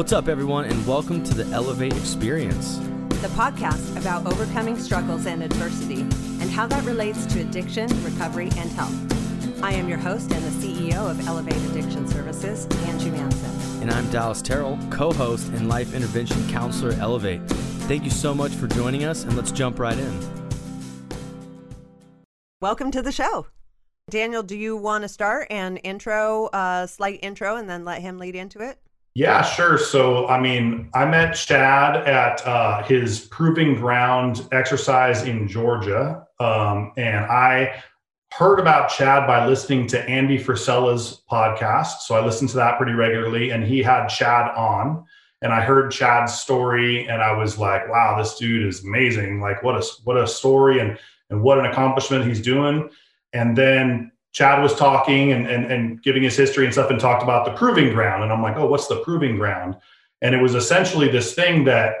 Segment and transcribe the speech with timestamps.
[0.00, 2.78] What's up, everyone, and welcome to the Elevate Experience,
[3.20, 6.00] the podcast about overcoming struggles and adversity
[6.40, 9.62] and how that relates to addiction, recovery, and health.
[9.62, 13.82] I am your host and the CEO of Elevate Addiction Services, Angie Manson.
[13.82, 17.46] And I'm Dallas Terrell, co host and life intervention counselor at Elevate.
[17.86, 20.20] Thank you so much for joining us, and let's jump right in.
[22.62, 23.48] Welcome to the show.
[24.08, 28.00] Daniel, do you want to start and intro, a uh, slight intro, and then let
[28.00, 28.78] him lead into it?
[29.14, 29.76] Yeah, sure.
[29.76, 36.26] So, I mean, I met Chadd at uh, his proving ground exercise in Georgia.
[36.38, 37.82] Um, and I
[38.32, 42.02] heard about Chadd by listening to Andy Frisella's podcast.
[42.02, 45.04] So I listened to that pretty regularly, and he had Chadd on.
[45.42, 49.40] And I heard Chadd's story, and I was like, "Wow, this dude is amazing!
[49.40, 50.98] Like, what a what a story, and
[51.30, 52.90] and what an accomplishment he's doing."
[53.32, 57.22] And then Chadd was talking and, and, and giving his history and stuff and talked
[57.22, 58.22] about the proving ground.
[58.22, 59.76] And I'm like, oh, what's the proving ground?
[60.22, 61.94] And it was essentially this thing that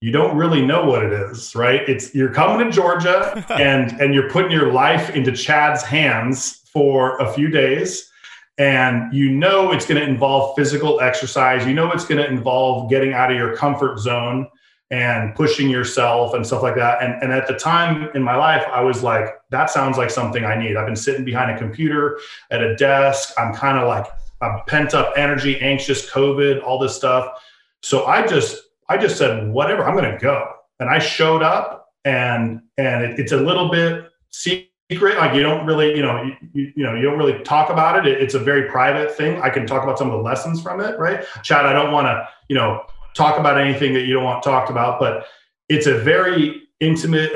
[0.00, 1.88] you don't really know what it is, right?
[1.88, 7.16] It's you're coming to Georgia and and you're putting your life into Chadd's hands for
[7.18, 8.10] a few days.
[8.58, 11.66] And you know it's going to involve physical exercise.
[11.66, 14.48] You know it's going to involve getting out of your comfort zone
[14.92, 17.02] and pushing yourself and stuff like that.
[17.02, 20.44] And, and at the time in my life, I was like, that sounds like something
[20.44, 20.76] I need.
[20.76, 23.32] I've been sitting behind a computer at a desk.
[23.38, 24.06] I'm kind of like
[24.42, 27.42] I'm pent up energy, anxious, COVID, all this stuff.
[27.80, 30.52] So I just I just said, whatever, I'm gonna go.
[30.78, 35.16] And I showed up and and it, it's a little bit secret.
[35.16, 38.12] Like you don't really, you know, you, you know, you don't really talk about it.
[38.12, 38.20] it.
[38.22, 39.40] It's a very private thing.
[39.40, 41.24] I can talk about some of the lessons from it, right?
[41.42, 42.84] Chadd, I don't want to, you know,
[43.14, 45.26] talk about anything that you don't want talked about, but
[45.68, 47.32] it's a very intimate,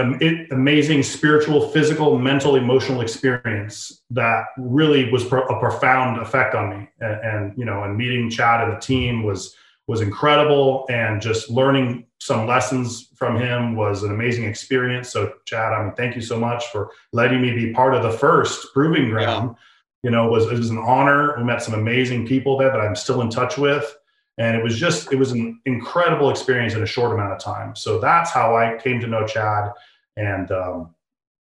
[0.51, 6.89] amazing spiritual, physical, mental, emotional experience that really was a profound effect on me.
[7.01, 9.55] And, and, you know, and meeting Chadd and the team was
[9.89, 15.11] was incredible, and just learning some lessons from him was an amazing experience.
[15.11, 18.11] So, Chadd, I mean, thank you so much for letting me be part of the
[18.11, 19.55] first proving ground.
[19.55, 19.63] Yeah.
[20.03, 21.37] You know, it was it was an honor.
[21.39, 23.97] We met some amazing people there that I'm still in touch with
[24.39, 27.75] and it was just it was an incredible experience in a short amount of time.
[27.75, 29.73] So that's how i came to know chadd
[30.17, 30.95] and um,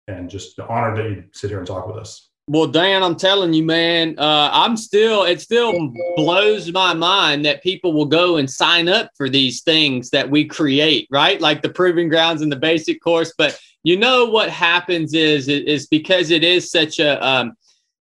[0.08, 2.30] and just honored that you sit here and talk with us.
[2.48, 7.64] Well dan i'm telling you man uh, i'm still it still blows my mind that
[7.64, 11.40] people will go and sign up for these things that we create right?
[11.40, 13.32] Like the proving grounds and the basic course.
[13.38, 17.54] But you know what happens is is because it is such a um,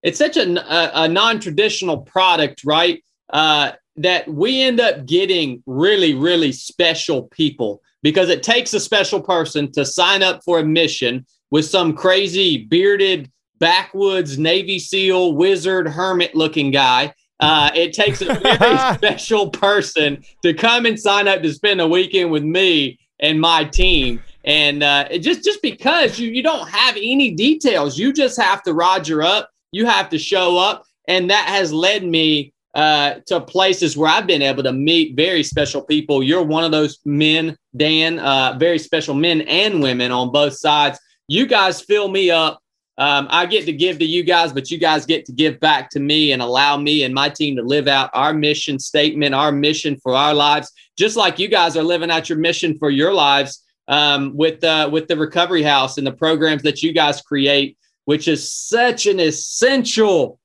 [0.02, 3.04] it's such a, a, a non-traditional product right?
[3.28, 9.20] Uh, that we end up getting really, really special people because it takes a special
[9.20, 15.86] person to sign up for a mission with some crazy bearded backwoods Navy SEAL wizard
[15.86, 17.12] hermit looking guy.
[17.40, 21.86] Uh, it takes a very special person to come and sign up to spend a
[21.86, 24.22] weekend with me and my team.
[24.44, 28.72] And uh, just just because you you don't have any details, you just have to
[28.72, 29.50] roger up.
[29.72, 34.26] You have to show up, and that has led me uh, to places where I've
[34.26, 36.22] been able to meet very special people.
[36.22, 40.98] You're one of those men, Dan, uh, very special men and women on both sides.
[41.28, 42.60] You guys fill me up.
[42.98, 45.88] Um, I get to give to you guys, but you guys get to give back
[45.90, 49.52] to me and allow me and my team to live out our mission statement, our
[49.52, 53.14] mission for our lives, just like you guys are living out your mission for your
[53.14, 57.78] lives um, with uh, with the Recovery House and the programs that you guys create,
[58.04, 60.39] which is such an essential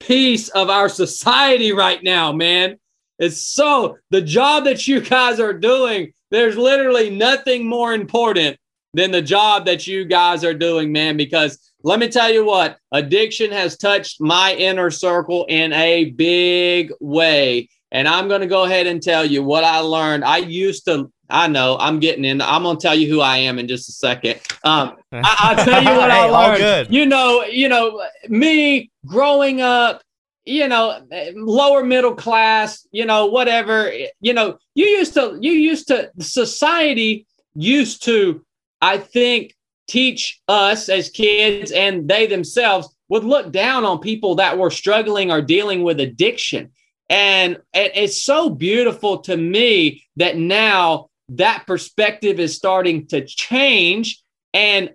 [0.00, 2.76] piece of our society right now, man.
[3.18, 8.56] It's so the job that you guys are doing, there's literally nothing more important
[8.92, 11.16] than the job that you guys are doing, man.
[11.16, 16.92] Because let me tell you what, addiction has touched my inner circle in a big
[17.00, 17.68] way.
[17.94, 20.24] And I'm going to go ahead and tell you what I learned.
[20.24, 22.40] I used to, I know I'm getting in.
[22.40, 24.40] I'm going to tell you who I am in just a second.
[24.64, 26.92] Um, I, will tell you what hey, I learned.
[26.92, 30.02] You know, you know, me growing up,
[30.44, 35.86] you know, lower middle class, you know, whatever, you know, you used to, you used
[35.86, 38.44] to, society used to,
[38.82, 39.54] I think,
[39.86, 45.30] teach us as kids and they themselves would look down on people that were struggling
[45.30, 46.72] or dealing with addiction.
[47.08, 54.22] And it's so beautiful to me that now that perspective is starting to change.
[54.52, 54.94] And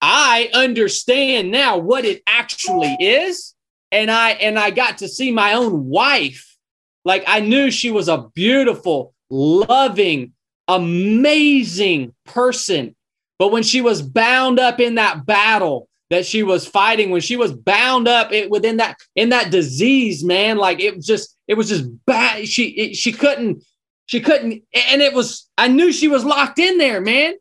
[0.00, 3.54] I understand now what it actually is.
[3.90, 6.56] And I and I got to see my own wife.
[7.04, 10.32] Like I knew she was a beautiful, loving,
[10.66, 12.94] amazing person.
[13.38, 17.36] But when she was bound up in that battle that she was fighting when she
[17.36, 20.56] was bound up it, within that in that disease, man.
[20.56, 22.48] Like it was just it was just bad.
[22.48, 23.62] She it, she couldn't
[24.06, 27.34] she couldn't, and it was I knew she was locked in there, man.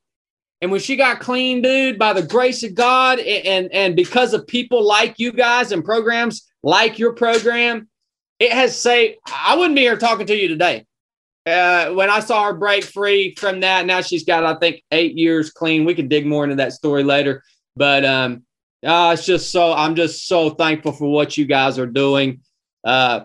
[0.61, 4.47] And when she got clean, dude, by the grace of God and and because of
[4.47, 7.87] people like you guys and programs like your program,
[8.39, 9.17] it has saved.
[9.27, 10.85] I wouldn't be here talking to you today.
[11.45, 15.17] Uh, when I saw her break free from that, now she's got, I think, eight
[15.17, 15.85] years clean.
[15.85, 17.41] We can dig more into that story later.
[17.77, 18.43] But um,
[18.87, 22.39] uh, it's just so, I'm just so thankful for what you guys are doing.
[22.83, 23.21] Uh,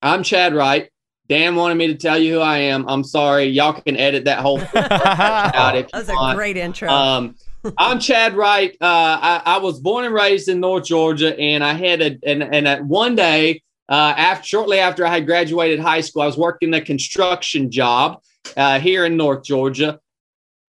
[0.00, 0.90] I'm Chadd Wright.
[1.28, 2.86] Dan wanted me to tell you who I am.
[2.88, 3.44] I'm sorry.
[3.44, 6.36] Y'all can edit that whole out if That's you a want.
[6.36, 6.88] great intro.
[6.90, 7.36] Um,
[7.78, 8.76] I'm Chadd Wright.
[8.80, 12.42] Uh, I, I was born and raised in North Georgia, and I had a and
[12.42, 16.36] and at one day uh, after shortly after I had graduated high school, I was
[16.36, 18.20] working a construction job
[18.56, 19.98] uh, here in North Georgia.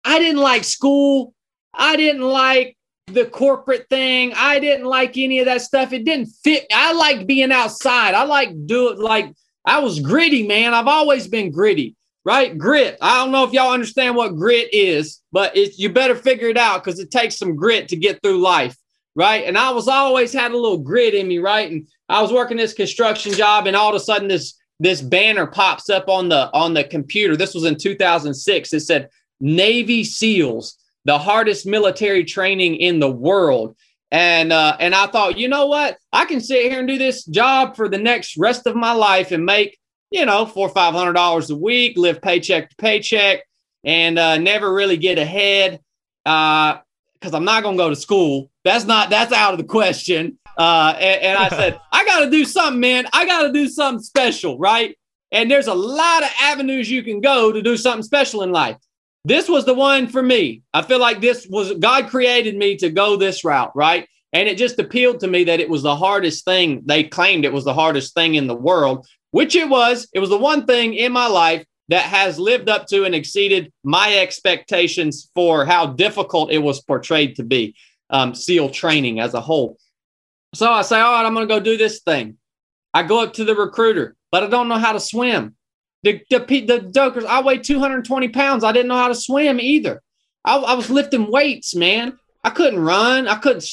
[0.04, 1.34] I didn't like school.
[1.72, 2.76] I didn't like
[3.06, 4.32] the corporate thing.
[4.34, 5.92] I didn't like any of that stuff.
[5.92, 6.66] It didn't fit.
[6.72, 8.14] I like being outside.
[8.14, 9.34] I like do it like
[9.64, 10.74] I was gritty, man.
[10.74, 12.56] I've always been gritty, right?
[12.56, 12.98] Grit.
[13.00, 16.56] I don't know if y'all understand what grit is, but it's you better figure it
[16.56, 18.76] out because it takes some grit to get through life,
[19.14, 19.44] right?
[19.44, 21.70] And I was always had a little grit in me, right?
[21.70, 25.46] And I was working this construction job, and all of a sudden this this banner
[25.46, 27.36] pops up on the on the computer.
[27.36, 28.72] This was in 2006.
[28.72, 29.08] It said
[29.40, 33.76] Navy SEALs, the hardest military training in the world.
[34.10, 35.98] And uh, and I thought, you know what?
[36.12, 39.32] I can sit here and do this job for the next rest of my life
[39.32, 39.78] and make,
[40.10, 43.40] you know, four or five hundred dollars a week, live paycheck to paycheck,
[43.82, 45.80] and uh, never really get ahead.
[46.24, 48.50] Because uh, I'm not gonna go to school.
[48.62, 50.38] That's not that's out of the question.
[50.56, 53.06] Uh, and, and I said, I got to do something, man.
[53.12, 54.96] I got to do something special, right?
[55.32, 58.76] And there's a lot of avenues you can go to do something special in life.
[59.24, 60.62] This was the one for me.
[60.74, 64.06] I feel like this was God created me to go this route, right?
[64.32, 66.82] And it just appealed to me that it was the hardest thing.
[66.84, 70.08] They claimed it was the hardest thing in the world, which it was.
[70.12, 73.72] It was the one thing in my life that has lived up to and exceeded
[73.82, 77.74] my expectations for how difficult it was portrayed to be.
[78.10, 79.78] Um, SEAL training as a whole.
[80.54, 82.36] So I say, all right, I'm going to go do this thing.
[82.92, 85.56] I go up to the recruiter, but I don't know how to swim.
[86.04, 88.62] The, the, the jokers, I weighed 220 pounds.
[88.62, 90.02] I didn't know how to swim either.
[90.44, 92.18] I, I was lifting weights, man.
[92.44, 93.26] I couldn't run.
[93.26, 93.64] I couldn't.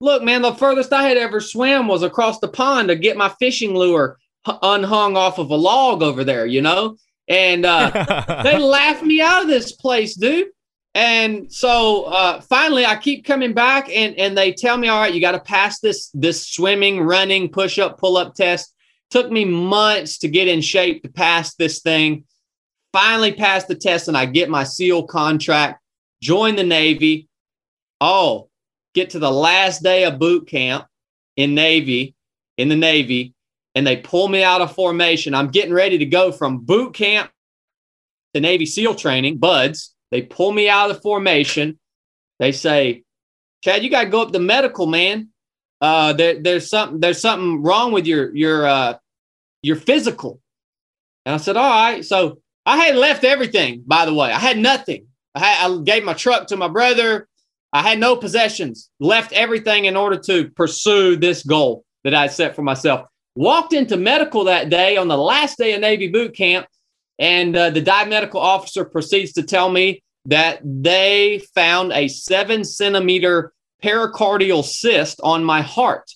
[0.00, 3.30] Look, man, the furthest I had ever swam was across the pond to get my
[3.40, 4.18] fishing lure
[4.62, 6.96] unhung off of a log over there, you know?
[7.26, 10.48] And uh, they laughed me out of this place, dude.
[10.94, 15.12] And so uh, finally, I keep coming back, and and they tell me, all right,
[15.12, 18.74] you got to pass this this swimming, running, push up, pull up test.
[19.10, 22.24] Took me months to get in shape to pass this thing.
[22.92, 25.80] Finally, passed the test, and I get my SEAL contract.
[26.22, 27.28] Join the Navy.
[28.00, 28.48] Oh,
[28.94, 30.86] get to the last day of boot camp
[31.36, 32.14] in Navy,
[32.56, 33.34] in the Navy,
[33.74, 35.34] and they pull me out of formation.
[35.34, 37.30] I'm getting ready to go from boot camp
[38.34, 41.78] to Navy SEAL training, BUD/S they pull me out of the formation.
[42.38, 43.04] They say,
[43.64, 45.28] Chadd, you got to go up to medical, man.
[45.80, 48.98] Uh, there, there's something there's something wrong with your your uh,
[49.62, 50.40] your physical.
[51.24, 52.04] And I said, all right.
[52.04, 53.82] So I had left everything.
[53.86, 55.06] By the way, I had nothing.
[55.34, 57.28] I, had, I gave my truck to my brother.
[57.72, 58.90] I had no possessions.
[58.98, 63.08] Left everything in order to pursue this goal that I set for myself.
[63.34, 66.66] Walked into medical that day on the last day of Navy boot camp
[67.18, 72.64] and uh, the dive medical officer proceeds to tell me that they found a seven
[72.64, 76.10] centimeter pericardial cyst on my heart.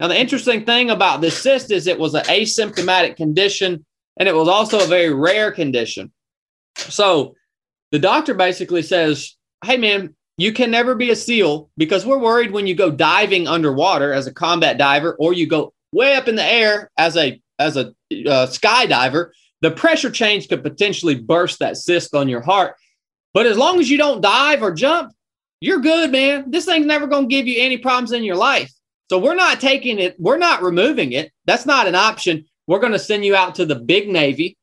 [0.00, 3.84] Now, the interesting thing about this cyst is it was an asymptomatic condition
[4.18, 6.12] and it was also a very rare condition.
[6.76, 7.34] So
[7.92, 12.52] the doctor basically says, Hey, man, you can never be a SEAL because we're worried
[12.52, 16.36] when you go diving underwater as a combat diver or you go way up in
[16.36, 19.30] the air as a as a uh, skydiver
[19.62, 22.76] the pressure change could potentially burst that cyst on your heart.
[23.32, 25.12] But as long as you don't dive or jump,
[25.66, 26.50] you're good, man.
[26.50, 28.72] This thing's never going to give you any problems in your life.
[29.10, 31.32] So we're not taking it, we're not removing it.
[31.44, 32.46] That's not an option.
[32.66, 34.56] We're going to send you out to the big Navy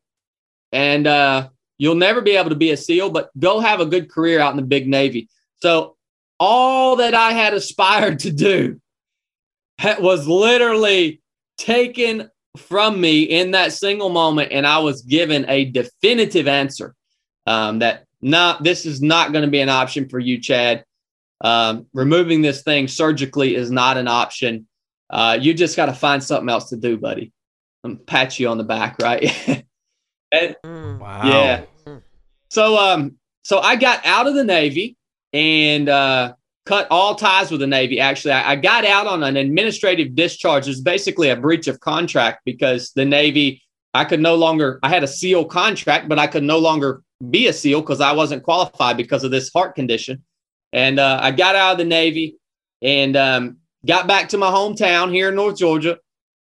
[0.74, 4.10] and uh, you'll never be able to be a SEAL, but go have a good
[4.10, 5.29] career out in the big Navy.
[5.57, 5.95] So
[6.39, 8.81] all that I had aspired to do
[10.00, 11.22] was literally
[11.57, 16.95] taken from me in that single moment, and I was given a definitive answer
[17.48, 20.83] um, that not this is not going to be an option for you, Chadd.
[21.44, 24.68] Um, removing this thing surgically is not an option.
[25.10, 27.32] Uh, you just got to find something else to do, buddy.
[27.84, 29.24] I'm pat you on the back, right?
[30.32, 31.00] and, Mm.
[31.00, 31.22] wow.
[31.24, 31.66] Yeah.
[32.50, 34.96] So um, so I got out of the Navy,
[35.34, 36.34] and uh,
[36.66, 38.00] cut all ties with the Navy.
[38.00, 40.68] Actually, I, I got out on an administrative discharge.
[40.68, 43.62] It's basically a breach of contract because the Navy,
[43.94, 47.48] I could no longer, I had a SEAL contract, but I could no longer be
[47.48, 50.24] a SEAL because I wasn't qualified because of this heart condition.
[50.74, 52.38] And uh, I got out of the Navy
[52.82, 56.00] and um, got back to my hometown here in North Georgia.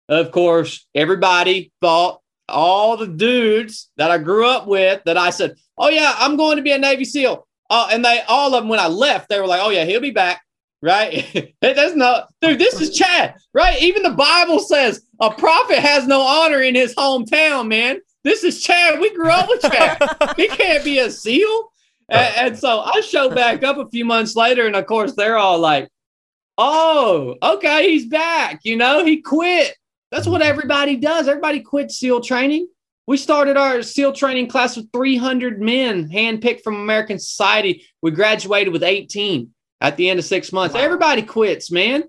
[0.09, 5.57] Of course, everybody thought all the dudes that I grew up with that I said,
[5.77, 8.69] "Oh yeah, I'm going to be a Navy SEAL." Oh, and they all of them
[8.69, 10.43] when I left, they were like, "Oh yeah, he'll be back."
[10.83, 11.55] Right?
[11.61, 12.59] That's no, dude.
[12.59, 13.81] This is Chadd, right?
[13.83, 17.69] Even the Bible says a prophet has no honor in his hometown.
[17.69, 19.01] Man, this is Chadd.
[19.01, 20.35] We grew up with Chadd.
[20.37, 21.71] he can't be a SEAL.
[22.09, 25.39] And, and so I show back up a few months later, and of course they're
[25.39, 25.89] all like,
[26.59, 29.77] "Oh, okay, he's back." You know, he quit.
[30.11, 31.29] That's what everybody does.
[31.29, 32.69] Everybody quits SEAL training.
[33.07, 37.85] We started our SEAL training class with 300 men handpicked from American society.
[38.01, 40.75] We graduated with 18 at the end of six months.
[40.75, 40.83] Wow.
[40.83, 42.05] Everybody quits, man.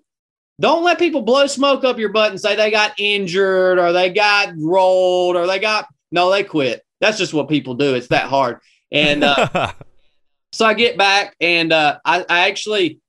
[0.62, 4.10] Don't let people blow smoke up your butt and say they got injured or they
[4.10, 6.82] got rolled or they got no, they quit.
[7.02, 7.96] That's just what people do.
[7.96, 8.60] It's that hard.
[8.96, 9.74] And uh,
[10.52, 13.02] so I get back and uh, I, I actually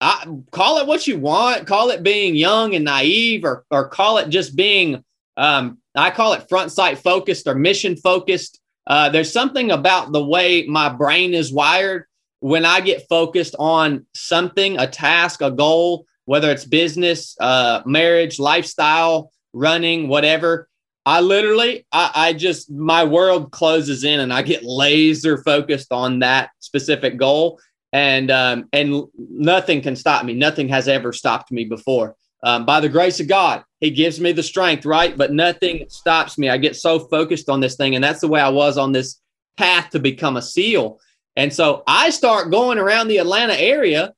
[0.00, 4.18] I call it what you want, call it being young and naive, or or call
[4.18, 5.04] it just being
[5.36, 8.60] um, I call it front sight focused or mission focused.
[8.86, 12.06] Uh, there's something about the way my brain is wired
[12.40, 18.38] when I get focused on something, a task, a goal, whether it's business, uh, marriage,
[18.38, 20.69] lifestyle, running, whatever.
[21.06, 26.18] I literally, I, I just, my world closes in and I get laser focused on
[26.20, 27.58] that specific goal
[27.92, 30.34] and um, and nothing can stop me.
[30.34, 32.16] Nothing has ever stopped me before.
[32.42, 35.16] Um, by the grace of God, He gives me the strength, right?
[35.16, 36.48] But nothing stops me.
[36.48, 39.20] I get so focused on this thing, and that's the way I was on this
[39.56, 41.00] path to become a SEAL.
[41.36, 44.12] And so I start going around the Atlanta area,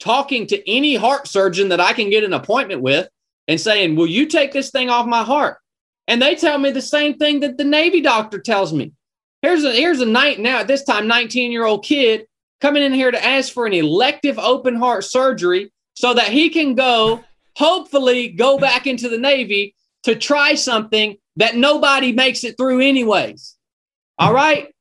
[0.00, 3.08] talking to any heart surgeon that I can get an appointment with,
[3.46, 5.58] and saying, "Will you take this thing off my heart?"
[6.08, 8.92] And they tell me the same thing that the Navy doctor tells me.
[9.42, 12.26] Here's a here's a night now at this time 19 year old kid
[12.60, 16.74] coming in here to ask for an elective open heart surgery so that he can
[16.74, 17.22] go,
[17.56, 23.56] hopefully, go back into the Navy to try something that nobody makes it through, anyways.
[24.18, 24.74] All right.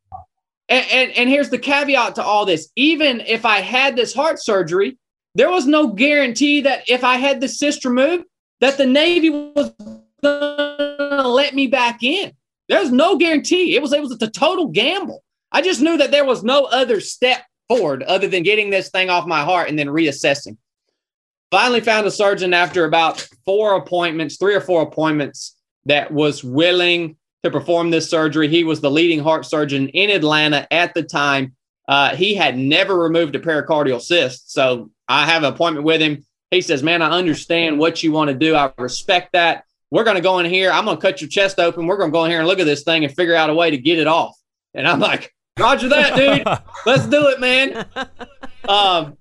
[0.70, 4.42] And, and, and here's the caveat to all this even if I had this heart
[4.42, 4.98] surgery,
[5.36, 8.26] there was no guarantee that if I had the cyst removed,
[8.60, 9.72] that the Navy was
[11.18, 12.32] going to let me back in.
[12.70, 13.76] There's no guarantee.
[13.76, 15.24] It was it was a total gamble.
[15.52, 19.10] I just knew that there was no other step forward other than getting this thing
[19.10, 20.58] off my heart and then reassessing.
[21.50, 25.56] Finally, found a surgeon after about four appointments, three or four appointments,
[25.86, 28.48] that was willing to perform this surgery.
[28.48, 31.56] He was the leading heart surgeon in Atlanta at the time.
[31.88, 34.52] Uh, he had never removed a pericardial cyst.
[34.52, 36.26] So I have an appointment with him.
[36.52, 38.56] He says, Man, I understand what you want to do.
[38.56, 39.64] I respect that.
[39.92, 40.72] We're going to go in here.
[40.72, 41.88] I'm going to cut your chest open.
[41.88, 43.54] We're going to go in here and look at this thing and figure out a
[43.54, 44.38] way to get it off.
[44.74, 46.48] And I'm like, Roger that, dude.
[46.86, 47.86] Let's do it, man.
[48.68, 49.18] Um,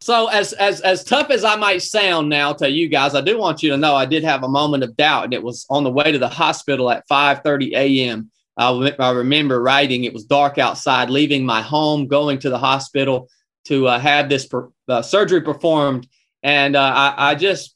[0.00, 3.38] so as as as tough as I might sound now to you guys, I do
[3.38, 5.84] want you to know I did have a moment of doubt, and it was on
[5.84, 8.30] the way to the hospital at 5:30 a.m.
[8.58, 10.04] I, I remember writing.
[10.04, 13.28] It was dark outside, leaving my home, going to the hospital
[13.66, 16.06] to uh, have this per, uh, surgery performed,
[16.42, 17.74] and uh, I, I, just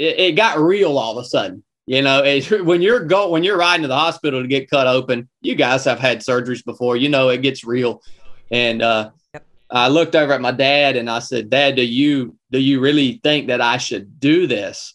[0.00, 1.62] it, it got real all of a sudden.
[1.86, 2.22] You know,
[2.62, 5.84] when you're go when you're riding to the hospital to get cut open, you guys
[5.84, 6.96] have had surgeries before.
[6.96, 8.02] You know, it gets real.
[8.50, 9.46] And uh, yep.
[9.70, 13.20] I looked over at my dad and I said, "Dad, do you do you really
[13.22, 14.94] think that I should do this?"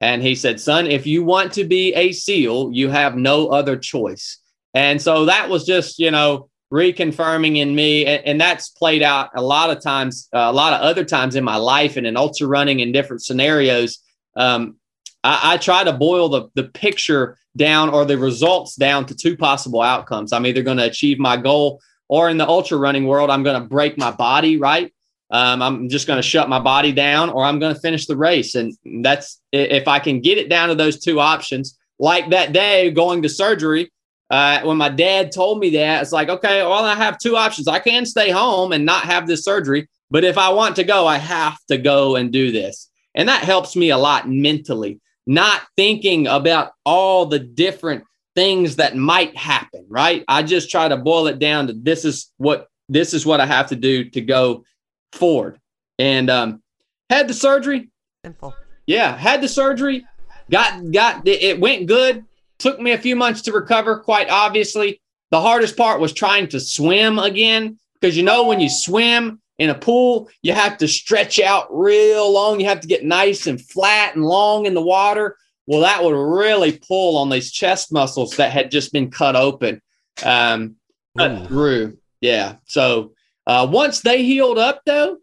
[0.00, 3.76] And he said, "Son, if you want to be a SEAL, you have no other
[3.76, 4.38] choice."
[4.74, 9.30] And so that was just, you know, reconfirming in me, and, and that's played out
[9.36, 12.16] a lot of times, uh, a lot of other times in my life, and in
[12.16, 14.00] ultra running in different scenarios.
[14.36, 14.76] Um,
[15.22, 19.36] I, I try to boil the, the picture down or the results down to two
[19.36, 20.32] possible outcomes.
[20.32, 23.60] I'm either going to achieve my goal or in the ultra running world, I'm going
[23.60, 24.92] to break my body, right?
[25.30, 28.16] Um, I'm just going to shut my body down or I'm going to finish the
[28.16, 28.54] race.
[28.54, 32.90] And that's if I can get it down to those two options, like that day
[32.90, 33.90] going to surgery.
[34.30, 37.68] Uh, when my dad told me that, it's like, okay, well, I have two options.
[37.68, 41.06] I can stay home and not have this surgery, but if I want to go,
[41.06, 42.90] I have to go and do this.
[43.14, 48.04] And that helps me a lot mentally not thinking about all the different
[48.34, 50.24] things that might happen, right?
[50.28, 53.46] I just try to boil it down to this is what this is what I
[53.46, 54.64] have to do to go
[55.12, 55.58] forward.
[55.98, 56.62] And um
[57.08, 57.90] had the surgery.
[58.24, 58.54] Simple.
[58.86, 60.04] Yeah, had the surgery.
[60.50, 62.24] Got got it went good.
[62.58, 65.00] Took me a few months to recover, quite obviously.
[65.30, 69.70] The hardest part was trying to swim again because you know when you swim, in
[69.70, 72.60] a pool, you have to stretch out real long.
[72.60, 75.36] You have to get nice and flat and long in the water.
[75.66, 79.80] Well, that would really pull on these chest muscles that had just been cut open,
[80.22, 80.76] um,
[81.16, 81.98] cut through.
[82.20, 82.56] Yeah.
[82.66, 83.12] So
[83.46, 85.18] uh, once they healed up, though,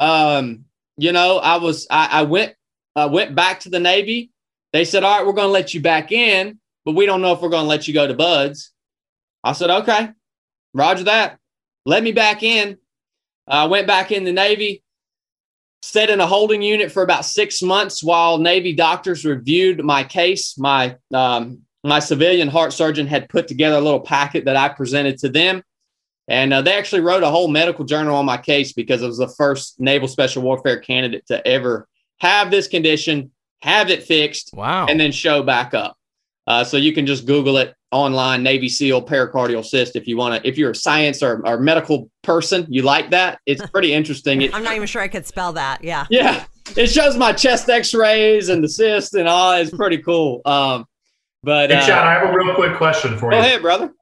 [0.00, 0.64] um,
[0.96, 2.54] you know, I was I, I went
[2.94, 4.32] I went back to the Navy.
[4.72, 7.32] They said, "All right, we're going to let you back in, but we don't know
[7.32, 8.70] if we're going to let you go to BUD/S."
[9.44, 10.10] I said, "Okay,
[10.74, 11.38] Roger that.
[11.84, 12.78] Let me back in."
[13.46, 14.82] I went back in the Navy,
[15.82, 20.58] stayed in a holding unit for about six months while Navy doctors reviewed my case.
[20.58, 25.18] My um, my civilian heart surgeon had put together a little packet that I presented
[25.18, 25.62] to them.
[26.28, 29.18] And uh, they actually wrote a whole medical journal on my case because it was
[29.18, 31.86] the first naval special warfare candidate to ever
[32.18, 33.30] have this condition,
[33.62, 34.86] have it fixed, wow.
[34.86, 35.96] and then show back up.
[36.46, 39.96] Uh, so you can just Google it online, Navy SEAL pericardial cyst.
[39.96, 43.40] If you want to, if you're a science or, or medical person, you like that.
[43.46, 44.42] It's pretty interesting.
[44.42, 45.82] It, I'm not even sure I could spell that.
[45.82, 46.06] Yeah.
[46.10, 46.44] Yeah.
[46.76, 49.52] It shows my chest x-rays and the cyst and all.
[49.54, 50.42] It's pretty cool.
[50.44, 50.86] Um,
[51.42, 53.42] but hey, Chadd, uh, I have a real quick question for go you.
[53.42, 53.92] ahead, brother.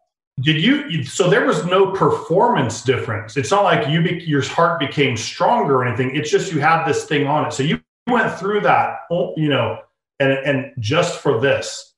[0.40, 1.04] Did you?
[1.04, 3.36] So there was no performance difference.
[3.36, 6.16] It's not like you be, your heart became stronger or anything.
[6.16, 7.52] It's just you had this thing on it.
[7.52, 9.78] So you went through that, you know,
[10.18, 11.93] and and just for this,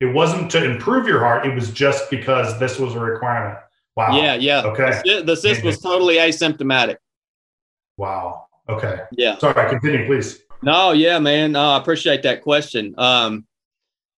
[0.00, 1.46] it wasn't to improve your heart.
[1.46, 3.58] It was just because this was a requirement.
[3.96, 4.16] Wow.
[4.16, 4.62] Yeah, yeah.
[4.62, 5.00] Okay.
[5.04, 6.96] The, the cyst was totally asymptomatic.
[7.96, 8.46] Wow.
[8.68, 9.00] Okay.
[9.12, 9.38] Yeah.
[9.38, 9.70] Sorry.
[9.70, 10.40] Continue, please.
[10.62, 11.52] No, yeah, man.
[11.52, 12.94] No, I appreciate that question.
[12.98, 13.46] Um,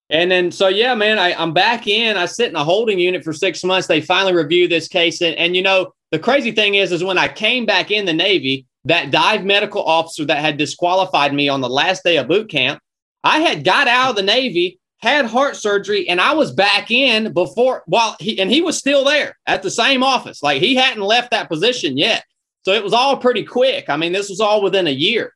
[0.09, 2.17] and then, so yeah, man, I, I'm back in.
[2.17, 3.87] I sit in a holding unit for six months.
[3.87, 7.19] They finally review this case, and, and you know, the crazy thing is, is when
[7.19, 11.61] I came back in the Navy, that dive medical officer that had disqualified me on
[11.61, 12.81] the last day of boot camp,
[13.23, 17.33] I had got out of the Navy, had heart surgery, and I was back in
[17.33, 17.83] before.
[17.85, 21.31] While he and he was still there at the same office, like he hadn't left
[21.31, 22.23] that position yet.
[22.63, 23.89] So it was all pretty quick.
[23.89, 25.33] I mean, this was all within a year.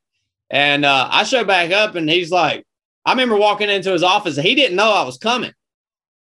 [0.50, 2.66] And uh, I show back up, and he's like,
[3.06, 4.36] I remember walking into his office.
[4.36, 5.54] He didn't know I was coming,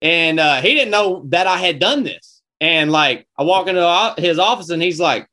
[0.01, 2.41] and uh, he didn't know that I had done this.
[2.61, 5.27] And like, I walk into his office, and he's like,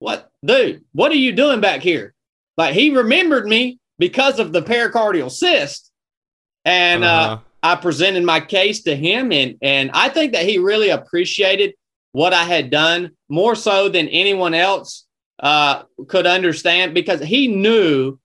[0.00, 0.84] "What, dude?
[0.92, 2.14] What are you doing back here?"
[2.56, 5.91] Like, he remembered me because of the pericardial cyst,
[6.64, 7.34] and uh-huh.
[7.34, 11.74] uh, I presented my case to him, and and I think that he really appreciated
[12.12, 15.06] what I had done more so than anyone else
[15.40, 18.18] uh, could understand because he knew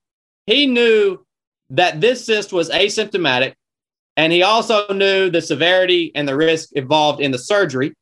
[0.46, 1.26] he knew
[1.70, 3.54] that this cyst was asymptomatic,
[4.16, 7.94] and he also knew the severity and the risk involved in the surgery.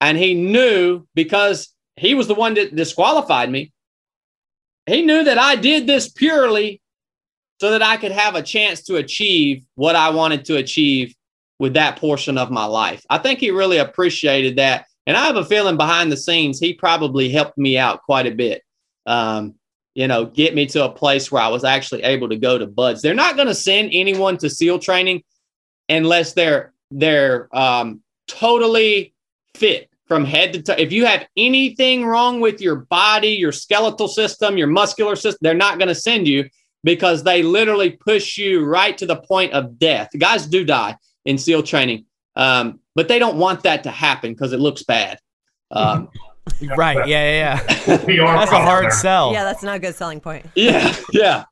[0.00, 3.72] And he knew because he was the one that disqualified me,
[4.86, 6.80] he knew that I did this purely
[7.60, 11.14] so that I could have a chance to achieve what I wanted to achieve
[11.58, 13.04] with that portion of my life.
[13.08, 14.86] I think he really appreciated that.
[15.06, 18.34] And I have a feeling behind the scenes, he probably helped me out quite a
[18.34, 18.62] bit.
[19.06, 19.54] Um,
[19.94, 22.66] you know, get me to a place where I was actually able to go to
[22.66, 23.00] BUD/S.
[23.00, 25.22] They're not going to send anyone to SEAL training
[25.88, 29.14] unless they're they're um, totally
[29.54, 30.74] fit from head to toe.
[30.76, 35.54] If you have anything wrong with your body, your skeletal system, your muscular system, they're
[35.54, 36.48] not going to send you
[36.84, 40.10] because they literally push you right to the point of death.
[40.18, 44.52] Guys do die in SEAL training, um, but they don't want that to happen because
[44.52, 45.18] it looks bad.
[45.70, 46.08] Um,
[46.76, 47.06] right.
[47.08, 47.60] Yeah.
[47.66, 47.76] Yeah.
[47.86, 48.36] yeah.
[48.36, 49.32] that's a hard sell.
[49.32, 49.44] Yeah.
[49.44, 50.46] That's not a good selling point.
[50.54, 50.94] Yeah.
[51.12, 51.44] Yeah.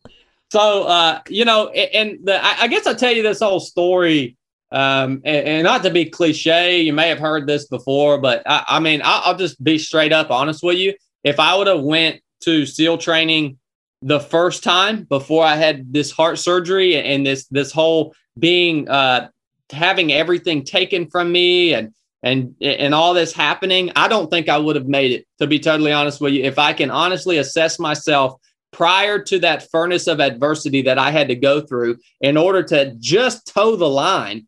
[0.50, 4.37] So, uh, you know, and the, I, I guess I'll tell you this whole story.
[4.70, 8.64] Um, and, and, not to be cliche, you may have heard this before, but I,
[8.68, 10.94] I mean, I'll, I'll just be straight up honest with you.
[11.22, 13.58] If I would have went to SEAL training
[14.02, 19.28] the first time before I had this heart surgery and this this whole being uh,
[19.70, 24.59] having everything taken from me and and and all this happening, I don't think I
[24.59, 25.26] would have made it.
[25.38, 28.40] To be totally honest with you, if I can honestly assess myself
[28.72, 32.94] prior to that furnace of adversity that I had to go through in order to
[32.98, 34.46] just toe the line,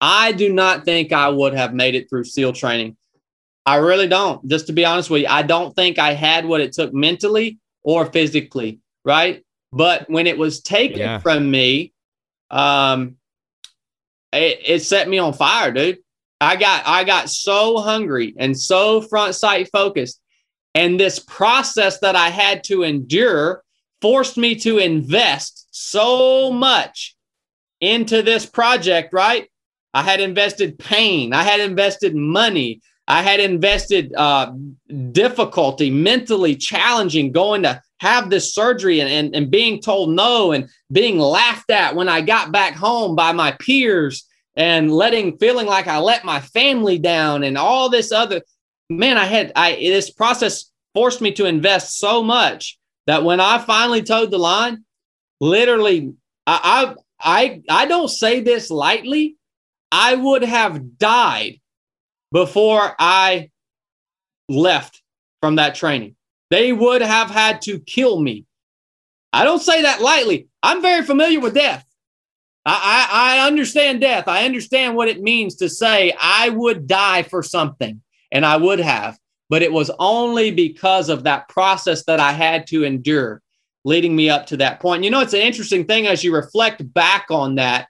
[0.00, 2.96] I do not think I would have made it through SEAL training.
[3.64, 4.46] I really don't.
[4.48, 7.58] Just to be honest with you, I don't think I had what it took mentally
[7.82, 9.44] or physically, right?
[9.72, 11.18] But when it was taken yeah.
[11.18, 11.92] from me,
[12.50, 13.16] um,
[14.32, 15.98] it, it set me on fire, dude.
[16.40, 20.20] I got I got so hungry and so front sight focused.
[20.74, 23.62] And this process that I had to endure
[24.00, 27.14] forced me to invest so much
[27.80, 29.48] into this project, right?
[29.94, 32.80] I had invested pain, I had invested money,
[33.12, 34.54] I had invested uh,
[35.12, 40.70] difficulty, mentally challenging, going to have this surgery and, and, and being told no and
[40.90, 45.88] being laughed at when I got back home by my peers and letting feeling like
[45.88, 48.40] I let my family down and all this other
[48.88, 53.58] man I had I this process forced me to invest so much that when I
[53.58, 54.86] finally toed the line,
[55.38, 56.14] literally,
[56.46, 59.36] I, I, I, I don't say this lightly.
[59.90, 61.60] I would have died
[62.32, 63.50] before I
[64.48, 65.02] left
[65.40, 66.16] from that training.
[66.50, 68.46] They would have had to kill me.
[69.32, 70.48] I don't say that lightly.
[70.62, 71.84] I'm very familiar with death.
[72.64, 74.28] I, I, I understand death.
[74.28, 78.78] I understand what it means to say I would die for something, and I would
[78.78, 79.18] have,
[79.48, 83.42] but it was only because of that process that I had to endure
[83.84, 85.02] leading me up to that point.
[85.02, 87.88] You know, it's an interesting thing as you reflect back on that.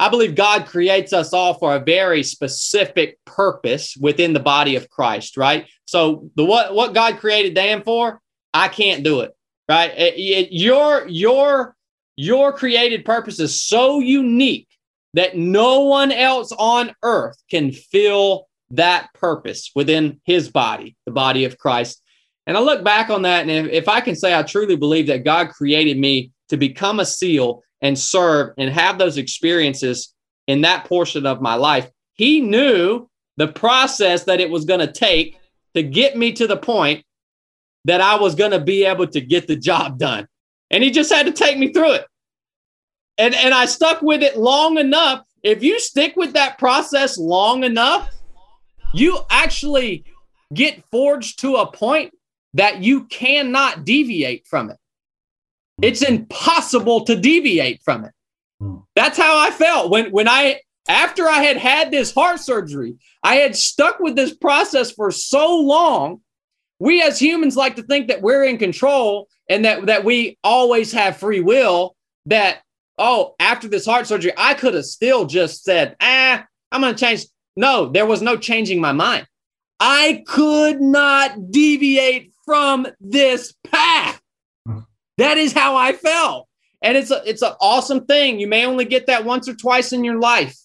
[0.00, 4.88] I believe God creates us all for a very specific purpose within the body of
[4.88, 5.66] Christ, right?
[5.86, 8.20] So the what what God created Dan for,
[8.54, 9.32] I can't do it,
[9.68, 9.90] right?
[9.96, 11.74] It, it, your your
[12.16, 14.68] your created purpose is so unique
[15.14, 21.44] that no one else on earth can fill that purpose within his body, the body
[21.44, 22.02] of Christ.
[22.46, 25.08] And I look back on that, and if, if I can say I truly believe
[25.08, 30.14] that God created me to become a SEAL and serve and have those experiences
[30.46, 34.92] in that portion of my life, he knew the process that it was going to
[34.92, 35.38] take
[35.74, 37.04] to get me to the point
[37.84, 40.26] that I was going to be able to get the job done.
[40.70, 42.06] And he just had to take me through it.
[43.16, 45.24] And, and I stuck with it long enough.
[45.42, 48.12] If you stick with that process long enough,
[48.92, 50.04] you actually
[50.52, 52.12] get forged to a point
[52.54, 54.78] that you cannot deviate from it.
[55.82, 58.12] It's impossible to deviate from it.
[58.96, 63.36] That's how I felt when when I after I had had this heart surgery, I
[63.36, 66.20] had stuck with this process for so long.
[66.80, 70.92] We as humans like to think that we're in control and that that we always
[70.92, 71.94] have free will
[72.26, 72.62] that
[72.98, 77.00] oh, after this heart surgery, I could have still just said, ah, I'm going to
[77.00, 77.26] change.
[77.56, 79.26] No, there was no changing my mind.
[79.80, 84.17] I could not deviate from this path.
[85.18, 86.48] That is how I felt.
[86.80, 88.38] And it's a, it's an awesome thing.
[88.38, 90.56] You may only get that once or twice in your life,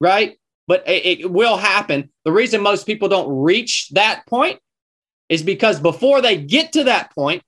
[0.00, 0.38] right?
[0.66, 2.10] But it, it will happen.
[2.24, 4.60] The reason most people don't reach that point
[5.30, 7.42] is because before they get to that point,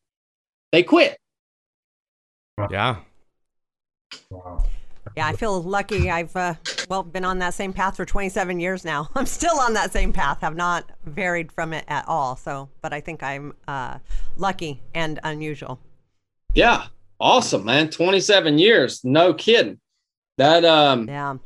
[0.72, 1.18] they quit.
[2.70, 2.96] Yeah.
[4.30, 4.64] Wow.
[5.16, 6.10] Yeah, I feel lucky.
[6.10, 6.54] I've uh,
[6.88, 9.10] well been on that same path for 27 years now.
[9.14, 10.40] I'm still on that same path.
[10.40, 12.36] Have not varied from it at all.
[12.36, 13.98] So, but I think I'm uh,
[14.38, 15.78] lucky and unusual.
[16.54, 16.86] Yeah,
[17.18, 17.88] awesome, man.
[17.90, 19.78] 27 years, no kidding.
[20.38, 21.36] That um, yeah,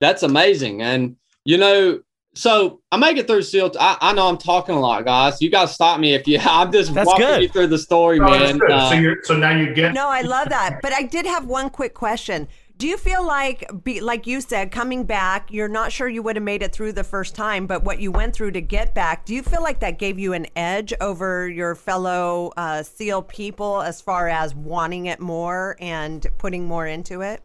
[0.00, 0.82] that's amazing.
[0.82, 2.00] And you know,
[2.34, 3.72] so I make it through SEAL.
[3.78, 5.42] I, I know I'm talking a lot, guys.
[5.42, 6.38] You guys stop me if you.
[6.42, 7.42] I'm just That's walking good.
[7.42, 8.40] you through the story, No, man.
[8.40, 8.70] that's good.
[8.70, 10.80] Uh, so, you're, so now you get No, I love that.
[10.82, 12.48] But I did have one quick question.
[12.78, 16.36] Do you feel like, be, like you said, coming back, you're not sure you would
[16.36, 19.24] have made it through the first time, but what you went through to get back,
[19.24, 23.82] do you feel like that gave you an edge over your fellow uh, SEAL people
[23.82, 27.42] as far as wanting it more and putting more into it?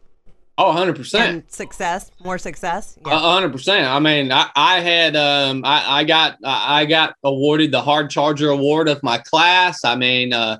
[0.58, 1.30] oh, 100 percent.
[1.30, 2.98] And success, more success?
[3.06, 3.86] A hundred percent.
[3.86, 8.50] I mean, I, I had um I, I got I got awarded the hard charger
[8.50, 9.84] award of my class.
[9.84, 10.58] I mean, uh,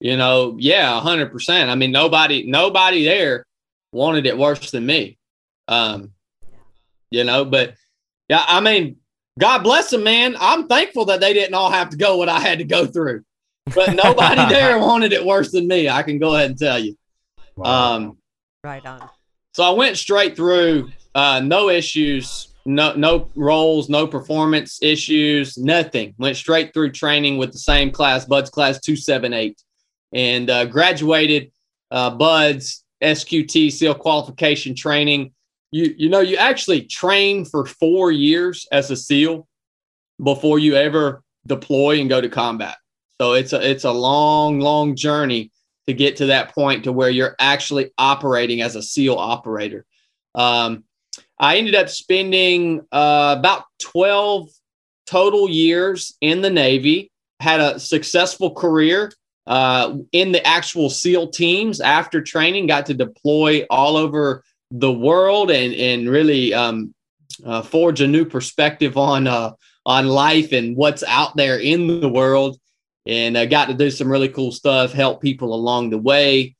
[0.00, 1.70] you know, yeah, a hundred percent.
[1.70, 3.44] I mean, nobody nobody there
[3.94, 5.18] wanted it worse than me.
[5.68, 6.10] Um,
[7.10, 7.74] you know, but
[8.28, 8.96] yeah, I mean,
[9.38, 10.36] God bless them, man.
[10.40, 13.24] I'm thankful that they didn't all have to go what I had to go through.
[13.74, 15.88] But nobody there wanted it worse than me.
[15.88, 16.96] I can go ahead and tell you.
[17.62, 18.18] Um,
[18.62, 19.08] Right on.
[19.52, 26.14] so I went straight through, uh, no issues, no no roles, no performance issues, nothing.
[26.18, 29.62] Went straight through training with the same class, BUD/S class two seven eight,
[30.12, 31.52] and uh, graduated
[31.90, 35.32] uh, BUD/S SQT SEAL qualification training.
[35.70, 39.46] You you know you actually train for four years as a SEAL
[40.22, 42.76] before you ever deploy and go to combat.
[43.20, 45.50] So it's a it's a long long journey
[45.86, 49.84] to get to that point to where you're actually operating as a SEAL operator.
[50.34, 50.84] Um,
[51.38, 54.48] I ended up spending uh, about 12
[55.06, 59.12] total years in the Navy, had a successful career
[59.46, 65.50] uh, in the actual SEAL teams after training, got to deploy all over the world
[65.50, 66.94] and, and really um,
[67.44, 69.52] uh, forge a new perspective on, uh,
[69.86, 72.58] on life and what's out there in the world
[73.06, 76.56] and I got to do some really cool stuff, help people along the way.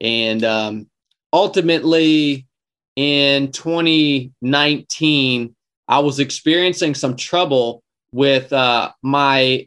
[0.00, 0.88] And um,
[1.32, 2.46] ultimately,
[2.94, 5.56] in 2019,
[5.88, 9.66] I was experiencing some trouble with uh, my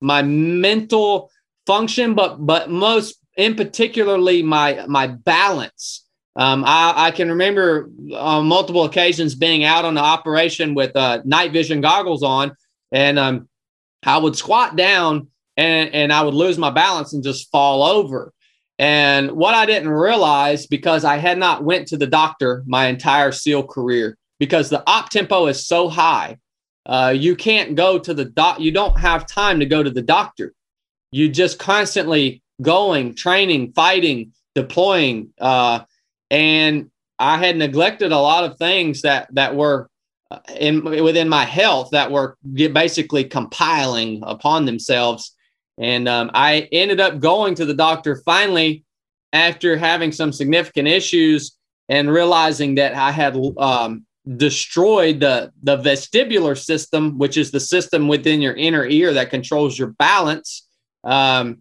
[0.00, 1.32] my mental
[1.66, 6.04] function, but but most in particularly my my balance.
[6.38, 11.22] Um, I, I can remember on multiple occasions being out on the operation with uh,
[11.24, 12.54] night vision goggles on,
[12.92, 13.48] and um,
[14.04, 18.32] I would squat down and and I would lose my balance and just fall over.
[18.78, 23.32] And what I didn't realize because I had not went to the doctor my entire
[23.32, 26.36] SEAL career because the op tempo is so high,
[26.84, 28.60] uh, you can't go to the doc.
[28.60, 30.52] You don't have time to go to the doctor.
[31.10, 35.80] You just constantly going, training, fighting, deploying, uh,
[36.30, 39.88] and I had neglected a lot of things that that were
[40.30, 45.32] uh, in within my health that were basically compiling upon themselves.
[45.78, 48.84] And um, I ended up going to the doctor finally
[49.32, 51.56] after having some significant issues
[51.88, 54.04] and realizing that I had um,
[54.36, 59.78] destroyed the the vestibular system, which is the system within your inner ear that controls
[59.78, 60.65] your balance.
[61.06, 61.58] Um,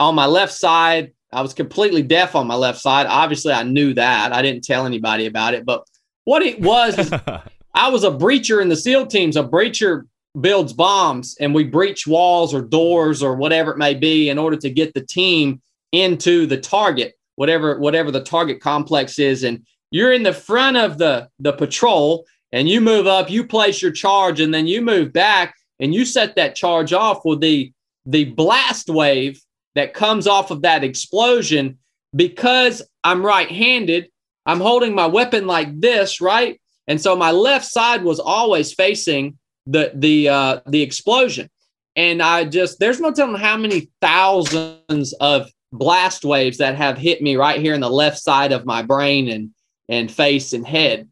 [0.00, 3.06] on my left side, I was completely deaf on my left side.
[3.06, 4.32] Obviously, I knew that.
[4.32, 5.66] I didn't tell anybody about it.
[5.66, 5.84] But
[6.24, 7.12] what it was,
[7.74, 9.36] I was a breacher in the SEAL teams.
[9.36, 10.04] A breacher
[10.40, 14.56] builds bombs, and we breach walls or doors or whatever it may be in order
[14.56, 15.60] to get the team
[15.92, 19.42] into the target, whatever whatever the target complex is.
[19.42, 23.82] And you're in the front of the the patrol, and you move up, you place
[23.82, 27.72] your charge, and then you move back, and you set that charge off with the
[28.08, 29.40] the blast wave
[29.74, 31.78] that comes off of that explosion
[32.16, 34.08] because I'm right handed.
[34.46, 36.60] I'm holding my weapon like this, right?
[36.88, 41.50] And so my left side was always facing the the uh, the explosion,
[41.94, 47.20] and I just there's no telling how many thousands of blast waves that have hit
[47.20, 49.50] me right here in the left side of my brain and
[49.90, 51.08] and face and head.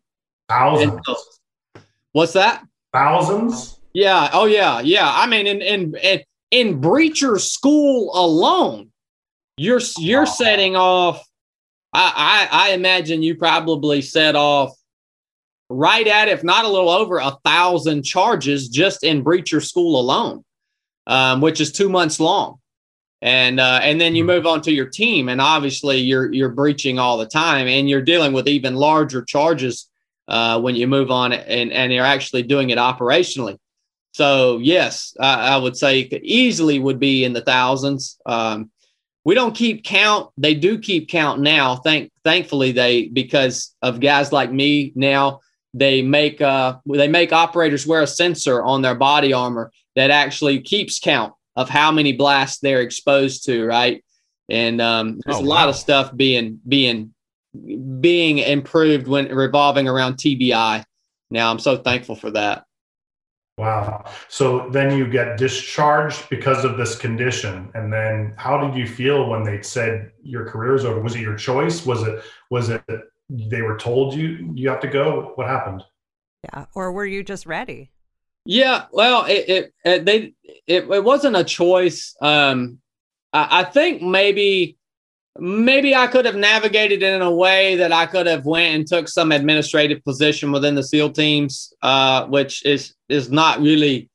[0.48, 0.98] Thousands.
[1.06, 2.64] And what's that?
[2.94, 3.78] Thousands.
[3.92, 4.30] Yeah.
[4.32, 4.80] Oh yeah.
[4.80, 5.10] Yeah.
[5.12, 6.20] I mean, in in, in
[6.56, 8.90] in breacher school alone,
[9.58, 11.22] you're you're setting off.
[11.92, 14.72] I, I I imagine you probably set off
[15.68, 20.44] right at, if not a little over, a thousand charges just in breacher school alone,
[21.06, 22.58] um, which is two months long.
[23.20, 24.28] And uh, and then you hmm.
[24.28, 28.02] move on to your team, and obviously you're you're breaching all the time, and you're
[28.02, 29.90] dealing with even larger charges
[30.28, 33.58] uh, when you move on, and and you're actually doing it operationally.
[34.16, 38.18] So yes, I, I would say easily would be in the thousands.
[38.24, 38.70] Um,
[39.26, 40.30] we don't keep count.
[40.38, 41.76] They do keep count now.
[41.76, 45.40] Thank thankfully they because of guys like me now.
[45.74, 50.62] They make uh, they make operators wear a sensor on their body armor that actually
[50.62, 54.02] keeps count of how many blasts they're exposed to, right?
[54.48, 57.12] And um, there's oh, a lot of stuff being being
[58.00, 60.84] being improved when revolving around TBI.
[61.30, 62.64] Now I'm so thankful for that.
[63.58, 64.04] Wow.
[64.28, 67.70] So then you get discharged because of this condition.
[67.74, 71.00] And then how did you feel when they said your career is over?
[71.00, 71.86] Was it your choice?
[71.86, 72.82] Was it was it
[73.30, 75.32] they were told you you have to go?
[75.36, 75.82] What happened?
[76.44, 76.66] Yeah.
[76.74, 77.92] Or were you just ready?
[78.44, 78.84] Yeah.
[78.92, 80.34] Well, it, it, it they
[80.66, 82.14] it, it wasn't a choice.
[82.20, 82.80] Um
[83.32, 84.76] I, I think maybe
[85.38, 88.86] maybe I could have navigated it in a way that I could have went and
[88.86, 94.08] took some administrative position within the SEAL teams, uh, which is is not really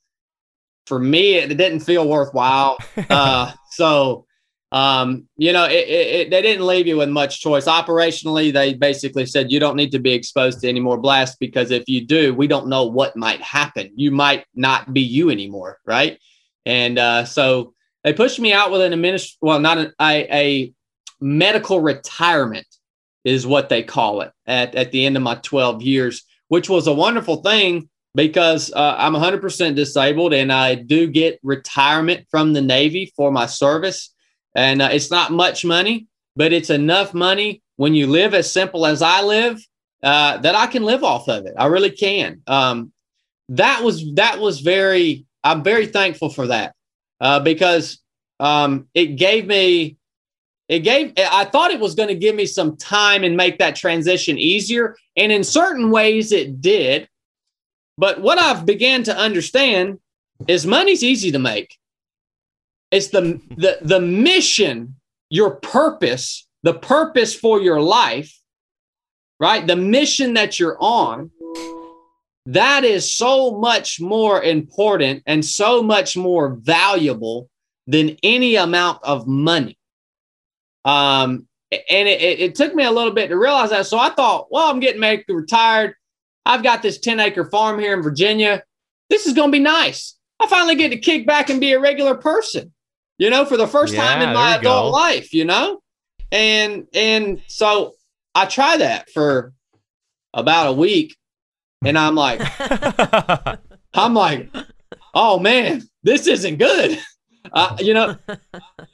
[0.85, 1.35] for me.
[1.35, 2.77] It, it didn't feel worthwhile.
[3.09, 4.25] Uh, so
[4.71, 7.65] um, you know, it, it, they didn't leave you with much choice.
[7.65, 11.71] Operationally, they basically said you don't need to be exposed to any more blasts because
[11.71, 13.91] if you do, we don't know what might happen.
[13.95, 16.17] You might not be you anymore, right?
[16.65, 17.73] And uh, so
[18.05, 20.73] they pushed me out with an administ well, not an, a, a
[21.21, 22.67] medical retirement
[23.23, 26.87] is what they call it at, at the end of my 12 years, which was
[26.87, 32.61] a wonderful thing because uh, I'm 100% disabled and I do get retirement from the
[32.61, 34.13] Navy for my service.
[34.55, 38.85] And uh, it's not much money, but it's enough money when you live as simple
[38.85, 39.65] as I live
[40.03, 41.53] uh, that I can live off of it.
[41.57, 42.41] I really can.
[42.47, 42.91] Um,
[43.49, 45.25] that was that was very.
[45.43, 46.75] I'm very thankful for that
[47.19, 47.99] uh, because
[48.39, 49.97] um, it gave me
[50.71, 53.75] it gave i thought it was going to give me some time and make that
[53.75, 57.07] transition easier and in certain ways it did.
[57.97, 59.99] But what i've began to understand
[60.47, 61.77] is money's easy to make.
[62.89, 64.95] It's the the, the mission
[65.29, 68.41] your purpose the purpose for your life
[69.41, 69.65] right?
[69.65, 71.31] The mission that you're on
[72.45, 77.49] that is so much more important and so much more valuable
[77.87, 79.77] than any amount of money
[80.85, 83.85] um, and it, it, it, took me a little bit to realize that.
[83.85, 85.95] So I thought, well, I'm getting medically retired.
[86.45, 88.63] I've got this 10 acre farm here in Virginia.
[89.09, 90.17] This is going to be nice.
[90.39, 92.73] I finally get to kick back and be a regular person,
[93.17, 94.89] you know, for the first yeah, time in my adult go.
[94.91, 95.81] life, you know?
[96.31, 97.93] And, and so
[98.33, 99.53] I try that for
[100.33, 101.15] about a week
[101.85, 102.41] and I'm like,
[103.93, 104.49] I'm like,
[105.13, 106.99] oh man, this isn't good.
[107.51, 108.17] Uh, you know,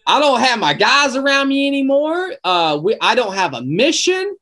[0.06, 2.34] I don't have my guys around me anymore.
[2.44, 4.36] Uh, we, I don't have a mission.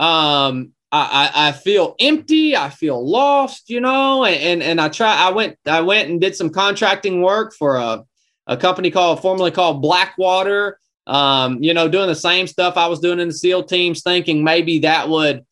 [0.00, 2.56] Um, I, I, I feel empty.
[2.56, 6.20] I feel lost, you know, and, and, and I try, I went, I went and
[6.20, 8.04] did some contracting work for a,
[8.46, 13.00] a company called, formerly called Blackwater, um, you know, doing the same stuff I was
[13.00, 15.44] doing in the SEAL teams, thinking maybe that would,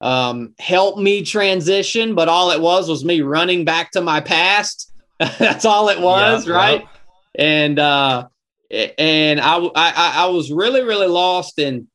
[0.00, 2.14] um, help me transition.
[2.14, 4.92] But all it was was me running back to my past.
[5.38, 6.46] That's all it was.
[6.46, 6.80] Yep, right.
[6.80, 6.88] Yep.
[7.36, 8.28] And, uh,
[8.70, 11.86] and I, I, I was really, really lost and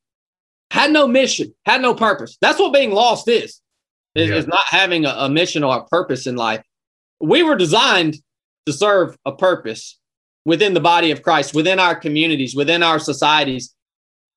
[0.72, 2.38] had no mission, had no purpose.
[2.42, 3.62] That's what being lost is,
[4.14, 4.36] is, yeah.
[4.36, 6.64] is not having a, a mission or a purpose in life.
[7.22, 8.18] We were designed
[8.66, 10.00] to serve a purpose
[10.44, 13.74] within the body of Christ, within our communities, within our societies.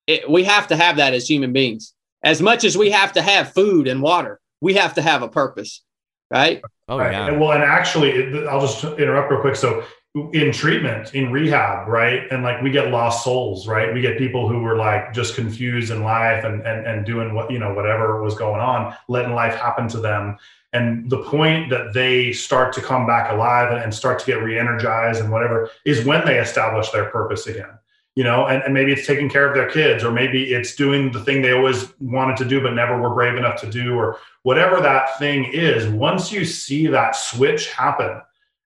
[0.07, 1.95] It, we have to have that as human beings.
[2.23, 5.29] As much as we have to have food and water, we have to have a
[5.29, 5.83] purpose,
[6.31, 6.63] right?
[6.89, 7.13] Oh, right.
[7.13, 7.31] yeah.
[7.37, 9.57] Well, and actually, I'll just interrupt real quick.
[9.57, 9.85] So,
[10.33, 12.23] in treatment in rehab right?
[12.31, 13.93] And like we get lost souls right?
[13.93, 17.51] We get people who were like just confused in life and and, and doing what
[17.51, 20.37] you know whatever was going on letting life happen to them.
[20.73, 24.43] And the point that they start to come back alive and, and start to get
[24.43, 27.79] re-energized and whatever is when they establish their purpose again
[28.19, 28.49] you know?
[28.49, 31.41] And, and maybe it's taking care of their kids or maybe it's doing the thing
[31.41, 35.17] they always wanted to do but never were brave enough to do or whatever that
[35.21, 35.87] thing is.
[35.87, 38.21] Once you see that switch happen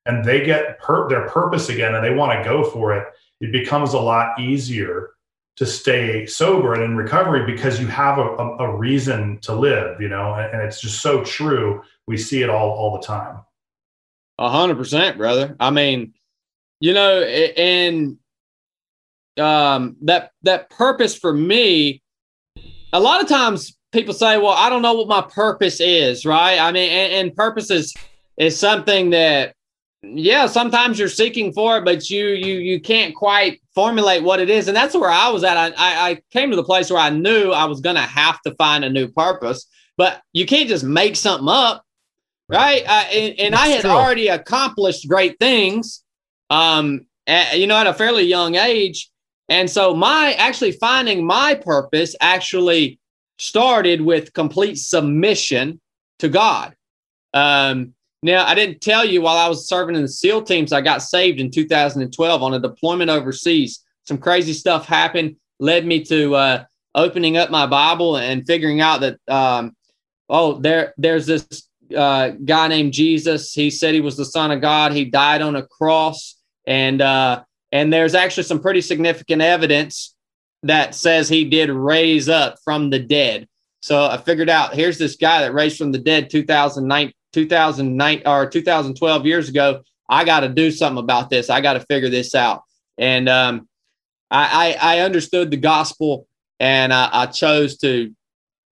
[0.07, 3.07] and they get per- their purpose again and they want to go for it,
[3.41, 5.11] it becomes a lot easier
[5.57, 10.01] to stay sober and in recovery because you have a, a, a reason to live,
[10.01, 11.83] you know, and, and, it's just so true.
[12.07, 13.41] We see it all all the time.
[14.39, 15.55] A hundred percent, brother.
[15.61, 16.15] I mean,
[16.81, 18.17] you know, and
[19.39, 22.03] um, that that purpose for me,
[22.93, 26.59] a lot of times people say, "Well, I don't know what my purpose is," right?
[26.59, 27.95] I mean, and, and purpose is
[28.39, 29.55] is something that
[30.03, 34.51] yeah sometimes you're seeking for it but you you you can't quite formulate what it
[34.51, 34.69] is.
[34.69, 35.57] And that's where i was at.
[35.57, 38.55] I i came to the place where i knew i was going to have to
[38.57, 41.85] find a new purpose but you can't just make something up
[42.49, 42.83] right?
[42.87, 43.91] I, and, and i had true.
[43.91, 46.03] already accomplished great things
[46.51, 49.11] um at, you know at a fairly young age.
[49.49, 52.99] And so my actually finding my purpose actually
[53.39, 55.81] started with complete submission
[56.21, 56.75] to god.
[57.35, 60.81] Um now, I didn't tell you while I was serving in the SEAL teams, I
[60.81, 63.85] got saved in 2012 on a deployment overseas.
[64.05, 69.01] Some crazy stuff happened, led me to uh, opening up my Bible and figuring out
[69.01, 69.75] that, um,
[70.29, 73.53] oh, there, there's this uh, guy named Jesus.
[73.53, 74.93] He said he was the Son of God.
[74.93, 80.15] He died on a cross, and uh, and there's actually some pretty significant evidence
[80.63, 83.49] that says he did raise up from the dead.
[83.81, 88.47] So I figured out here's this guy that raised from the dead 2009, 2009 or
[88.47, 89.83] 2012 years ago.
[90.09, 91.51] I got to do something about this.
[91.51, 92.63] I got to figure this out.
[92.99, 93.69] And um,
[94.31, 96.27] I, I, I, understood the gospel
[96.61, 98.15] and I, I chose to,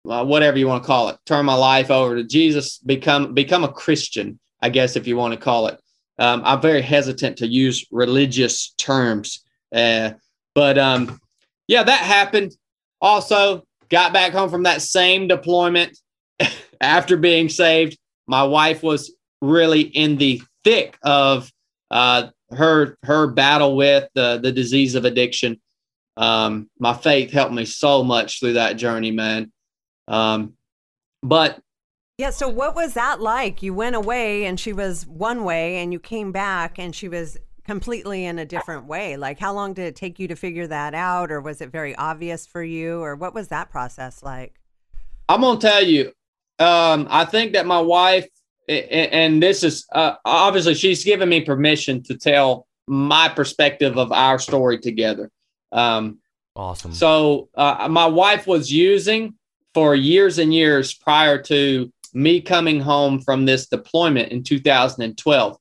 [0.09, 3.65] uh, whatever you want to call it, turn my life over to Jesus, become, become
[3.65, 5.81] a Christian, I guess, if you want to call it.
[6.19, 9.45] Um, I'm very hesitant to use religious terms.
[9.75, 10.13] Uh,
[10.55, 11.19] but um,
[11.67, 12.53] yeah, that happened.
[13.01, 15.99] Also, got back home from that same deployment
[16.81, 21.51] after being saved my wife was really in the thick of
[21.91, 25.61] uh, her her battle with the the disease of addiction.
[26.17, 29.53] Um, my faith helped me so much through that journey, man.
[30.09, 30.55] Um,
[31.23, 31.61] but
[32.19, 33.63] yeah, so what was that like?
[33.63, 37.37] You went away and she was one way, and you came back and she was
[37.65, 39.17] completely in a different way.
[39.17, 41.97] Like, how long did it take you to figure that out, or was it very
[41.97, 44.61] obvious for you, or what was that process like?
[45.29, 46.13] I'm gonna tell you,
[46.59, 48.29] um, I think that my wife,
[48.69, 54.39] and this is uh, obviously she's given me permission to tell my perspective of our
[54.39, 55.31] story together.
[55.73, 56.19] Um,
[56.57, 56.93] awesome.
[56.93, 59.35] So uh, my wife was using
[59.75, 65.59] for years and years prior to me coming home from this deployment in 2012.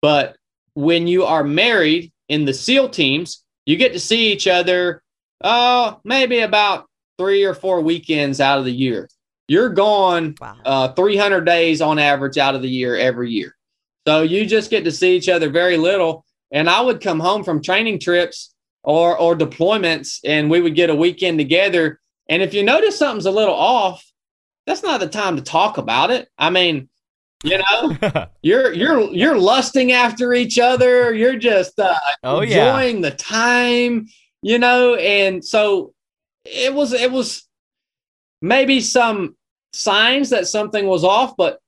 [0.00, 0.36] But
[0.74, 5.02] when you are married in the SEAL teams, you get to see each other,
[5.44, 6.86] oh, maybe about
[7.18, 9.08] three or four weekends out of the year.
[9.50, 10.56] You're gone wow.
[10.64, 13.56] uh, 300 days on average out of the year every year.
[14.06, 16.24] So you just get to see each other very little.
[16.52, 20.88] And I would come home from training trips or or deployments, and we would get
[20.88, 21.98] a weekend together.
[22.28, 24.08] And if you notice something's a little off,
[24.68, 26.28] that's not the time to talk about it.
[26.38, 26.88] I mean,
[27.42, 31.12] you know, you're you're you're lusting after each other.
[31.12, 33.10] You're just uh, oh, enjoying yeah.
[33.10, 34.06] the time,
[34.42, 34.94] you know.
[34.94, 35.92] And so
[36.44, 37.48] it was it was
[38.40, 39.34] maybe some
[39.72, 41.60] signs that something was off, but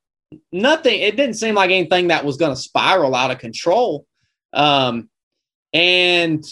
[0.50, 1.00] nothing.
[1.00, 4.06] It didn't seem like anything that was going to spiral out of control.
[4.52, 5.08] Um,
[5.72, 6.44] and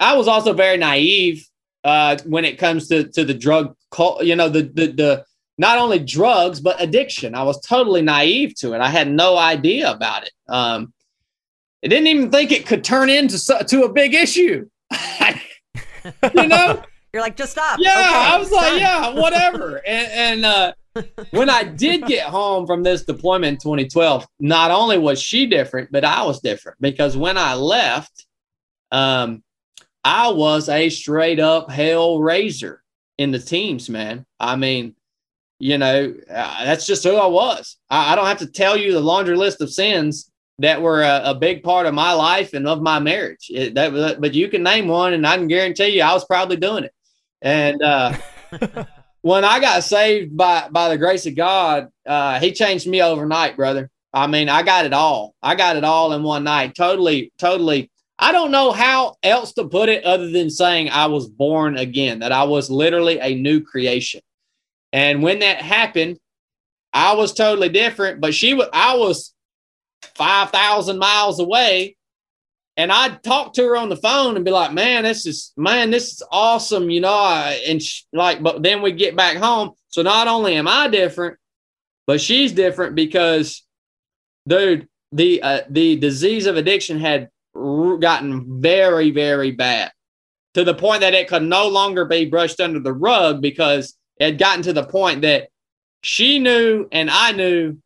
[0.00, 1.46] I was also very naive
[1.84, 3.74] uh, when it comes to to the drug,
[4.20, 5.24] you know, the the the
[5.58, 7.34] not only drugs but addiction.
[7.34, 8.80] I was totally naive to it.
[8.80, 10.32] I had no idea about it.
[10.48, 10.92] Um,
[11.84, 14.68] I didn't even think it could turn into to a big issue.
[16.34, 16.82] you know,
[17.12, 17.78] you're like, just stop.
[17.80, 19.76] Yeah, okay, I was like, yeah, whatever.
[19.86, 20.72] and and uh,
[21.30, 25.90] when I did get home from this deployment in 2012, not only was she different,
[25.90, 28.26] but I was different because when I left,
[28.92, 29.42] um,
[30.04, 32.82] I was a straight up hell raiser
[33.16, 34.24] in the teams, man.
[34.38, 34.94] I mean,
[35.58, 37.76] you know, uh, that's just who I was.
[37.90, 40.30] I, I, don't have to tell you the laundry list of sins
[40.60, 43.50] that were a, a big part of my life and of my marriage.
[43.50, 46.56] It, that, but you can name one, and I can guarantee you I was probably
[46.56, 46.92] doing it.
[47.42, 48.14] And uh,
[49.22, 53.56] when I got saved by by the grace of God, uh, He changed me overnight,
[53.56, 53.90] brother.
[54.12, 55.34] I mean, I got it all.
[55.42, 56.74] I got it all in one night.
[56.74, 61.28] Totally, totally I don't know how else to put it other than saying I was
[61.28, 64.20] born again, that I was literally a new creation.
[64.92, 66.18] And when that happened,
[66.92, 69.34] I was totally different, but she was, I was
[70.16, 71.96] 5,000 miles away.
[72.78, 75.90] And I'd talk to her on the phone and be like, man, this is, man,
[75.90, 76.90] this is awesome.
[76.90, 79.72] You know, I, and she, like, but then we get back home.
[79.88, 81.38] So not only am I different,
[82.06, 83.64] but she's different because,
[84.46, 89.90] dude, the, uh, the disease of addiction had gotten very, very bad
[90.54, 94.24] to the point that it could no longer be brushed under the rug because it
[94.24, 95.48] had gotten to the point that
[96.02, 97.78] she knew and I knew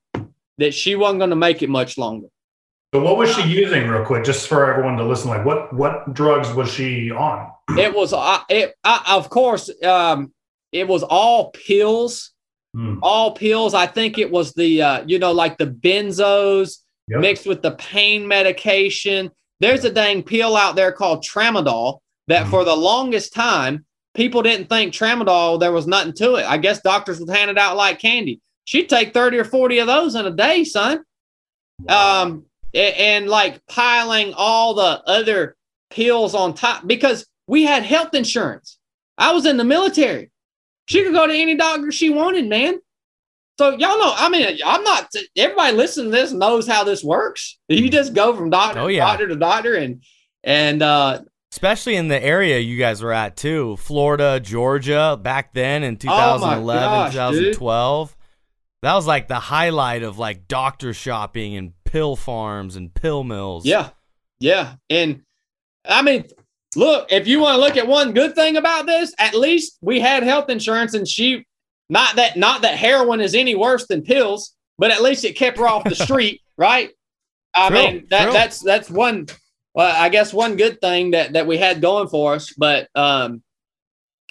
[0.58, 2.28] that she wasn't going to make it much longer.
[2.94, 5.30] So what was she using, real quick, just for everyone to listen?
[5.30, 7.50] Like, what what drugs was she on?
[7.78, 10.32] It was, uh, it uh, of course, um,
[10.72, 12.32] it was all pills,
[12.74, 12.98] hmm.
[13.02, 13.72] all pills.
[13.72, 16.78] I think it was the, uh, you know, like the benzos
[17.08, 17.20] yep.
[17.20, 19.30] mixed with the pain medication.
[19.60, 22.50] There's a dang pill out there called tramadol that mm.
[22.50, 26.44] for the longest time, people didn't think tramadol, there was nothing to it.
[26.44, 28.40] I guess doctors would hand it out like candy.
[28.64, 31.04] She'd take 30 or 40 of those in a day, son.
[31.88, 35.56] Um, and, and like piling all the other
[35.90, 38.78] pills on top because we had health insurance.
[39.18, 40.30] I was in the military.
[40.86, 42.80] She could go to any doctor she wanted, man.
[43.58, 45.10] So y'all know, I mean, I'm not.
[45.36, 47.58] Everybody listening to this knows how this works.
[47.68, 49.04] You just go from doctor, oh, yeah.
[49.04, 50.02] doctor to doctor, and
[50.42, 51.20] and uh,
[51.52, 56.82] especially in the area you guys were at too, Florida, Georgia, back then in 2011,
[56.82, 58.08] oh gosh, 2012.
[58.08, 58.16] Dude.
[58.82, 63.66] That was like the highlight of like doctor shopping and pill farms and pill mills.
[63.66, 63.90] Yeah,
[64.40, 65.22] yeah, and
[65.86, 66.24] I mean,
[66.74, 70.00] look, if you want to look at one good thing about this, at least we
[70.00, 71.44] had health insurance, and she
[71.90, 75.58] not that not that heroin is any worse than pills, but at least it kept
[75.58, 76.90] her off the street, right?
[77.54, 79.26] I true, mean that that's that's one
[79.74, 83.42] well, I guess one good thing that that we had going for us, but um,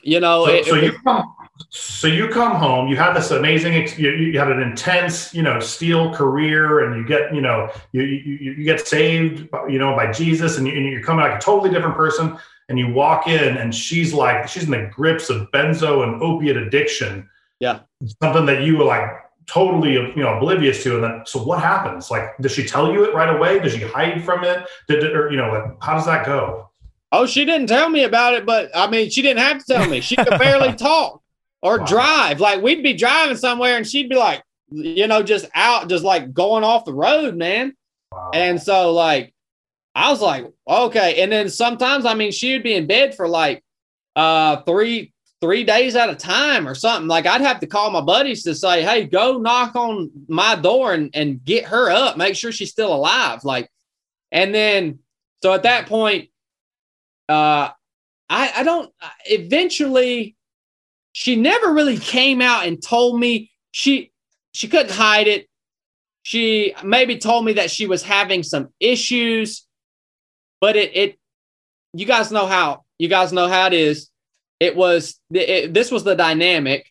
[0.01, 1.35] you know, so, it, so it, you come,
[1.69, 5.59] so you come home, you have this amazing, you, you had an intense, you know,
[5.59, 10.11] SEAL career, and you get, you know, you you, you get saved, you know, by
[10.11, 12.37] Jesus, and, you, and you're coming like a totally different person,
[12.69, 16.57] and you walk in, and she's like, she's in the grips of benzo and opiate
[16.57, 17.27] addiction,
[17.61, 17.81] yeah.
[18.21, 19.07] Something that you were like
[19.45, 22.11] totally you know oblivious to and then so what happens?
[22.11, 23.59] Like does she tell you it right away?
[23.59, 24.67] Does she hide from it?
[24.87, 26.69] Did or you know like how does that go?
[27.11, 29.87] Oh she didn't tell me about it but i mean she didn't have to tell
[29.87, 30.01] me.
[30.01, 31.20] She could barely talk
[31.61, 31.85] or wow.
[31.85, 36.03] drive like we'd be driving somewhere and she'd be like you know just out just
[36.03, 37.73] like going off the road man
[38.11, 38.31] wow.
[38.33, 39.33] and so like
[39.95, 43.27] i was like okay and then sometimes i mean she would be in bed for
[43.27, 43.63] like
[44.15, 47.07] uh three three days at a time or something.
[47.07, 50.93] Like I'd have to call my buddies to say, hey, go knock on my door
[50.93, 53.43] and, and get her up, make sure she's still alive.
[53.43, 53.67] Like,
[54.31, 54.99] and then
[55.41, 56.29] so at that point,
[57.27, 57.69] uh
[58.29, 58.93] I, I don't
[59.25, 60.37] eventually
[61.11, 64.11] she never really came out and told me she
[64.53, 65.47] she couldn't hide it.
[66.23, 69.65] She maybe told me that she was having some issues,
[70.59, 71.19] but it it
[71.93, 74.11] you guys know how you guys know how it is
[74.61, 76.87] it was it, this was the dynamic.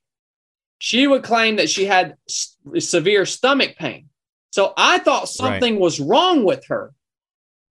[0.81, 4.09] She would claim that she had s- severe stomach pain.
[4.51, 5.81] So I thought something right.
[5.81, 6.93] was wrong with her.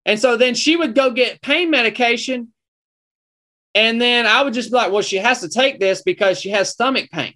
[0.05, 2.53] And so then she would go get pain medication.
[3.79, 6.49] And then I would just be like, well, she has to take this because she
[6.49, 7.33] has stomach pain.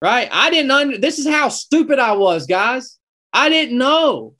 [0.00, 0.28] Right.
[0.32, 2.98] I didn't under this is how stupid I was, guys.
[3.34, 4.34] I didn't know.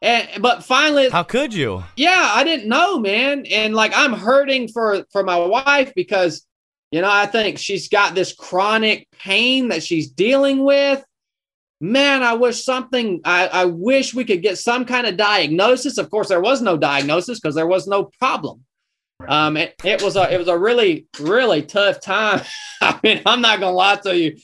[0.00, 1.84] And but finally How could you?
[1.94, 3.44] Yeah, I didn't know, man.
[3.50, 6.46] And like I'm hurting for for my wife because
[6.90, 11.04] you know, I think she's got this chronic pain that she's dealing with.
[11.80, 15.98] man, I wish something, I, I wish we could get some kind of diagnosis.
[15.98, 18.64] Of course, there was no diagnosis because there was no problem.
[19.28, 22.42] Um, it, it was a it was a really really tough time.
[22.80, 24.36] I mean, I'm not gonna lie to you.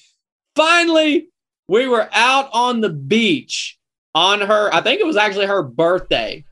[0.55, 1.29] Finally,
[1.69, 3.79] we were out on the beach
[4.15, 4.73] on her.
[4.73, 6.45] I think it was actually her birthday,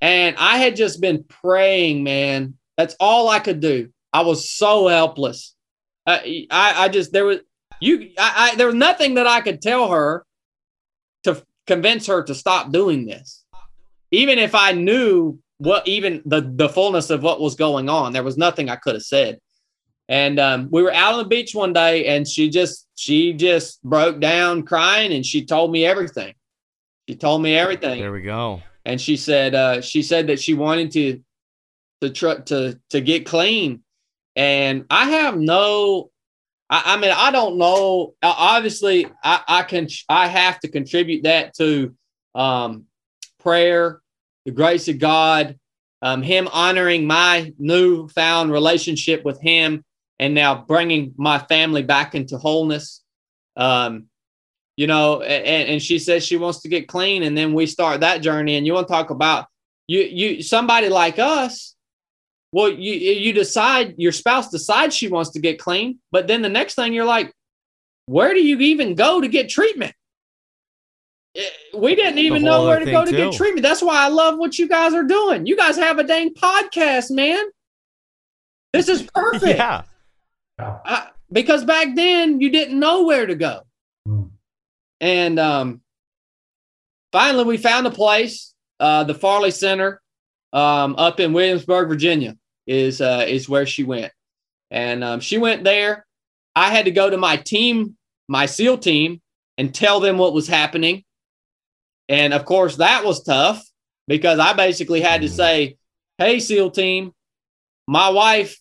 [0.00, 2.02] and I had just been praying.
[2.02, 3.90] Man, that's all I could do.
[4.12, 5.54] I was so helpless.
[6.06, 7.38] Uh, I I just there was
[7.80, 10.24] you I, I there was nothing that I could tell her
[11.24, 13.44] to convince her to stop doing this.
[14.10, 18.22] Even if I knew what even the the fullness of what was going on, there
[18.22, 19.38] was nothing I could have said.
[20.08, 23.82] And um, we were out on the beach one day, and she just she just
[23.82, 26.34] broke down crying, and she told me everything.
[27.08, 28.00] She told me everything.
[28.00, 28.62] There we go.
[28.84, 31.20] And she said uh, she said that she wanted to
[32.00, 33.82] to tr- to to get clean,
[34.34, 36.10] and I have no
[36.70, 38.14] I, I mean, I don't know.
[38.22, 41.94] Obviously, I, I can I have to contribute that to
[42.34, 42.86] um,
[43.40, 44.00] prayer,
[44.44, 45.58] the grace of God,
[46.02, 49.84] um, Him honoring my newfound relationship with Him,
[50.18, 53.02] and now bringing my family back into wholeness.
[53.56, 54.06] Um,
[54.76, 58.00] you know, and, and she says she wants to get clean, and then we start
[58.00, 58.56] that journey.
[58.56, 59.46] And you want to talk about
[59.88, 61.74] you you somebody like us
[62.52, 66.48] well, you you decide your spouse decides she wants to get clean, but then the
[66.48, 67.32] next thing you're like,
[68.06, 69.94] where do you even go to get treatment?
[71.36, 71.42] Eh,
[71.76, 73.16] we didn't even know where to go to too.
[73.16, 73.62] get treatment.
[73.62, 75.46] That's why I love what you guys are doing.
[75.46, 77.44] You guys have a dang podcast, man.
[78.72, 79.58] This is perfect.
[79.58, 79.82] yeah.
[80.58, 83.62] I, because back then you didn't know where to go.
[84.06, 84.30] Mm.
[85.00, 85.80] And um,
[87.12, 90.02] finally, we found a place, uh, the Farley Center
[90.52, 94.12] um, up in Williamsburg, Virginia is uh, is where she went,
[94.70, 96.06] and um, she went there.
[96.54, 97.96] I had to go to my team,
[98.28, 99.20] my SEAL team,
[99.56, 101.04] and tell them what was happening,
[102.10, 103.64] and of course that was tough
[104.06, 105.78] because I basically had to say,
[106.18, 107.12] "Hey, SEAL team,
[107.86, 108.58] my wife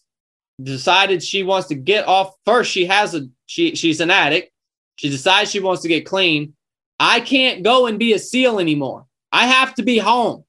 [0.63, 2.33] decided she wants to get off.
[2.45, 4.51] First, she has a she she's an addict.
[4.95, 6.53] She decides she wants to get clean.
[6.97, 9.05] I can't go and be a SEAL anymore.
[9.33, 10.45] I have to be home."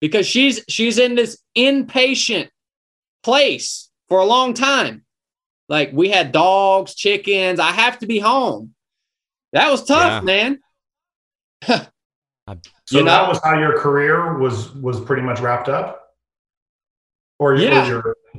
[0.00, 2.48] because she's she's in this inpatient
[3.22, 5.04] place for a long time.
[5.68, 7.60] Like we had dogs, chickens.
[7.60, 8.74] I have to be home.
[9.52, 10.58] That was tough, yeah.
[11.62, 11.86] man.
[12.86, 13.10] so you know?
[13.10, 16.14] that was how your career was was pretty much wrapped up,
[17.38, 17.86] or yeah.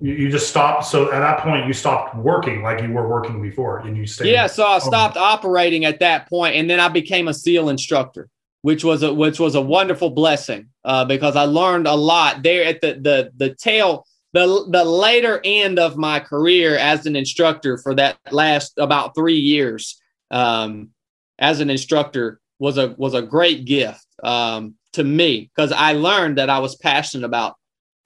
[0.02, 0.86] you you just stopped.
[0.86, 4.32] So at that point, you stopped working like you were working before, and you stayed.
[4.32, 8.30] Yeah, so I stopped operating at that point, and then I became a SEAL instructor
[8.62, 12.66] which was a which was a wonderful blessing uh, because I learned a lot there
[12.66, 17.78] at the the the tail the the later end of my career as an instructor
[17.78, 20.00] for that last about three years
[20.32, 20.90] um,
[21.38, 26.38] as an instructor was a was a great gift um, to me because I learned
[26.38, 27.56] that I was passionate about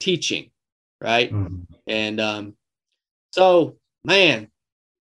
[0.00, 0.50] teaching,
[1.00, 1.32] right?
[1.32, 1.62] Mm-hmm.
[1.86, 2.56] And um,
[3.32, 4.48] so, man,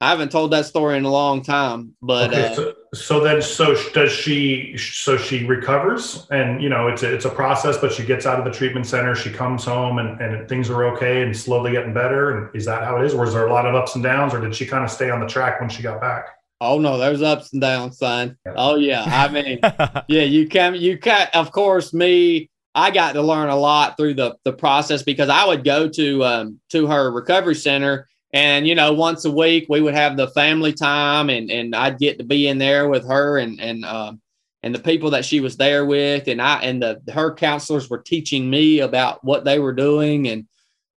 [0.02, 3.42] I haven't told that story in a long time, but okay, uh, so, so, then,
[3.42, 4.76] so does she?
[4.78, 7.78] So she recovers, and you know, it's a, it's a process.
[7.78, 10.84] But she gets out of the treatment center, she comes home, and, and things are
[10.94, 12.38] okay and slowly getting better.
[12.38, 14.34] And is that how it is, or is there a lot of ups and downs,
[14.34, 16.26] or did she kind of stay on the track when she got back?
[16.64, 18.38] Oh no, there's ups and downs, son.
[18.46, 19.60] Oh yeah, I mean,
[20.08, 21.28] yeah, you can, you can.
[21.34, 25.46] Of course, me, I got to learn a lot through the the process because I
[25.46, 29.80] would go to um, to her recovery center and you know once a week we
[29.80, 33.38] would have the family time and and i'd get to be in there with her
[33.38, 34.20] and and um
[34.64, 38.02] and the people that she was there with and i and the her counselors were
[38.02, 40.48] teaching me about what they were doing and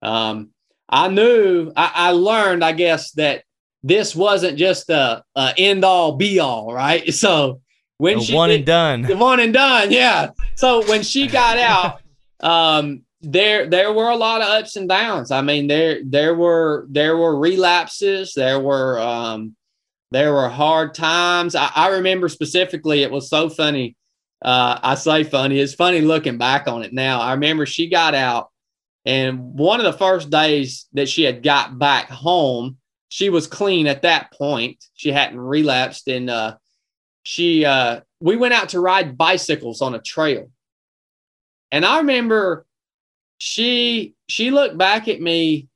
[0.02, 0.50] um
[0.90, 3.44] i knew i, I learned i guess that
[3.86, 7.62] this wasn't just a, a end all be all right so
[7.98, 11.28] when the she one did, and done the one and done yeah so when she
[11.28, 12.02] got out
[12.42, 15.32] um there there were a lot of ups and downs.
[15.32, 19.56] I mean, there there were there were relapses, there were um
[20.12, 21.56] there were hard times.
[21.56, 23.96] I, I remember specifically it was so funny.
[24.44, 27.20] Uh, I say funny, it's funny looking back on it now.
[27.20, 28.52] I remember she got out,
[29.06, 32.78] and one of the first days that she had got back home,
[33.10, 34.84] she was clean at that point.
[34.94, 36.58] She hadn't relapsed, and uh,
[37.24, 40.50] she uh, we went out to ride bicycles on a trail.
[41.72, 42.66] And I remember
[43.38, 45.68] she she looked back at me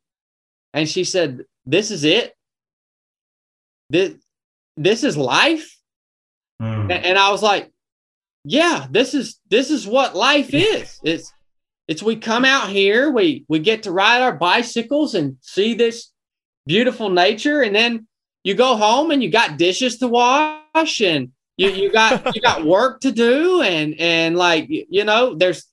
[0.73, 2.33] and she said, "This is it.
[3.89, 4.13] This
[4.77, 5.75] this is life."
[6.61, 6.91] Mm.
[6.91, 7.71] And I was like,
[8.43, 10.99] "Yeah, this is this is what life is.
[11.03, 11.33] It's
[11.87, 16.11] it's we come out here, we we get to ride our bicycles and see this
[16.69, 18.07] beautiful nature, and then
[18.43, 22.63] you go home and you got dishes to wash and you you got you got
[22.63, 25.65] work to do, and and like you know, there's,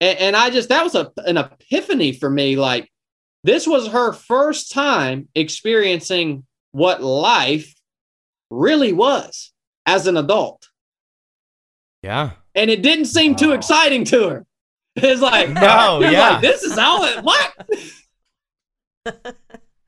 [0.00, 2.54] and, and I just that was a an epiphany for me.
[2.54, 2.88] Like
[3.42, 7.74] this was her first time experiencing what life
[8.50, 9.52] really was
[9.86, 10.68] as an adult.
[12.02, 12.32] Yeah.
[12.54, 14.46] And it didn't seem too exciting to her.
[14.96, 16.30] It's like, no, yeah.
[16.30, 17.52] Like, this is how it, what?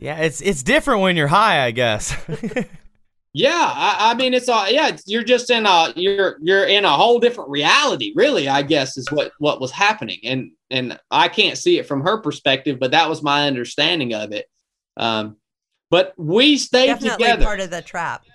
[0.03, 2.13] Yeah, it's it's different when you're high, I guess.
[3.33, 4.97] yeah, I, I, mean, it's all yeah.
[5.07, 8.49] you're just in a you're you're in a whole different reality, really.
[8.49, 12.19] I guess is what what was happening, and and I can't see it from her
[12.19, 14.47] perspective, but that was my understanding of it.
[14.97, 15.37] Um,
[15.89, 17.45] but we stayed Definitely together.
[17.45, 18.32] Part of the trap what?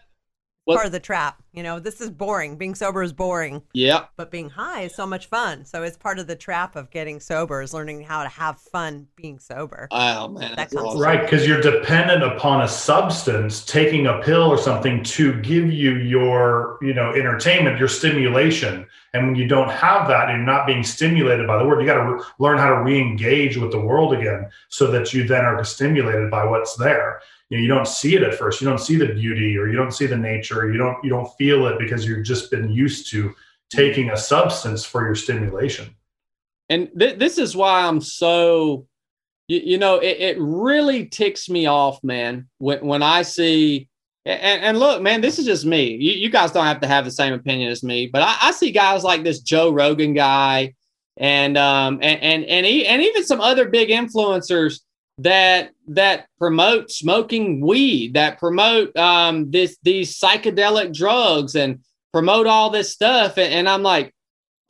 [0.75, 1.41] Part of the trap.
[1.53, 2.55] You know, this is boring.
[2.55, 3.63] Being sober is boring.
[3.73, 4.05] Yeah.
[4.15, 5.65] But being high is so much fun.
[5.65, 9.07] So it's part of the trap of getting sober is learning how to have fun
[9.15, 9.87] being sober.
[9.91, 11.01] Oh man, that's awesome.
[11.01, 11.21] right.
[11.21, 16.77] Because you're dependent upon a substance, taking a pill or something to give you your,
[16.81, 18.85] you know, entertainment, your stimulation.
[19.13, 21.81] And when you don't have that, and you're not being stimulated by the world.
[21.81, 25.27] You got to re- learn how to re-engage with the world again, so that you
[25.27, 28.61] then are stimulated by what's there you know you don't see it at first.
[28.61, 30.71] You don't see the beauty or you don't see the nature.
[30.71, 33.33] You don't you don't feel it because you've just been used to
[33.69, 35.93] taking a substance for your stimulation.
[36.69, 38.87] And th- this is why i'm so
[39.47, 43.87] you, you know it, it, really ticks me off man when, when i see
[44.25, 45.91] and, and look man this is just me.
[45.91, 48.51] You, you, guys don't have to have the same opinion as me but I, I
[48.51, 50.73] see guys like this joe rogan guy
[51.15, 54.81] and um and and and, he, and even some other big influencers
[55.19, 61.79] that that promote smoking weed, that promote um, this these psychedelic drugs, and
[62.13, 63.37] promote all this stuff.
[63.37, 64.13] And, and I'm like,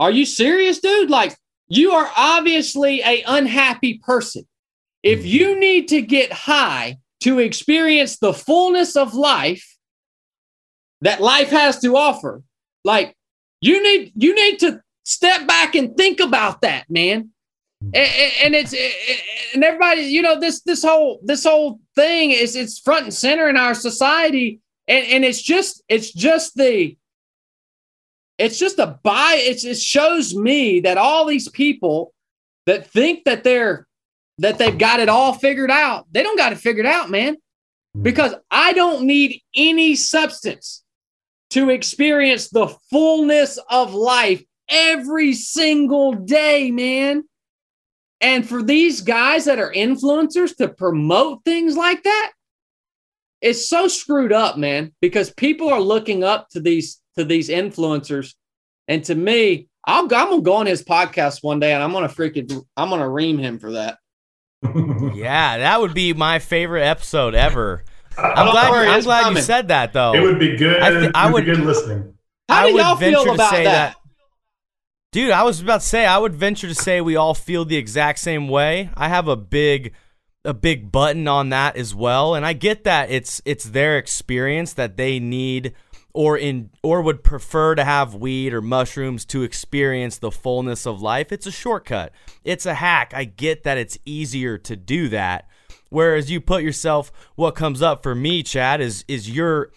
[0.00, 1.10] are you serious, dude?
[1.10, 1.36] Like,
[1.68, 4.46] you are obviously a unhappy person.
[5.02, 9.76] If you need to get high to experience the fullness of life
[11.02, 12.42] that life has to offer,
[12.84, 13.14] like
[13.60, 17.30] you need you need to step back and think about that, man
[17.80, 18.74] and, and it's
[19.54, 23.48] and everybody you know this this whole this whole thing is it's front and center
[23.48, 24.60] in our society.
[24.86, 26.96] And and it's just it's just the
[28.38, 32.14] it's just a buy it's, it shows me that all these people
[32.66, 33.86] that think that they're
[34.38, 37.36] that they've got it all figured out they don't got it figured out man.
[37.96, 38.02] Mm.
[38.02, 40.84] because i don't need any substance
[41.50, 47.24] to experience the fullness of life every single day man
[48.20, 52.32] and for these guys that are influencers to promote things like that,
[53.40, 58.34] it's so screwed up, man, because people are looking up to these to these influencers.
[58.88, 62.08] And to me, I'll, I'm gonna go on his podcast one day and I'm gonna
[62.08, 63.98] freaking I'm gonna ream him for that.
[65.14, 67.84] yeah, that would be my favorite episode ever.
[68.16, 70.12] I'm glad, I'm glad you said that though.
[70.14, 70.82] It would be good.
[70.82, 72.14] I, th- I would be good listening.
[72.48, 73.64] How do y'all feel about that?
[73.64, 73.96] that?
[75.10, 77.78] Dude, I was about to say I would venture to say we all feel the
[77.78, 78.90] exact same way.
[78.94, 79.94] I have a big
[80.44, 84.74] a big button on that as well, and I get that it's it's their experience
[84.74, 85.72] that they need
[86.12, 91.00] or in or would prefer to have weed or mushrooms to experience the fullness of
[91.00, 91.32] life.
[91.32, 92.12] It's a shortcut.
[92.44, 93.14] It's a hack.
[93.14, 95.48] I get that it's easier to do that.
[95.88, 99.70] Whereas you put yourself what comes up for me, Chadd, is is your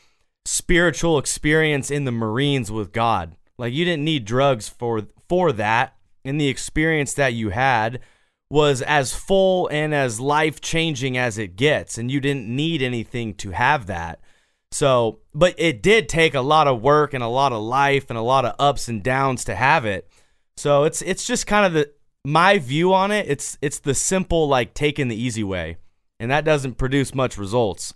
[0.43, 3.37] spiritual experience in the Marines with God.
[3.57, 8.01] Like you didn't need drugs for for that and the experience that you had
[8.49, 13.33] was as full and as life changing as it gets and you didn't need anything
[13.33, 14.19] to have that.
[14.73, 18.19] So, but it did take a lot of work and a lot of life and
[18.19, 20.05] a lot of ups and downs to have it.
[20.57, 21.89] So, it's it's just kind of the
[22.25, 23.25] my view on it.
[23.29, 25.77] It's it's the simple like taking the easy way.
[26.19, 27.93] And that doesn't produce much results.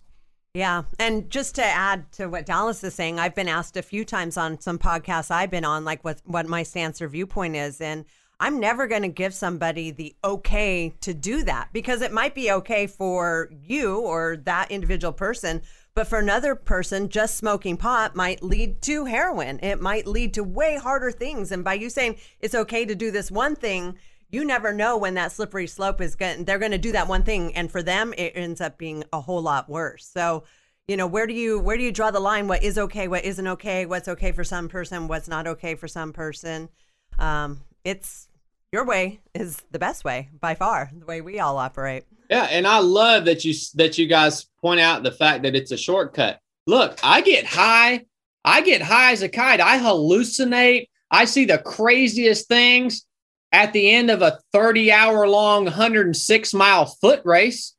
[0.56, 0.84] Yeah.
[1.00, 4.38] And just to add to what Dallas is saying, I've been asked a few times
[4.38, 7.82] on some podcasts I've been on, like what, what my stance or viewpoint is.
[7.82, 8.06] And
[8.40, 12.52] I'm never going to give somebody the okay to do that because it might be
[12.52, 15.62] okay for you or that individual person.
[15.94, 19.60] But for another person, just smoking pot might lead to heroin.
[19.62, 21.52] It might lead to way harder things.
[21.52, 23.98] And by you saying it's okay to do this one thing,
[24.36, 27.24] you never know when that slippery slope is going they're going to do that one
[27.24, 30.06] thing and for them it ends up being a whole lot worse.
[30.06, 30.44] So
[30.90, 32.50] you know where do you where do you draw the line?
[32.50, 33.86] What is okay what isn't okay?
[33.86, 36.68] What's okay for some person what's not okay for some person?
[37.18, 38.28] Um, it's
[38.74, 42.04] your way is the best way by far the way we all operate.
[42.30, 45.72] Yeah and i love that you that you guys point out the fact that it's
[45.72, 46.40] a shortcut.
[46.68, 48.06] Look i get high
[48.44, 49.62] i get high as a kite.
[49.62, 50.90] I hallucinate.
[51.10, 53.06] I see the craziest things
[53.56, 57.74] at the end of a 30 hour long 106 mile foot race.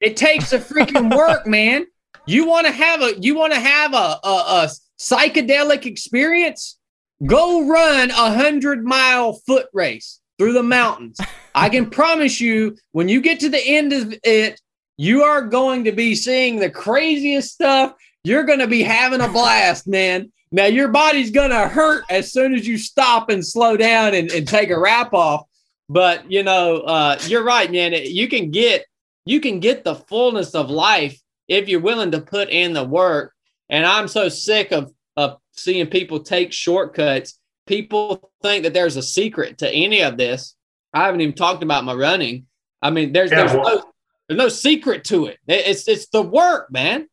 [0.00, 1.86] It takes a freaking work, man.
[2.26, 6.78] You want to have a you want to have a, a, a psychedelic experience,
[7.24, 11.20] go run a hundred mile foot race through the mountains.
[11.54, 14.60] I can promise you, when you get to the end of it,
[14.96, 17.94] you are going to be seeing the craziest stuff.
[18.24, 20.32] You're going to be having a blast, man.
[20.54, 24.30] Now, your body's going to hurt as soon as you stop and slow down and,
[24.30, 25.48] and take a wrap off.
[25.88, 27.92] But, you know, uh, you're right, man.
[27.92, 28.86] You can get
[29.24, 33.34] you can get the fullness of life if you're willing to put in the work.
[33.68, 37.36] And I'm so sick of, of seeing people take shortcuts.
[37.66, 40.54] People think that there's a secret to any of this.
[40.92, 42.46] I haven't even talked about my running.
[42.80, 43.84] I mean, there's yeah, there's well, no
[44.28, 45.38] there's no secret to it.
[45.48, 47.08] It's it's the work, man.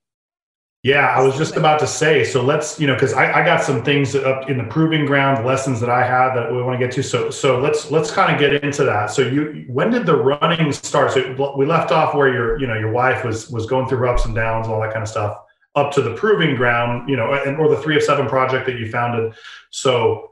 [0.84, 2.24] Yeah, I was just about to say.
[2.24, 5.46] So let's, you know, because I, I got some things up in the proving ground
[5.46, 7.04] lessons that I have that we want to get to.
[7.04, 9.12] So so let's let's kind of get into that.
[9.12, 11.12] So you when did the running start?
[11.12, 14.26] So we left off where your you know your wife was was going through ups
[14.26, 15.38] and downs, all that kind of stuff,
[15.76, 18.80] up to the proving ground, you know, and or the three of seven project that
[18.80, 19.34] you founded.
[19.70, 20.32] So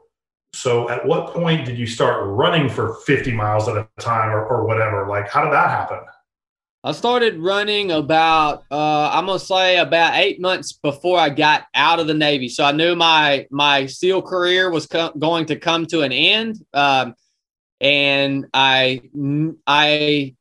[0.52, 4.44] so at what point did you start running for 50 miles at a time or,
[4.46, 5.06] or whatever?
[5.06, 6.00] Like how did that happen?
[6.82, 12.00] I started running about uh, I'm gonna say about eight months before I got out
[12.00, 12.48] of the Navy.
[12.48, 16.56] So I knew my my SEAL career was co- going to come to an end,
[16.72, 17.14] um,
[17.82, 19.02] and I
[19.66, 20.34] I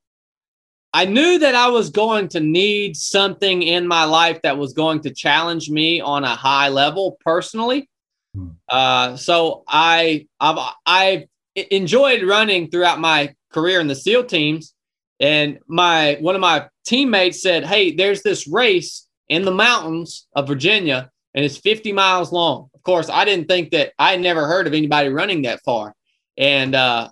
[0.93, 5.01] I knew that I was going to need something in my life that was going
[5.01, 7.89] to challenge me on a high level personally.
[8.33, 8.51] Hmm.
[8.69, 11.23] Uh, so I I've I've
[11.55, 14.73] enjoyed running throughout my career in the SEAL teams
[15.19, 20.47] and my one of my teammates said, "Hey, there's this race in the mountains of
[20.47, 24.47] Virginia, and it's 50 miles long." Of course, I didn't think that I had never
[24.47, 25.93] heard of anybody running that far,
[26.37, 27.09] and uh,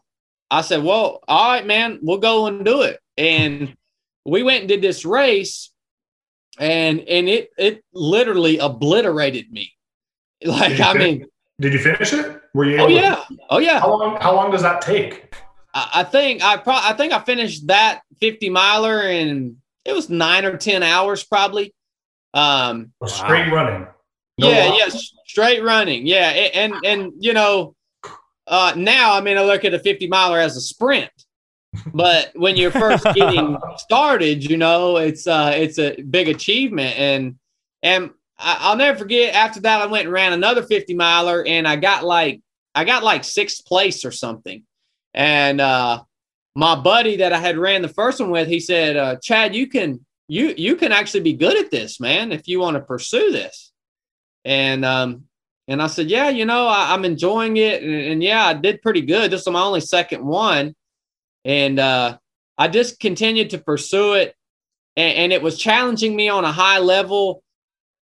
[0.50, 3.76] I said, "Well, all right, man, we'll go and do it." And
[4.26, 5.72] we went and did this race,
[6.60, 9.74] and and it it literally obliterated me.
[10.46, 11.26] Like I mean,
[11.60, 12.40] did you finish it?
[12.54, 12.78] Were you?
[12.78, 13.80] oh yeah, to, oh yeah.
[13.80, 14.22] How long?
[14.22, 15.34] How long does that take?
[15.94, 19.58] I think I pro- I think I finished that 50 miler in
[19.88, 21.74] it was nine or 10 hours probably.
[22.34, 23.88] Um, straight running.
[24.38, 26.06] No yeah, yes, yeah, straight running.
[26.06, 26.30] Yeah.
[26.30, 27.74] And, and, you know,
[28.46, 31.10] uh, now, I mean, I look at a 50 miler as a sprint,
[31.94, 37.00] but when you're first getting started, you know, it's, uh, it's a big achievement.
[37.00, 37.36] And,
[37.82, 41.66] and I, will never forget after that, I went and ran another 50 miler and
[41.66, 42.42] I got like,
[42.76, 44.64] I got like sixth place or something.
[45.18, 46.04] And uh,
[46.56, 49.68] my buddy that I had ran the first one with, he said, uh, "Chadd, you
[49.68, 53.32] can you you can actually be good at this, man, if you want to pursue
[53.32, 53.72] this."
[54.46, 55.24] And um,
[55.68, 58.84] and I said, "Yeah, you know, I, am enjoying it, and, and, yeah, I did
[58.84, 59.32] pretty good.
[59.32, 60.76] This is my only second one,
[61.44, 62.20] and uh,
[62.56, 64.36] I just continued to pursue it,
[64.96, 67.44] and, and it was challenging me on a high level."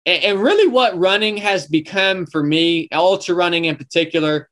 [0.04, 4.50] and really what running has become for me, ultra running in particular,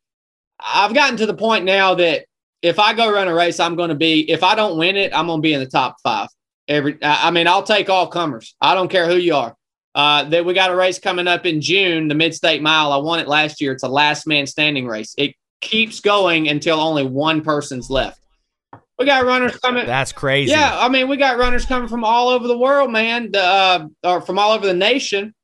[0.64, 2.26] I've gotten to the point now that
[2.62, 5.14] if I go run a race, I'm going to be, if I don't win it,
[5.14, 6.28] I'm going to be in the top five.
[6.68, 8.54] Every, I mean, I'll take all comers.
[8.61, 9.56] I don't care who you are.
[9.92, 12.92] Uh, that we got a race coming up in June, the Mid State Mile.
[12.92, 13.72] I won it last year.
[13.72, 15.14] It's a last man standing race.
[15.18, 18.20] It keeps going until only one person's left.
[18.98, 19.86] We got runners coming.
[19.86, 20.52] That's crazy.
[20.52, 24.20] Yeah, I mean, we got runners coming from all over the world, man, uh, or
[24.20, 25.34] from all over the nation,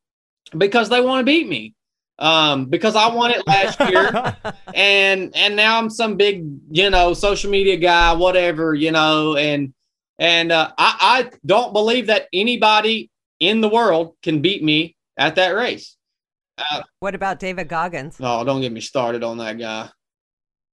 [0.56, 1.74] because they want to beat me
[2.18, 4.36] um, because I won it last year,
[4.74, 9.74] and and now I'm some big you know social media guy, whatever you know, and
[10.18, 13.10] and uh, I I don't believe that anybody
[13.40, 15.96] in the world can beat me at that race.
[16.58, 18.16] Uh, what about David Goggins?
[18.20, 19.90] Oh, don't get me started on that guy.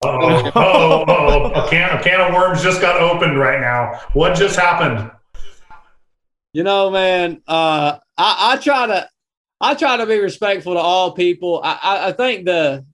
[0.05, 4.01] Oh, oh, oh, a can, a can of worms just got opened right now.
[4.13, 5.09] What just happened?
[6.51, 9.07] You know, man, uh, I, I try to
[9.63, 11.61] I try to be respectful to all people.
[11.63, 12.85] I, I, I think the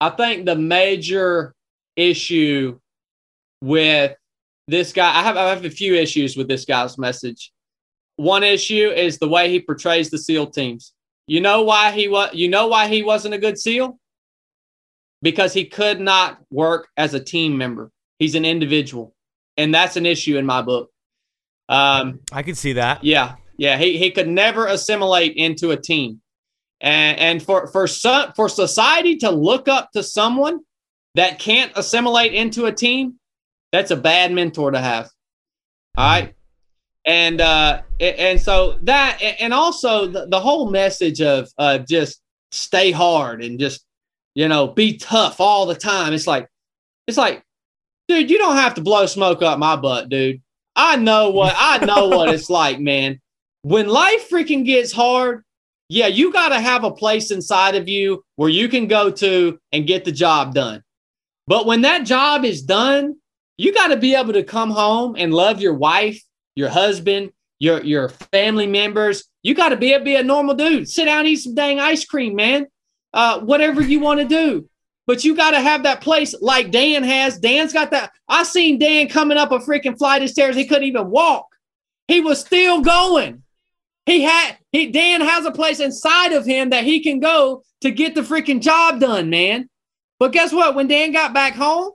[0.00, 1.54] I think the major
[1.94, 2.78] issue
[3.60, 4.16] with
[4.66, 7.52] this guy, I have I have a few issues with this guy's message.
[8.16, 10.94] One issue is the way he portrays the SEAL teams.
[11.26, 13.98] You know why he was you know why he wasn't a good SEAL?
[15.20, 17.90] Because he could not work as a team member.
[18.18, 19.14] He's an individual.
[19.58, 20.90] And that's an issue in my book.
[21.68, 23.04] Um, I can see that.
[23.04, 23.36] Yeah.
[23.60, 26.22] Yeah, he, he could never assimilate into a team.
[26.80, 30.60] And, and for, for, some, for society to look up to someone
[31.14, 33.16] that can't assimilate into a team,
[33.70, 35.10] that's a bad mentor to have.
[35.98, 36.34] All right.
[37.04, 42.20] And uh, and so that and also the, the whole message of uh, just
[42.52, 43.84] stay hard and just
[44.34, 46.12] you know be tough all the time.
[46.12, 46.46] It's like
[47.06, 47.42] it's like,
[48.06, 50.42] dude, you don't have to blow smoke up my butt, dude.
[50.76, 53.18] I know what I know what it's like, man
[53.62, 55.44] when life freaking gets hard,
[55.88, 59.58] yeah, you got to have a place inside of you where you can go to
[59.72, 60.82] and get the job done.
[61.46, 63.16] But when that job is done,
[63.56, 66.22] you got to be able to come home and love your wife,
[66.54, 69.24] your husband, your your family members.
[69.42, 70.88] You got to be a be a normal dude.
[70.88, 72.68] Sit down, eat some dang ice cream, man.
[73.12, 74.68] Uh, whatever you want to do.
[75.06, 77.38] But you got to have that place like Dan has.
[77.38, 78.12] Dan's got that.
[78.28, 80.54] I seen Dan coming up a freaking flight of stairs.
[80.54, 81.46] He couldn't even walk.
[82.06, 83.42] He was still going.
[84.10, 87.92] He had he Dan has a place inside of him that he can go to
[87.92, 89.68] get the freaking job done, man.
[90.18, 90.74] But guess what?
[90.74, 91.92] When Dan got back home,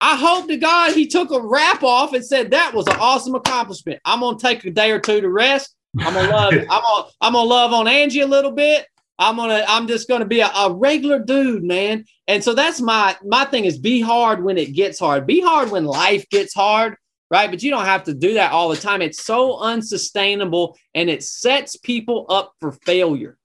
[0.00, 3.34] I hope to God he took a wrap off and said that was an awesome
[3.34, 4.00] accomplishment.
[4.04, 5.74] I'm gonna take a day or two to rest.
[5.98, 6.52] I'm gonna love.
[6.54, 8.86] I'm gonna I'm gonna love on Angie a little bit.
[9.18, 12.04] I'm gonna I'm just gonna be a, a, regular dude, man.
[12.28, 15.26] And so that's my my thing is be hard when it gets hard.
[15.26, 16.96] Be hard when life gets hard
[17.30, 17.50] right?
[17.50, 19.02] But you don't have to do that all the time.
[19.02, 23.36] It's so unsustainable and it sets people up for failure.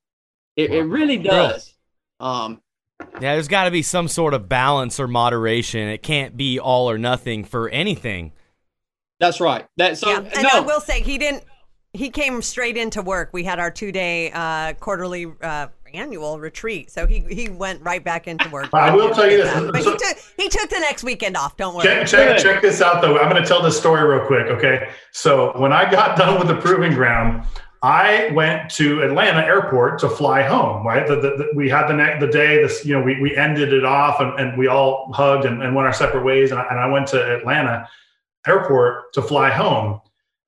[0.56, 1.74] It, it really does.
[2.20, 2.62] Um,
[3.20, 5.88] yeah, there's got to be some sort of balance or moderation.
[5.88, 8.34] It can't be all or nothing for anything.
[9.20, 9.66] That's right.
[9.78, 10.10] That's so.
[10.10, 10.50] Yeah, and no.
[10.52, 11.44] I will say he didn't.
[11.94, 13.32] He came straight into work.
[13.34, 16.92] We had our two day uh, quarterly uh, annual retreat.
[16.92, 18.70] So he he went right back into work.
[18.74, 19.72] I will tell you this.
[19.72, 21.58] But so, he, took, he took the next weekend off.
[21.58, 21.84] Don't worry.
[21.84, 23.18] Check, check, check this out, though.
[23.18, 24.48] I'm going to tell this story real quick.
[24.48, 24.90] Okay.
[25.12, 27.46] So when I got done with the proving ground,
[27.84, 31.08] I went to Atlanta airport to fly home, right?
[31.08, 33.74] The, the, the, we had the next, the day, this, you know, we, we ended
[33.74, 36.52] it off and, and we all hugged and, and went our separate ways.
[36.52, 37.88] And I, and I went to Atlanta
[38.46, 40.00] airport to fly home.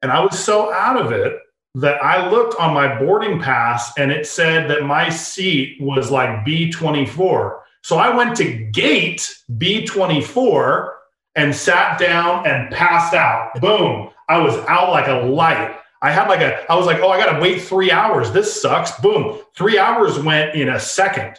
[0.04, 1.40] And I was so out of it
[1.76, 6.46] that I looked on my boarding pass and it said that my seat was like
[6.46, 7.60] B24.
[7.82, 10.90] So I went to gate B24
[11.36, 13.60] and sat down and passed out.
[13.60, 14.12] Boom.
[14.30, 15.76] I was out like a light.
[16.02, 18.32] I had like a, I was like, oh, I got to wait three hours.
[18.32, 18.92] This sucks.
[19.00, 19.40] Boom.
[19.56, 21.38] Three hours went in a second.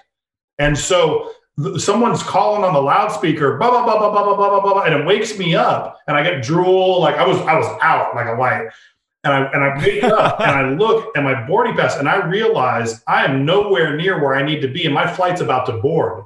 [0.59, 1.31] And so
[1.63, 4.83] th- someone's calling on the loudspeaker, blah, blah, blah, blah, blah, blah, blah, blah, blah,
[4.83, 7.01] and it wakes me up and I get drool.
[7.01, 8.69] Like I was, I was out like a light
[9.25, 12.25] and I and I wake up and I look at my boarding pass and I
[12.27, 15.73] realize I am nowhere near where I need to be and my flight's about to
[15.73, 16.25] board.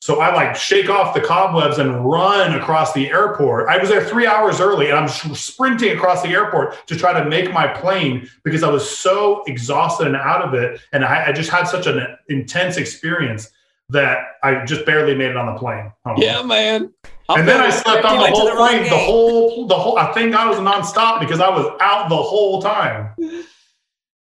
[0.00, 3.68] So I like shake off the cobwebs and run across the airport.
[3.68, 7.28] I was there three hours early and I'm sprinting across the airport to try to
[7.28, 10.80] make my plane because I was so exhausted and out of it.
[10.92, 13.48] And I, I just had such an intense experience
[13.90, 15.92] that I just barely made it on the plane.
[16.16, 16.92] Yeah, man.
[17.28, 19.98] I'm and then I slept on the whole the plane, the whole, the whole.
[19.98, 23.14] I think I was nonstop because I was out the whole time.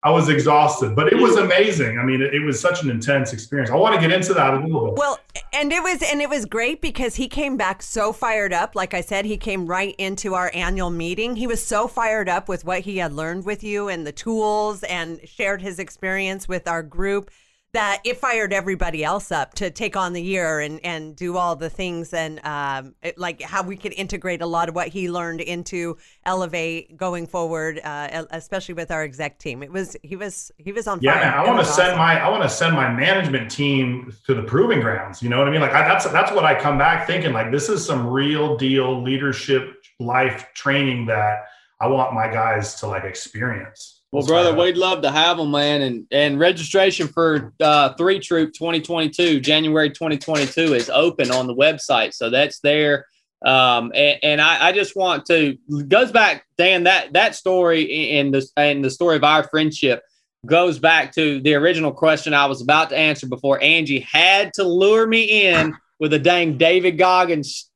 [0.01, 1.99] I was exhausted, but it was amazing.
[1.99, 3.69] I mean, it, it, was such an intense experience.
[3.69, 4.93] I want to get into that a little bit.
[4.97, 5.19] Well,
[5.51, 8.75] and it was and it was great because he came back so fired up.
[8.75, 11.35] Like I said, he came right into our annual meeting.
[11.35, 14.83] He was so fired up with what he had learned with you and the tools
[14.83, 17.29] and shared his experience with our group
[17.73, 21.55] that it fired everybody else up to take on the year and, and do all
[21.55, 25.09] the things and um, it, like how we could integrate a lot of what he
[25.09, 25.95] learned into
[26.25, 30.87] elevate going forward uh, especially with our exec team it was he was he was
[30.87, 31.23] on yeah fire.
[31.23, 31.97] Man, i want to send awesome.
[31.99, 35.47] my i want to send my management team to the proving grounds you know what
[35.47, 38.07] i mean like I, that's that's what i come back thinking like this is some
[38.07, 41.45] real deal leadership life training that
[41.79, 45.81] i want my guys to like experience well, brother, we'd love to have them, man.
[45.81, 52.13] And and registration for uh, Three Troop 2022, January 2022, is open on the website,
[52.13, 53.05] so that's there.
[53.45, 55.57] Um, and, and I, I, just want to
[55.87, 56.83] goes back, Dan.
[56.83, 57.83] That that story
[58.17, 60.03] in the and the story of our friendship
[60.45, 64.63] goes back to the original question I was about to answer before Angie had to
[64.63, 67.69] lure me in with a dang David Goggins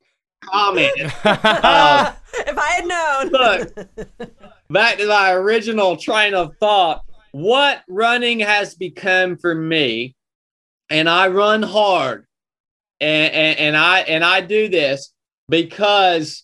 [0.44, 0.92] comment.
[1.24, 3.32] uh, if I had known.
[3.32, 4.30] Look,
[4.74, 7.04] back to my original train of thought.
[7.32, 10.16] What running has become for me,
[10.90, 12.28] and I run hard,
[13.00, 15.14] and, and, and I and I do this
[15.50, 16.44] because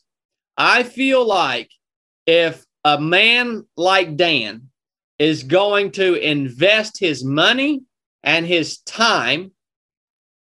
[0.57, 1.69] I feel like
[2.25, 4.69] if a man like Dan
[5.19, 7.81] is going to invest his money
[8.23, 9.51] and his time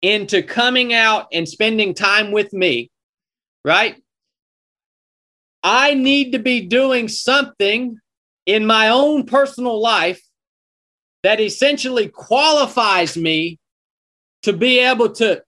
[0.00, 2.90] into coming out and spending time with me,
[3.64, 3.96] right?
[5.62, 7.98] I need to be doing something
[8.46, 10.20] in my own personal life
[11.22, 13.58] that essentially qualifies me
[14.42, 15.42] to be able to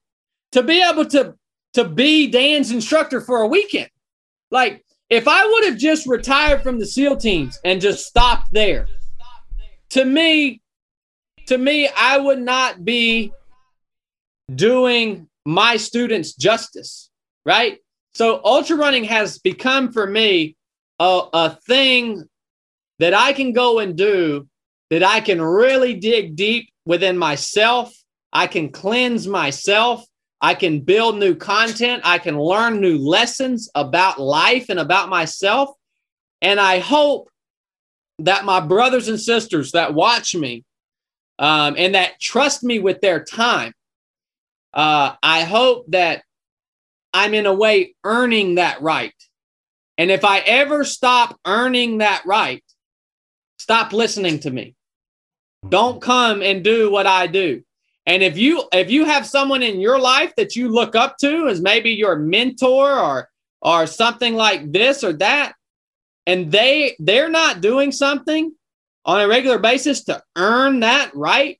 [0.53, 1.35] to be able to
[1.73, 3.89] to be Dan's instructor for a weekend.
[4.51, 8.87] Like if I would have just retired from the SEAL teams and just stopped there,
[9.89, 10.61] to me,
[11.47, 13.31] to me, I would not be
[14.53, 17.09] doing my students justice,
[17.45, 17.79] right?
[18.15, 20.55] So ultra running has become for me
[20.99, 22.23] a, a thing
[22.99, 24.47] that I can go and do
[24.89, 27.93] that I can really dig deep within myself.
[28.31, 30.05] I can cleanse myself.
[30.39, 32.03] I can build new content.
[32.05, 35.71] I can learn new lessons about life and about myself.
[36.41, 37.29] And I hope
[38.19, 40.63] that my brothers and sisters that watch me
[41.37, 43.73] um, and that trust me with their time,
[44.73, 46.23] uh, I hope that
[47.15, 49.13] I'm in a way earning that right.
[49.97, 52.61] And if I ever stop earning that right,
[53.57, 54.75] stop listening to me.
[55.69, 57.63] Don't come and do what I do.
[58.05, 61.47] And if you if you have someone in your life that you look up to
[61.47, 63.29] as maybe your mentor or
[63.61, 65.53] or something like this or that,
[66.27, 68.51] and they they're not doing something
[69.05, 71.59] on a regular basis to earn that right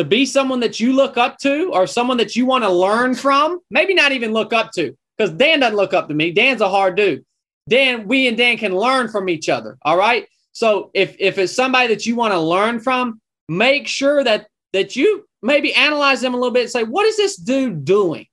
[0.00, 3.14] to be someone that you look up to or someone that you want to learn
[3.14, 6.62] from maybe not even look up to because dan doesn't look up to me dan's
[6.62, 7.22] a hard dude
[7.68, 11.52] dan we and dan can learn from each other all right so if if it's
[11.52, 16.32] somebody that you want to learn from make sure that that you maybe analyze them
[16.32, 18.26] a little bit and say what is this dude doing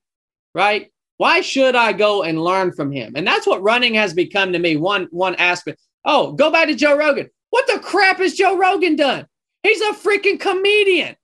[0.55, 3.13] right why should I go and learn from him?
[3.15, 4.78] And that's what running has become to me.
[4.78, 5.80] One one aspect.
[6.05, 7.28] Oh, go back to Joe Rogan.
[7.49, 9.26] What the crap has Joe Rogan done?
[9.63, 11.15] He's a freaking comedian.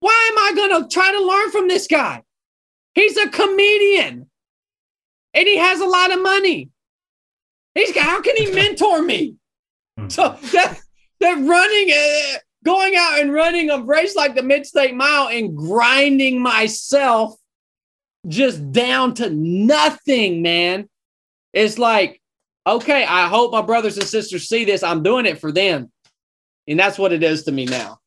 [0.00, 2.22] Why am I going to try to learn from this guy?
[2.94, 4.28] He's a comedian
[5.34, 6.70] and he has a lot of money.
[7.74, 9.36] He's how can he mentor me?
[9.98, 10.08] Hmm.
[10.08, 10.78] So that
[11.20, 15.56] that running, uh, going out and running a race like the Mid State Mile and
[15.56, 17.34] grinding myself
[18.26, 20.88] just down to nothing, man.
[21.52, 22.20] It's like,
[22.66, 24.82] okay, I hope my brothers and sisters see this.
[24.82, 25.92] I'm doing it for them.
[26.66, 27.98] And that's what it is to me now.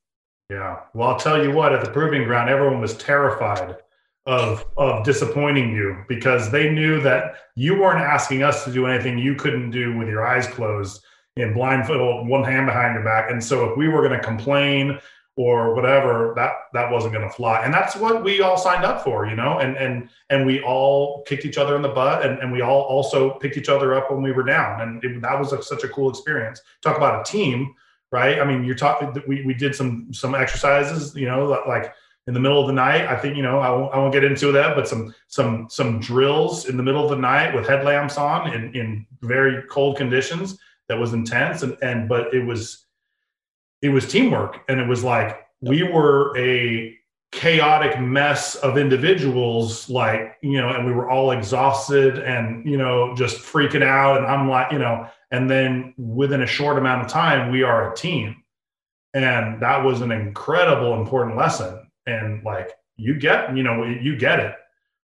[0.49, 0.79] Yeah.
[0.93, 3.77] Well, I'll tell you what, at the proving ground, everyone was terrified
[4.25, 9.17] of of disappointing you because they knew that you weren't asking us to do anything
[9.17, 11.03] you couldn't do with your eyes closed
[11.37, 13.31] and blindfold, one hand behind your back.
[13.31, 14.99] And so if we were going to complain
[15.39, 19.01] or whatever that that wasn't going to fly and that's what we all signed up
[19.05, 22.39] for you know and and and we all kicked each other in the butt and,
[22.39, 25.39] and we all also picked each other up when we were down and it, that
[25.39, 27.73] was a, such a cool experience talk about a team
[28.11, 28.39] right?
[28.39, 31.93] I mean you're talking we, we did some some exercises you know like
[32.27, 33.07] in the middle of the night.
[33.07, 35.99] I think you know I won't, I won't get into that but some some some
[35.99, 40.57] drills in the middle of the night with headlamps on in, in very cold conditions
[40.89, 41.63] that was intense.
[41.63, 42.85] And and but it was
[43.81, 44.59] it was teamwork.
[44.67, 46.95] And it was like we were a
[47.31, 53.15] chaotic mess of individuals like you know and we were all exhausted and you know
[53.15, 54.17] just freaking out.
[54.17, 57.91] And i'm like you know and then within a short amount of time we are
[57.91, 58.35] a team
[59.13, 64.39] and that was an incredible important lesson and like you get you know you get
[64.39, 64.55] it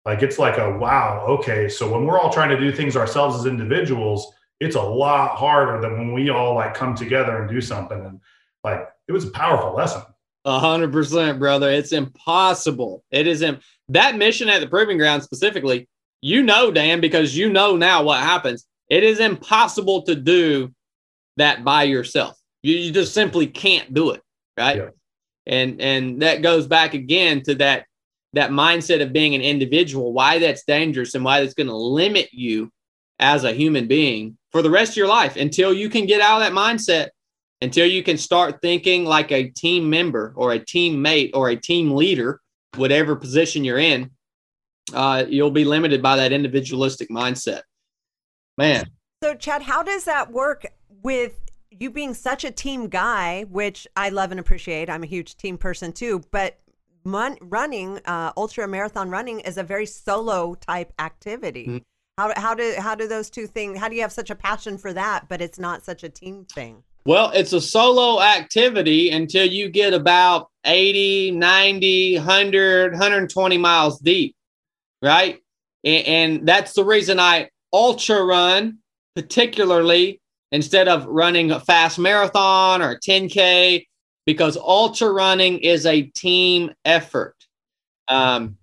[0.05, 3.39] like it's like a wow okay so when we're all trying to do things ourselves
[3.39, 7.61] as individuals it's a lot harder than when we all like come together and do
[7.61, 8.21] something and
[8.63, 10.03] like it was a powerful lesson.
[10.47, 11.71] A hundred percent, brother.
[11.71, 13.05] It's impossible.
[13.11, 15.89] It isn't that mission at the proving ground specifically.
[16.21, 18.67] You know, Dan, because you know now what happens.
[18.89, 20.73] It is impossible to do
[21.37, 22.39] that by yourself.
[22.63, 24.23] You, you just simply can't do it,
[24.57, 24.77] right?
[24.77, 24.89] Yeah.
[25.47, 27.87] And and that goes back again to that
[28.33, 30.13] that mindset of being an individual.
[30.13, 32.71] Why that's dangerous and why that's going to limit you
[33.19, 36.41] as a human being for the rest of your life until you can get out
[36.41, 37.09] of that mindset
[37.65, 41.93] until you can start thinking like a team member or a teammate or a team
[41.93, 42.41] leader,
[42.77, 44.11] whatever position you're in,
[44.93, 47.63] uh, you'll be limited by that individualistic mindset.
[48.57, 48.87] Man.
[49.23, 50.67] So, Chadd, how does that work
[51.03, 51.41] with
[51.71, 54.91] you being such a team guy, which I love and appreciate?
[54.91, 56.59] I'm a huge team person too, but
[57.05, 61.67] mon- running, uh, ultra marathon running is a very solo type activity.
[61.67, 61.79] Mm-hmm.
[62.19, 63.79] How, how do how do those two things?
[63.79, 66.45] How do you have such a passion for that, but it's not such a team
[66.45, 66.85] thing?
[67.07, 74.37] Well, it's a solo activity until you get about 80, 90, 100, 120 miles deep,
[75.03, 75.41] right?
[75.83, 78.79] And, and that's the reason I ultra run,
[79.17, 80.21] particularly
[80.53, 83.85] instead of running a fast marathon or 10K,
[84.25, 87.35] because ultra running is a team effort.
[88.09, 88.57] Um,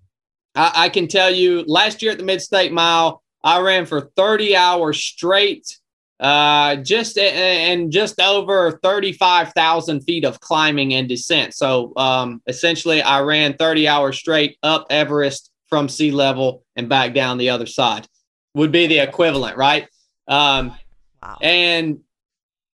[0.54, 4.10] I, I can tell you last year at the Mid State Mile, I ran for
[4.16, 5.78] 30 hours straight
[6.20, 11.52] uh, just and just over 35,000 feet of climbing and descent.
[11.52, 17.12] So um, essentially, I ran 30 hours straight up Everest from sea level and back
[17.12, 18.06] down the other side,
[18.54, 19.88] would be the equivalent, right?
[20.28, 20.76] Um,
[21.22, 21.38] wow.
[21.40, 22.00] And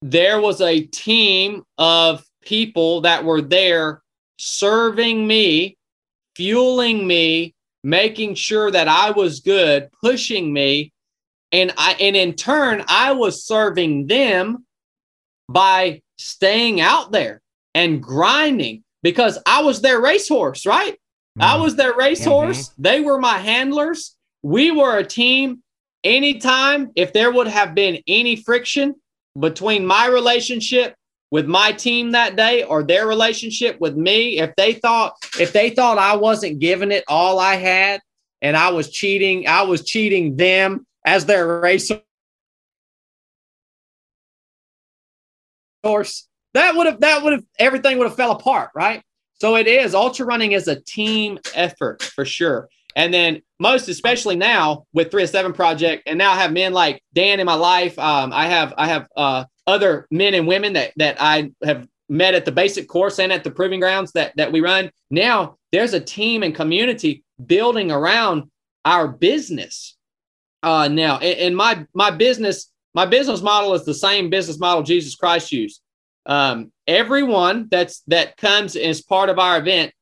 [0.01, 4.01] there was a team of people that were there
[4.38, 5.78] serving me,
[6.36, 10.91] fueling me, making sure that I was good, pushing me
[11.51, 14.65] and I and in turn I was serving them
[15.49, 17.41] by staying out there,
[17.73, 20.93] and grinding because I was their racehorse, right?
[20.93, 21.41] Mm-hmm.
[21.41, 22.69] I was their racehorse.
[22.69, 22.82] Mm-hmm.
[22.82, 24.15] They were my handlers.
[24.43, 25.63] We were a team.
[26.08, 28.95] Anytime, if there would have been any friction
[29.38, 30.95] between my relationship
[31.32, 35.70] with my team that day or their relationship with me, if they thought if they
[35.72, 37.99] thought I wasn't giving it all I had
[38.41, 42.01] and I was cheating, I was cheating them as their racer
[45.84, 49.03] course That would have that would have everything would have fell apart, right?
[49.36, 52.70] So it is ultra running is a team effort for sure.
[52.95, 56.74] And then most especially now with three of seven project, and now I have men
[56.74, 57.97] like Dan in my life.
[57.97, 62.36] Um, I have I have uh, other men and women that that I have met
[62.36, 64.91] at the basic course and at the proving grounds that that we run.
[65.10, 68.49] Now there's a team and community building around
[68.86, 69.95] our business.
[70.64, 75.16] Uh, now, and, my my business my business model is the same business model Jesus
[75.16, 75.82] Christ used.
[76.26, 79.93] Um, everyone that's that comes as part of our event,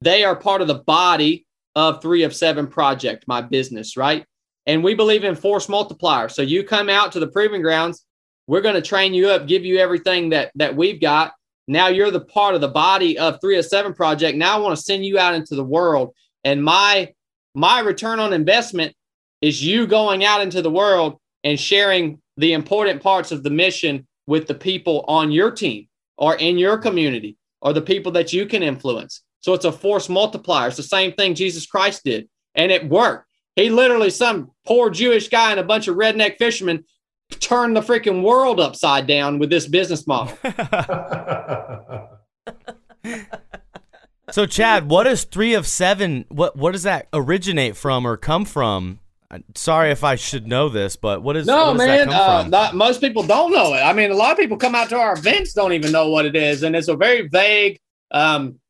[0.00, 4.24] they are part of the body of Three of Seven Project, my business, right?
[4.66, 6.28] And we believe in force multiplier.
[6.28, 8.04] So you come out to the proving grounds,
[8.46, 11.32] we're going to train you up, give you everything that that we've got.
[11.68, 14.36] Now you're the part of the body of Three of Seven Project.
[14.36, 16.14] Now I want to send you out into the world,
[16.44, 17.12] and my
[17.54, 18.94] my return on investment
[19.40, 24.06] is you going out into the world and sharing the important parts of the mission
[24.26, 28.46] with the people on your team or in your community or the people that you
[28.46, 29.22] can influence.
[29.42, 30.68] So it's a force multiplier.
[30.68, 33.28] It's the same thing Jesus Christ did, and it worked.
[33.54, 36.84] He literally, some poor Jewish guy and a bunch of redneck fishermen
[37.40, 40.38] turned the freaking world upside down with this business model.
[44.30, 46.24] so, Chadd, what is three of seven?
[46.28, 49.00] What what does that originate from or come from?
[49.54, 52.10] Sorry if I should know this, but what is no what man?
[52.10, 53.78] Uh, not, most people don't know it.
[53.78, 56.26] I mean, a lot of people come out to our events don't even know what
[56.26, 57.80] it is, and it's a very vague,
[58.10, 58.60] um,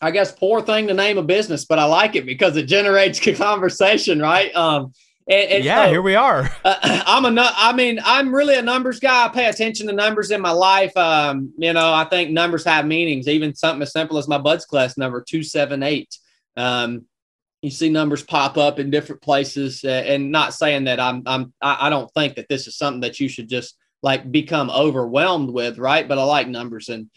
[0.00, 1.64] I guess, poor thing to name a business.
[1.64, 4.54] But I like it because it generates conversation, right?
[4.54, 4.92] Um,
[5.28, 6.50] and, and yeah, so, here we are.
[6.64, 6.76] uh,
[7.06, 9.26] I'm a, I mean, I'm really a numbers guy.
[9.26, 10.96] I pay attention to numbers in my life.
[10.96, 13.28] Um, you know, I think numbers have meanings.
[13.28, 16.16] Even something as simple as my BUD/S class number two seven eight.
[16.56, 17.06] Um,
[17.62, 21.52] you see numbers pop up in different places uh, and not saying that i'm i'm
[21.60, 25.78] i don't think that this is something that you should just like become overwhelmed with
[25.78, 27.10] right but i like numbers and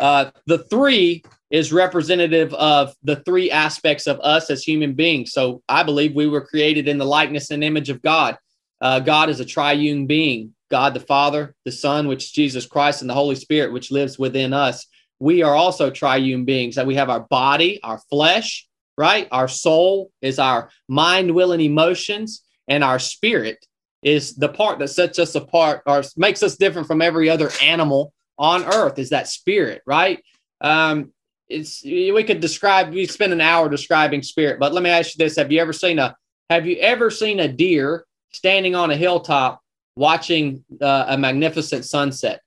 [0.00, 5.32] uh, the three is representative of the three aspects of us as human beings.
[5.32, 8.38] So i believe we were created in the likeness and image of god.
[8.80, 10.54] Uh, god is a triune being.
[10.70, 14.18] God the father the son which is jesus christ and the holy spirit which lives
[14.18, 14.86] within us.
[15.20, 18.66] We are also triune beings that we have our body our flesh
[18.96, 19.28] right?
[19.32, 23.64] Our soul is our mind, will, and emotions, and our spirit
[24.02, 28.12] is the part that sets us apart or makes us different from every other animal
[28.38, 30.22] on earth is that spirit, right?
[30.60, 31.12] Um,
[31.48, 35.24] it's we could describe we spend an hour describing spirit, but let me ask you
[35.24, 36.16] this: Have you ever seen a
[36.50, 39.60] Have you ever seen a deer standing on a hilltop
[39.96, 42.40] watching uh, a magnificent sunset?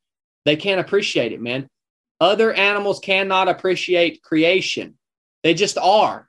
[0.45, 1.67] They can't appreciate it, man.
[2.19, 4.97] Other animals cannot appreciate creation.
[5.43, 6.27] They just are.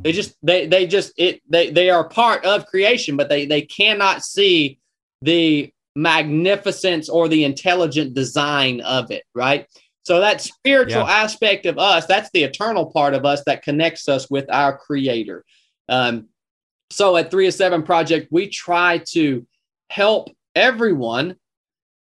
[0.00, 3.62] They just they they just it they they are part of creation, but they they
[3.62, 4.80] cannot see
[5.22, 9.66] the magnificence or the intelligent design of it, right?
[10.04, 11.22] So that spiritual yeah.
[11.22, 15.44] aspect of us, that's the eternal part of us that connects us with our creator.
[15.88, 16.28] Um,
[16.90, 19.46] so at 3 of 7 Project, we try to
[19.88, 21.36] help everyone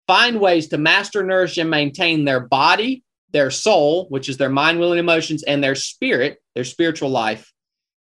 [0.07, 4.79] find ways to master, nourish, and maintain their body, their soul, which is their mind,
[4.79, 7.53] will, and emotions, and their spirit, their spiritual life,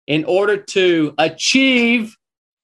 [0.08, 2.16] in order to achieve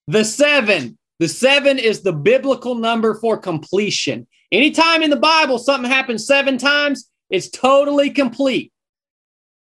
[0.07, 0.97] the seven.
[1.19, 4.25] The seven is the biblical number for completion.
[4.51, 8.71] Anytime in the Bible something happens seven times, it's totally complete.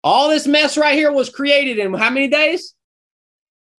[0.03, 2.73] All this mess right here was created in how many days?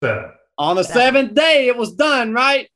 [0.03, 0.31] Seven.
[0.57, 2.69] On the seventh day, it was done, right?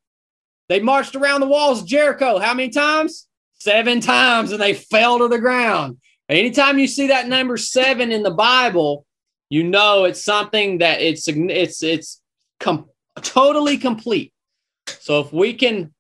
[0.68, 3.28] They marched around the walls of Jericho how many times?
[3.56, 5.98] Seven times, and they fell to the ground.
[6.28, 9.06] Anytime you see that number seven in the Bible,
[9.50, 12.22] you know it's something that it's it's it's
[12.60, 12.90] com-
[13.22, 14.34] totally complete
[15.00, 15.94] so if we can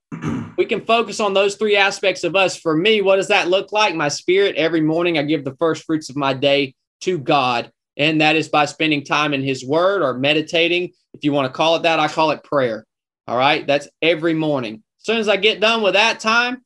[0.57, 3.71] we can focus on those three aspects of us for me what does that look
[3.71, 3.95] like?
[3.95, 8.21] My spirit every morning i give the first fruits of my day to god and
[8.21, 10.91] that is by spending time in his word or meditating.
[11.13, 12.85] If you want to call it that i call it prayer.
[13.27, 13.65] All right?
[13.67, 14.83] That's every morning.
[14.99, 16.63] As soon as i get done with that time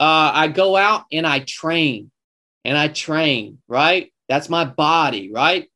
[0.00, 2.10] uh, i go out and i train
[2.64, 4.12] and i train right?
[4.28, 5.68] That's my body right?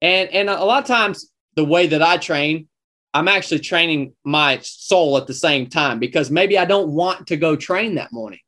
[0.00, 2.68] And and a lot of times the way that I train,
[3.14, 7.36] I'm actually training my soul at the same time because maybe I don't want to
[7.36, 8.40] go train that morning.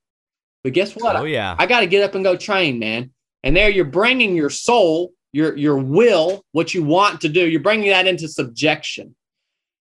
[0.62, 1.16] But guess what?
[1.16, 1.56] Oh yeah.
[1.58, 3.10] I, I got to get up and go train, man.
[3.42, 7.60] And there you're bringing your soul, your, your will, what you want to do, you're
[7.60, 9.16] bringing that into subjection,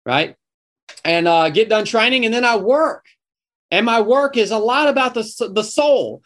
[0.07, 0.37] right?
[1.05, 2.25] And uh, get done training.
[2.25, 3.05] And then I work.
[3.71, 6.23] And my work is a lot about the, the soul.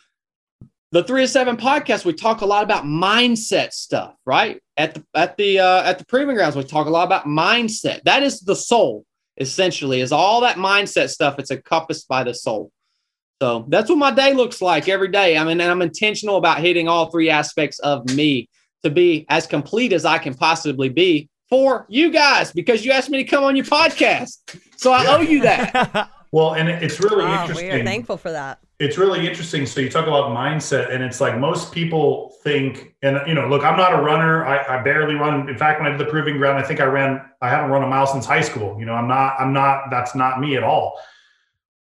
[0.92, 4.60] The three to seven podcast, we talk a lot about mindset stuff, right?
[4.76, 8.02] At the at the uh, at the proving grounds, we talk a lot about mindset.
[8.04, 9.04] That is the soul,
[9.36, 11.38] essentially, is all that mindset stuff.
[11.38, 12.70] It's encompassed by the soul.
[13.42, 15.36] So that's what my day looks like every day.
[15.36, 18.48] I mean, and I'm intentional about hitting all three aspects of me
[18.82, 23.10] to be as complete as I can possibly be for you guys because you asked
[23.10, 24.38] me to come on your podcast.
[24.76, 25.16] So I yeah.
[25.16, 26.10] owe you that.
[26.36, 27.70] well, and it's really interesting.
[27.70, 28.58] We are thankful for that.
[28.78, 29.64] It's really interesting.
[29.64, 33.64] So you talk about mindset, and it's like most people think, and you know, look,
[33.64, 34.44] I'm not a runner.
[34.44, 35.48] I, I barely run.
[35.48, 37.22] In fact, when I did the proving ground, I think I ran.
[37.40, 38.78] I haven't run a mile since high school.
[38.78, 39.40] You know, I'm not.
[39.40, 39.84] I'm not.
[39.90, 41.00] That's not me at all.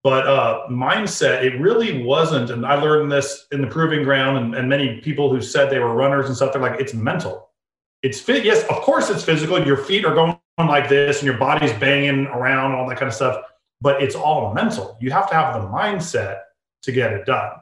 [0.02, 2.48] But uh, mindset, it really wasn't.
[2.48, 5.80] And I learned this in the proving ground, and, and many people who said they
[5.80, 7.50] were runners and stuff, they're like, it's mental.
[8.02, 8.42] It's fit.
[8.42, 9.62] Yes, of course it's physical.
[9.66, 13.14] Your feet are going like this, and your body's banging around, all that kind of
[13.14, 13.42] stuff.
[13.80, 14.96] But it's all mental.
[15.00, 16.40] You have to have the mindset
[16.82, 17.52] to get it done.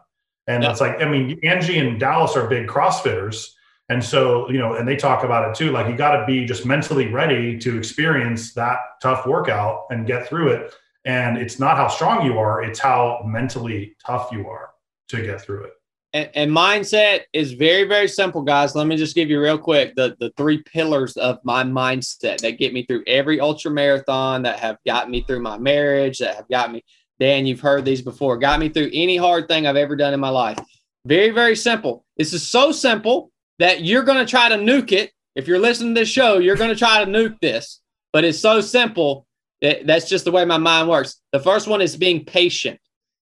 [0.46, 0.70] And yeah.
[0.70, 3.46] it's like, I mean, Angie and Dallas are big CrossFitters.
[3.88, 5.70] And so, you know, and they talk about it too.
[5.70, 10.26] Like, you got to be just mentally ready to experience that tough workout and get
[10.26, 10.74] through it.
[11.04, 14.70] And it's not how strong you are, it's how mentally tough you are
[15.08, 15.73] to get through it.
[16.14, 18.76] And, and, mindset is very, very simple, guys.
[18.76, 22.56] Let me just give you real quick the, the three pillars of my mindset that
[22.56, 26.48] get me through every ultra marathon, that have got me through my marriage, that have
[26.48, 26.84] got me,
[27.18, 30.20] Dan, you've heard these before, got me through any hard thing I've ever done in
[30.20, 30.58] my life.
[31.04, 32.04] Very, very simple.
[32.16, 35.10] This is so simple that you're going to try to nuke it.
[35.34, 37.80] If you're listening to this show, you're going to try to nuke this,
[38.12, 39.26] but it's so simple
[39.62, 41.20] that that's just the way my mind works.
[41.32, 42.78] The first one is being patient,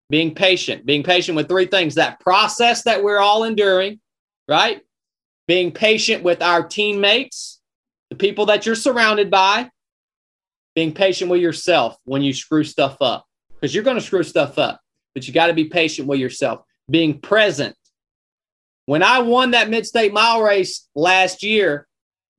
[0.10, 4.00] being patient, being patient with three things that process that we're all enduring,
[4.48, 4.82] right?
[5.48, 7.62] Being patient with our teammates,
[8.10, 9.70] the people that you're surrounded by,
[10.76, 14.58] being patient with yourself when you screw stuff up, because you're going to screw stuff
[14.58, 14.80] up,
[15.14, 17.76] but you got to be patient with yourself, being present.
[18.86, 21.88] When I won that mid state mile race last year,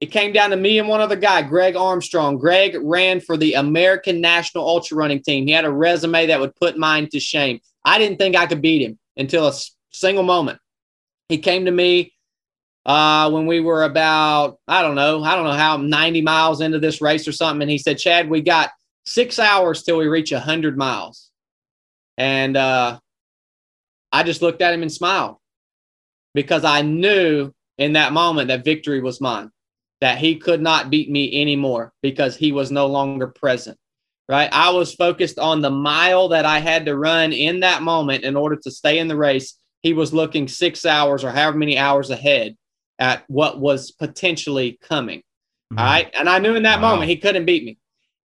[0.01, 2.39] it came down to me and one other guy, Greg Armstrong.
[2.39, 5.47] Greg ran for the American National Ultra Running Team.
[5.47, 7.61] He had a resume that would put mine to shame.
[7.85, 9.53] I didn't think I could beat him until a
[9.91, 10.59] single moment.
[11.29, 12.15] He came to me
[12.87, 16.79] uh, when we were about, I don't know, I don't know how, 90 miles into
[16.79, 17.63] this race or something.
[17.63, 18.71] And he said, Chadd, we got
[19.05, 21.31] six hours till we reach 100 miles.
[22.17, 22.99] And uh,
[24.13, 25.37] I just looked at him and smiled
[26.33, 29.51] because I knew in that moment that victory was mine
[30.01, 33.77] that he could not beat me anymore because he was no longer present.
[34.29, 34.49] Right.
[34.53, 38.37] I was focused on the mile that I had to run in that moment in
[38.37, 39.57] order to stay in the race.
[39.83, 42.57] He was looking six hours or however many hours ahead
[43.01, 45.19] at what was potentially coming.
[45.19, 45.79] Mm-hmm.
[45.79, 46.11] All right.
[46.15, 46.93] And I knew in that wow.
[46.93, 47.79] moment he couldn't beat me.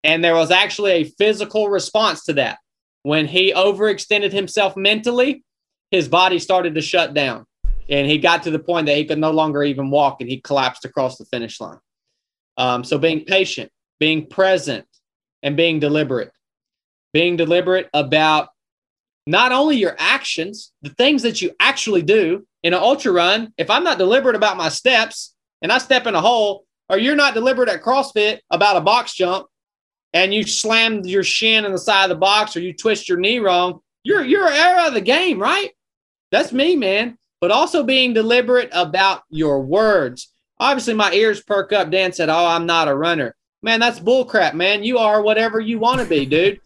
[0.04, 2.58] And there was actually a physical response to that.
[3.04, 5.46] When he overextended himself mentally,
[5.90, 7.46] his body started to shut down
[7.90, 10.40] and he got to the point that he could no longer even walk and he
[10.40, 11.80] collapsed across the finish line.
[12.58, 14.86] Um, so being patient, being present,
[15.42, 16.32] and being deliberate,
[17.12, 18.50] being deliberate about
[19.28, 23.54] not only your actions, the things that you actually do in an ultra run.
[23.58, 27.16] If I'm not deliberate about my steps and I step in a hole, or you're
[27.16, 29.48] not deliberate at CrossFit about a box jump
[30.14, 33.18] and you slam your shin in the side of the box or you twist your
[33.18, 35.72] knee wrong, you're you're out of the game, right?
[36.32, 40.32] That's me, man but also being deliberate about your words.
[40.62, 41.92] Obviously, my ears perk up.
[41.92, 43.36] Dan said, Oh, I'm not a runner.
[43.62, 44.86] Man, that's bullcrap, man.
[44.86, 46.62] You are whatever you want to be, dude.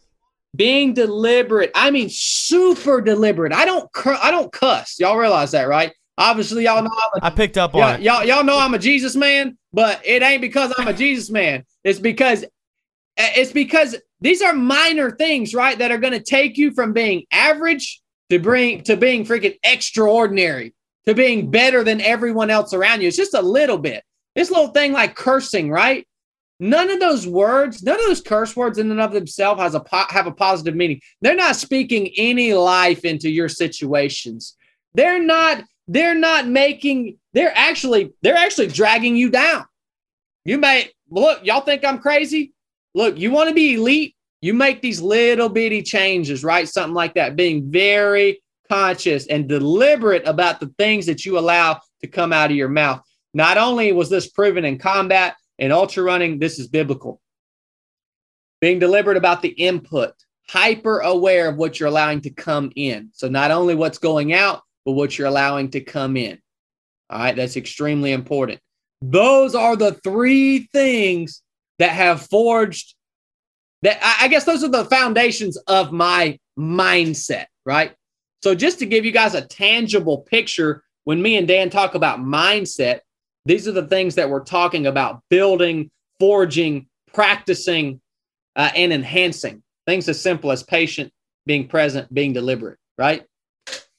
[0.56, 1.72] being deliberate.
[1.74, 3.54] I mean, super deliberate.
[3.54, 5.00] I don't, I don't cuss.
[5.00, 5.94] Y'all realize that, right?
[6.16, 8.02] Obviously, y'all know I'm a, I picked up on y'all, it.
[8.02, 11.66] Y'all, y'all know I'm a Jesus man, but it ain't because I'm a Jesus man.
[11.84, 12.46] It's because
[13.18, 15.76] it's because these are minor things, right?
[15.80, 18.00] That are going to take you from being average
[18.30, 20.74] to bring to being freaking extraordinary,
[21.06, 23.08] to being better than everyone else around you.
[23.08, 24.04] It's just a little bit.
[24.36, 26.08] This little thing like cursing, right?
[26.60, 29.80] None of those words, none of those curse words in and of themselves has a
[29.80, 31.02] po- have a positive meaning.
[31.22, 34.56] They're not speaking any life into your situations.
[34.94, 39.66] They're not they're not making they're actually they're actually dragging you down.
[40.46, 42.54] You may look, y'all think I'm crazy?
[42.96, 44.16] Look, you want to be elite?
[44.42, 46.68] You make these little bitty changes, right?
[46.68, 52.08] Something like that, being very conscious and deliberate about the things that you allow to
[52.08, 53.02] come out of your mouth.
[53.34, 57.20] Not only was this proven in combat and ultra running, this is biblical.
[58.62, 60.14] Being deliberate about the input,
[60.50, 63.10] hyper aware of what you're allowing to come in.
[63.14, 66.40] So, not only what's going out, but what you're allowing to come in.
[67.10, 68.60] All right, that's extremely important.
[69.02, 71.44] Those are the three things
[71.80, 72.96] that have forged
[73.82, 77.94] that I guess those are the foundations of my mindset, right?
[78.44, 82.20] So just to give you guys a tangible picture, when me and Dan talk about
[82.20, 83.00] mindset,
[83.46, 85.90] these are the things that we're talking about building,
[86.20, 88.02] forging, practicing,
[88.56, 89.64] uh, and enhancing.
[89.86, 91.14] Things as simple as patient,
[91.46, 93.26] being present, being deliberate, right?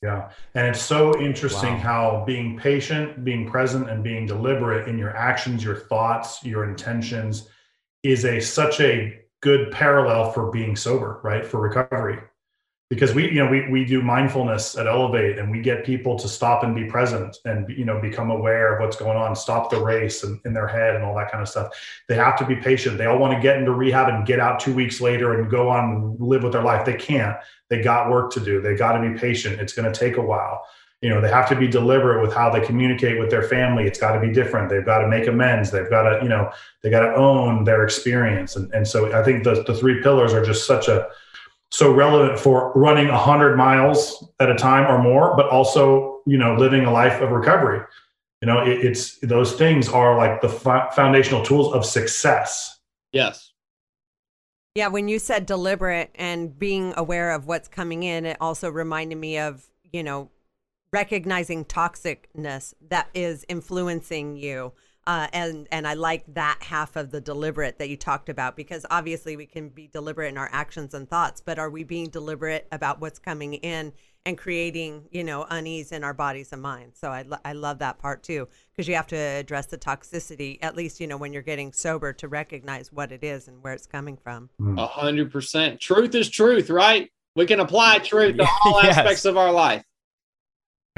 [0.02, 0.30] Yeah.
[0.54, 1.80] And it's so interesting wow.
[1.80, 7.48] how being patient, being present, and being deliberate in your actions, your thoughts, your intentions
[8.02, 11.46] is a such a good parallel for being sober, right?
[11.46, 12.18] For recovery.
[12.90, 16.26] Because we, you know, we we do mindfulness at Elevate and we get people to
[16.26, 19.78] stop and be present and you know become aware of what's going on, stop the
[19.78, 21.68] race and, in their head and all that kind of stuff.
[22.08, 22.96] They have to be patient.
[22.96, 25.68] They all want to get into rehab and get out two weeks later and go
[25.68, 26.86] on and live with their life.
[26.86, 27.36] They can't
[27.68, 28.60] they got work to do.
[28.60, 29.60] They got to be patient.
[29.60, 30.64] It's going to take a while.
[31.00, 33.84] You know, they have to be deliberate with how they communicate with their family.
[33.84, 34.68] It's got to be different.
[34.68, 35.70] They've got to make amends.
[35.70, 36.50] They've got to, you know,
[36.82, 38.56] they got to own their experience.
[38.56, 41.08] And, and so I think the, the three pillars are just such a,
[41.70, 46.54] so relevant for running 100 miles at a time or more, but also, you know,
[46.54, 47.80] living a life of recovery.
[48.40, 52.78] You know, it, it's those things are like the foundational tools of success.
[53.12, 53.52] Yes.
[54.74, 59.18] Yeah, when you said deliberate and being aware of what's coming in, it also reminded
[59.18, 60.30] me of, you know,
[60.92, 64.72] recognizing toxicness that is influencing you.
[65.06, 68.84] Uh, and and I like that half of the deliberate that you talked about because
[68.90, 72.68] obviously we can be deliberate in our actions and thoughts, but are we being deliberate
[72.72, 73.94] about what's coming in
[74.26, 76.98] and creating you know unease in our bodies and minds?
[77.00, 80.58] So i, lo- I love that part too because you have to address the toxicity
[80.60, 83.72] at least you know when you're getting sober to recognize what it is and where
[83.72, 84.50] it's coming from.
[84.76, 85.80] A hundred percent.
[85.80, 87.10] Truth is truth right?
[87.34, 88.98] We can apply truth to all yes.
[88.98, 89.84] aspects of our life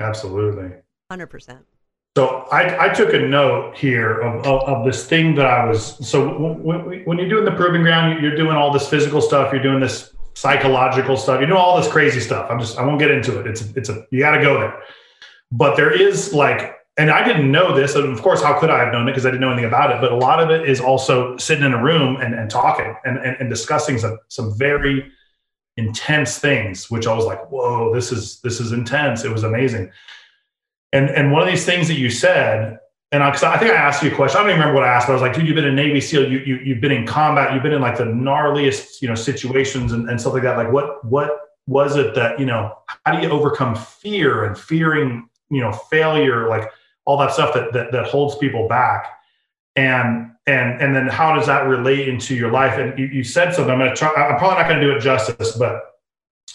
[0.01, 0.71] absolutely
[1.11, 1.61] 100%
[2.17, 5.97] so I, I took a note here of, of, of, this thing that I was.
[6.07, 9.53] So when, when you're doing the proving ground, you're doing all this physical stuff.
[9.53, 11.41] You're doing this psychological stuff.
[11.41, 12.51] You know all this crazy stuff.
[12.51, 13.47] I'm just I won't get into it.
[13.47, 14.83] It's it's a you got to go there.
[15.53, 18.85] But there is like and I didn't know this, and of course, how could I
[18.85, 20.01] have known it because I didn't know anything about it?
[20.01, 23.19] But a lot of it is also sitting in a room and, and talking and,
[23.19, 25.11] and, and discussing some some very
[25.81, 29.25] intense things, which I was like, whoa, this is this is intense.
[29.25, 29.91] It was amazing.
[30.93, 32.79] And and one of these things that you said
[33.13, 34.39] and I, I think I asked you a question.
[34.39, 35.73] I don't even remember what I asked, but I was like, dude, you've been a
[35.73, 36.31] Navy SEAL.
[36.31, 37.53] You, you, you've been in combat.
[37.53, 40.57] You've been in like the gnarliest, you know, situations and, and stuff like that.
[40.57, 45.29] Like what, what was it that, you know, how do you overcome fear and fearing,
[45.51, 46.71] you know, failure, like
[47.05, 49.09] all that stuff that, that, that holds people back.
[49.75, 52.79] And, and, and then how does that relate into your life?
[52.79, 55.57] And you, you said something, I'm to try, I'm probably not to do it justice,
[55.57, 55.83] but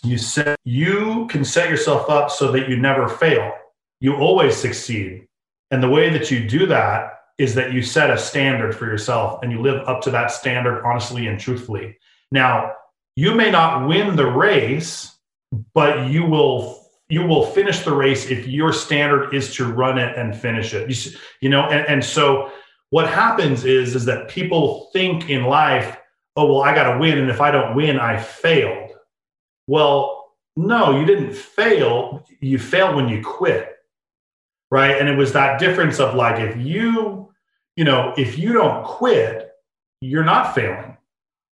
[0.03, 3.53] you said you can set yourself up so that you never fail.
[3.99, 5.27] You always succeed
[5.71, 9.41] and the way that you do that is that you set a standard for yourself
[9.41, 11.97] and you live up to that standard honestly and truthfully.
[12.31, 12.73] Now,
[13.15, 15.13] you may not win the race,
[15.73, 20.17] but you will you will finish the race if your standard is to run it
[20.17, 20.89] and finish it.
[20.89, 22.51] You, you know, and, and so
[22.89, 25.97] what happens is is that people think in life,
[26.35, 28.91] oh well, I got to win, and if I don't win, I failed.
[29.67, 32.25] Well, no, you didn't fail.
[32.39, 33.75] You failed when you quit
[34.71, 37.29] right and it was that difference of like if you
[37.75, 39.51] you know if you don't quit
[40.01, 40.97] you're not failing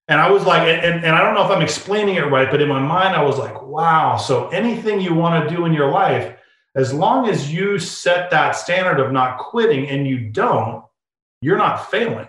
[0.08, 2.62] and i was like and, and i don't know if i'm explaining it right but
[2.62, 5.92] in my mind i was like wow so anything you want to do in your
[5.92, 6.36] life
[6.76, 10.84] as long as you set that standard of not quitting and you don't
[11.42, 12.28] you're not failing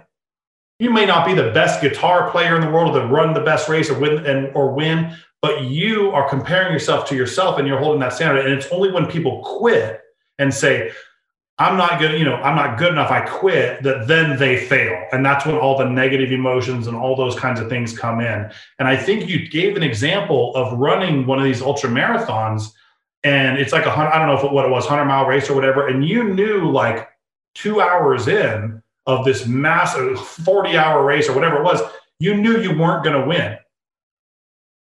[0.79, 3.69] you may not be the best guitar player in the world or run the best
[3.69, 7.79] race or win and or win but you are comparing yourself to yourself and you're
[7.79, 10.03] holding that standard and it's only when people quit
[10.39, 10.93] and say,
[11.59, 15.07] I'm not good, you know, I'm not good enough, I quit, that then they fail.
[15.13, 18.51] And that's when all the negative emotions and all those kinds of things come in.
[18.79, 22.73] And I think you gave an example of running one of these ultra marathons,
[23.23, 25.27] and it's like a hundred, I don't know if it, what it was, 100 mile
[25.27, 25.87] race or whatever.
[25.87, 27.09] And you knew like
[27.55, 31.81] two hours in of this massive 40 hour race or whatever it was,
[32.19, 33.59] you knew you weren't going to win,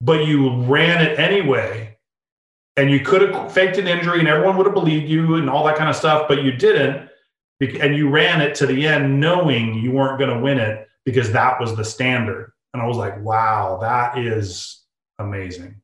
[0.00, 1.96] but you ran it anyway
[2.78, 5.64] and you could have faked an injury and everyone would have believed you and all
[5.64, 7.08] that kind of stuff, but you didn't.
[7.60, 11.32] And you ran it to the end knowing you weren't going to win it because
[11.32, 12.52] that was the standard.
[12.72, 14.84] And I was like, wow, that is
[15.18, 15.80] amazing.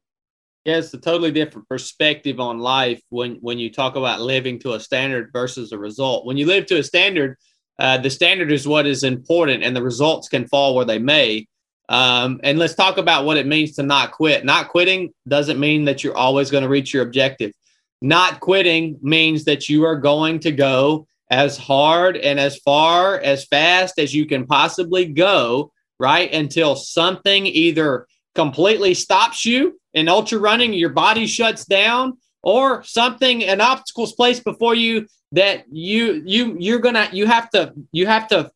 [0.65, 4.75] Yeah, it's a totally different perspective on life when when you talk about living to
[4.75, 6.25] a standard versus a result.
[6.25, 7.37] When you live to a standard,
[7.79, 11.47] uh, the standard is what is important, and the results can fall where they may.
[11.89, 14.45] Um, and let's talk about what it means to not quit.
[14.45, 17.53] Not quitting doesn't mean that you're always going to reach your objective.
[18.05, 23.47] not quitting means that you are going to go as hard and as far as
[23.47, 26.31] fast as you can possibly go, right?
[26.33, 33.43] Until something either completely stops you in ultra running, your body shuts down, or something,
[33.43, 38.29] an obstacle's placed before you that you you you're gonna you have to you have
[38.29, 38.51] to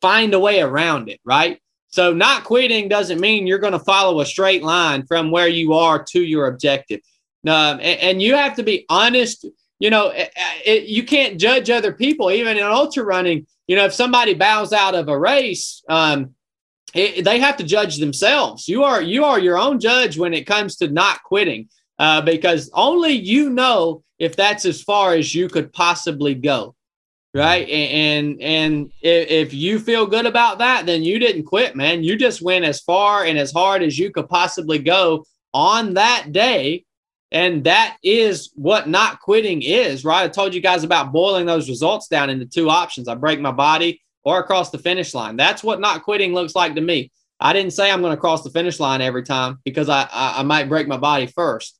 [0.00, 1.60] find a way around it, right?
[1.94, 5.74] So not quitting doesn't mean you're going to follow a straight line from where you
[5.74, 7.00] are to your objective.
[7.46, 9.46] Um, and, and, you have to be honest.
[9.78, 10.32] You know, it,
[10.66, 13.46] it, you can't judge other people, even in ultra running.
[13.68, 16.34] You know, if somebody bows out of a race, um,
[16.94, 18.66] it, they have to judge themselves.
[18.66, 21.68] You are you are your own judge when it comes to not quitting,
[21.98, 26.74] uh, because only you know if that's as far as you could possibly go
[27.34, 27.68] right?
[27.68, 32.04] And and if you feel good about that, then you didn't quit, man.
[32.04, 36.32] You just went as far and as hard as you could possibly go on that
[36.32, 36.84] day.
[37.32, 40.22] And that is what not quitting is, right?
[40.22, 43.08] I told you guys about boiling those results down into two options.
[43.08, 45.36] I break my body or across the finish line.
[45.36, 47.10] That's what not quitting looks like to me.
[47.40, 50.34] I didn't say I'm going to cross the finish line every time because I, I,
[50.38, 51.76] I might break my body first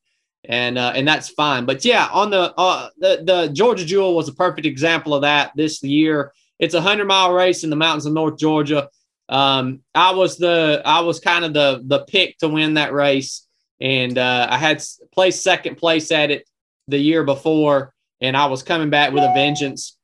[0.46, 1.64] and uh, and that's fine.
[1.64, 5.52] But yeah, on the uh, the the Georgia Jewel was a perfect example of that
[5.56, 6.32] this year.
[6.58, 8.88] It's a hundred mile race in the mountains of North Georgia.
[9.28, 13.46] Um, I was the I was kind of the the pick to win that race,
[13.80, 16.48] and uh, I had placed second place at it
[16.88, 19.96] the year before, and I was coming back with a vengeance.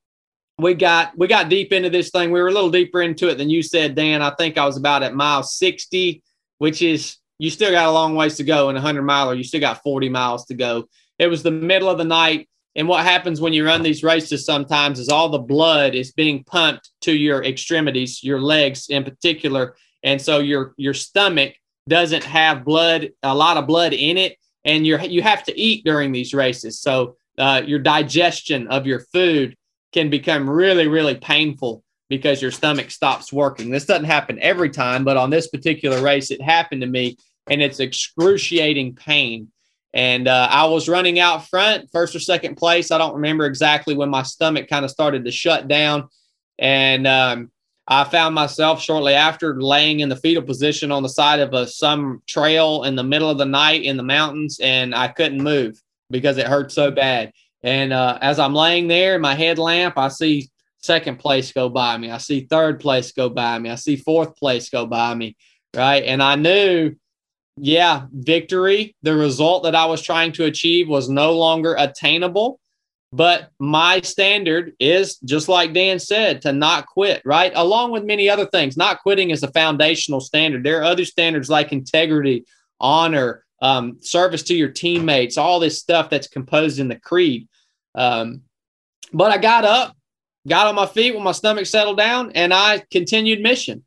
[0.58, 2.30] We got we got deep into this thing.
[2.30, 4.22] We were a little deeper into it than you said, Dan.
[4.22, 6.22] I think I was about at mile sixty,
[6.58, 9.34] which is you still got a long ways to go in a 100 miler.
[9.34, 10.84] You still got 40 miles to go.
[11.18, 12.50] It was the middle of the night.
[12.76, 16.44] And what happens when you run these races sometimes is all the blood is being
[16.44, 19.74] pumped to your extremities, your legs in particular.
[20.02, 21.54] And so your your stomach
[21.88, 24.36] doesn't have blood, a lot of blood in it,
[24.66, 26.78] and you you have to eat during these races.
[26.78, 29.56] So uh, your digestion of your food
[29.94, 33.70] can become really really painful because your stomach stops working.
[33.70, 37.16] This doesn't happen every time, but on this particular race, it happened to me
[37.50, 39.48] and it's excruciating pain.
[39.92, 42.92] And uh, I was running out front, first or second place.
[42.92, 46.08] I don't remember exactly when my stomach kind of started to shut down.
[46.60, 47.50] And um,
[47.88, 51.66] I found myself shortly after laying in the fetal position on the side of a
[51.66, 55.82] some trail in the middle of the night in the mountains, and I couldn't move
[56.08, 57.32] because it hurt so bad.
[57.64, 61.98] And uh, as I'm laying there in my headlamp, I see second place go by
[61.98, 62.10] me.
[62.10, 63.70] I see third place go by me.
[63.70, 65.36] I see fourth place go by me.
[65.74, 66.04] Right.
[66.04, 66.94] And I knew
[67.62, 72.58] yeah, victory, the result that I was trying to achieve was no longer attainable.
[73.12, 77.52] But my standard is just like Dan said, to not quit, right?
[77.54, 78.76] Along with many other things.
[78.76, 80.64] Not quitting is a foundational standard.
[80.64, 82.44] There are other standards like integrity,
[82.78, 87.48] honor, um, service to your teammates, all this stuff that's composed in the creed.
[87.94, 88.42] Um,
[89.12, 89.96] but I got up,
[90.48, 93.84] got on my feet when my stomach settled down, and I continued mission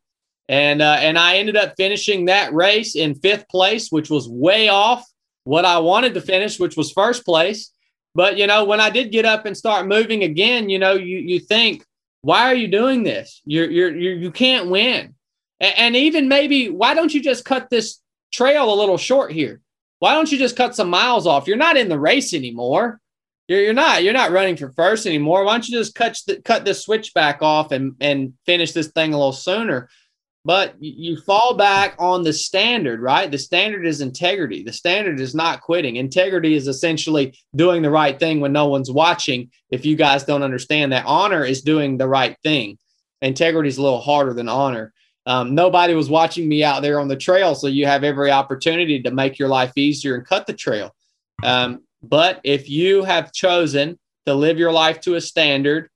[0.48, 4.68] and uh, and I ended up finishing that race in fifth place, which was way
[4.68, 5.04] off
[5.44, 7.70] what I wanted to finish, which was first place.
[8.14, 11.18] But you know, when I did get up and start moving again, you know, you
[11.18, 11.84] you think,
[12.22, 13.40] why are you doing this?
[13.44, 15.14] You're you're, you're you can't win,
[15.60, 18.00] and, and even maybe why don't you just cut this
[18.32, 19.60] trail a little short here?
[19.98, 21.46] Why don't you just cut some miles off?
[21.46, 23.00] You're not in the race anymore.
[23.48, 25.44] You're, you're not you're not running for first anymore.
[25.44, 29.16] Why don't you just cut cut this switchback off and and finish this thing a
[29.16, 29.88] little sooner?
[30.44, 33.30] But you fall back on the standard, right?
[33.30, 34.62] The standard is integrity.
[34.62, 35.96] The standard is not quitting.
[35.96, 39.50] Integrity is essentially doing the right thing when no one's watching.
[39.70, 42.78] If you guys don't understand that, honor is doing the right thing.
[43.22, 44.92] Integrity is a little harder than honor.
[45.24, 49.02] Um, nobody was watching me out there on the trail, so you have every opportunity
[49.02, 50.94] to make your life easier and cut the trail.
[51.42, 55.88] Um, but if you have chosen to live your life to a standard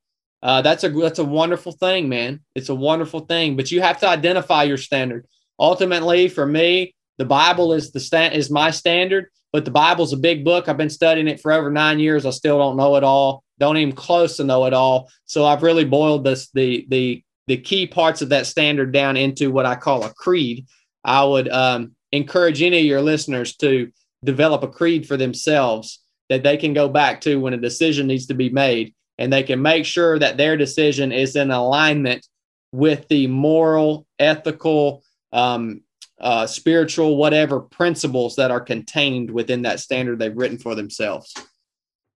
[0.42, 2.40] uh, that's a that's a wonderful thing, man.
[2.54, 5.26] It's a wonderful thing, but you have to identify your standard.
[5.58, 10.18] Ultimately, for me, the Bible is the stand is my standard, but the Bible's a
[10.18, 10.68] big book.
[10.68, 12.24] I've been studying it for over nine years.
[12.24, 13.42] I still don't know it all.
[13.58, 15.10] Don't even close to know it all.
[15.24, 19.50] So I've really boiled this the the the key parts of that standard down into
[19.50, 20.66] what I call a creed.
[21.02, 23.90] I would um, encourage any of your listeners to
[24.22, 28.26] develop a creed for themselves that they can go back to when a decision needs
[28.26, 32.26] to be made and they can make sure that their decision is in alignment
[32.72, 35.82] with the moral, ethical, um,
[36.20, 41.34] uh, spiritual, whatever principles that are contained within that standard they've written for themselves.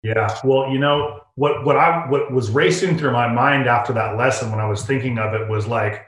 [0.03, 4.17] Yeah, well, you know what what I what was racing through my mind after that
[4.17, 6.07] lesson when I was thinking of it was like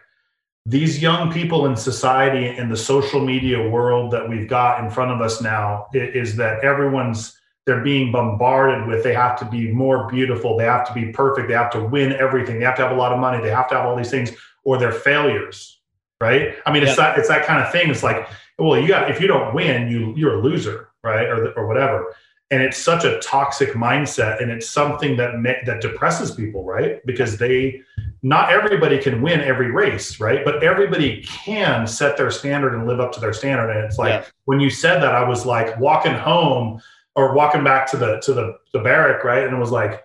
[0.66, 5.12] these young people in society in the social media world that we've got in front
[5.12, 10.08] of us now is that everyone's they're being bombarded with they have to be more
[10.10, 12.92] beautiful, they have to be perfect, they have to win everything, they have to have
[12.92, 14.32] a lot of money, they have to have all these things,
[14.64, 15.80] or they're failures,
[16.20, 16.56] right?
[16.66, 17.90] I mean, it's that it's that kind of thing.
[17.90, 18.28] It's like,
[18.58, 22.14] well, you got if you don't win, you you're a loser, right, or or whatever.
[22.50, 25.32] And it's such a toxic mindset, and it's something that
[25.64, 27.04] that depresses people, right?
[27.06, 27.80] Because they
[28.22, 30.44] not everybody can win every race, right?
[30.44, 33.70] But everybody can set their standard and live up to their standard.
[33.70, 34.24] And it's like yeah.
[34.44, 36.80] when you said that, I was like walking home
[37.16, 39.44] or walking back to the to the, the barrack, right?
[39.44, 40.04] And it was like,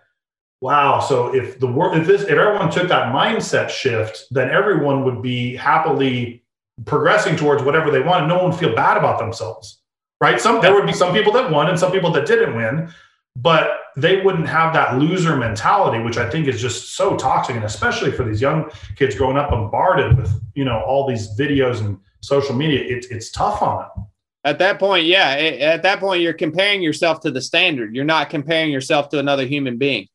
[0.61, 0.99] wow.
[0.99, 5.21] So if the world if this if everyone took that mindset shift, then everyone would
[5.21, 6.43] be happily
[6.85, 8.21] progressing towards whatever they want.
[8.21, 9.81] And no one would feel bad about themselves.
[10.21, 10.39] Right.
[10.39, 12.91] Some there would be some people that won and some people that didn't win,
[13.35, 17.65] but they wouldn't have that loser mentality, which I think is just so toxic, and
[17.65, 21.97] especially for these young kids growing up bombarded with you know all these videos and
[22.21, 22.83] social media.
[22.85, 24.07] It's it's tough on them.
[24.45, 25.29] At that point, yeah.
[25.29, 27.95] At that point, you're comparing yourself to the standard.
[27.95, 30.07] You're not comparing yourself to another human being,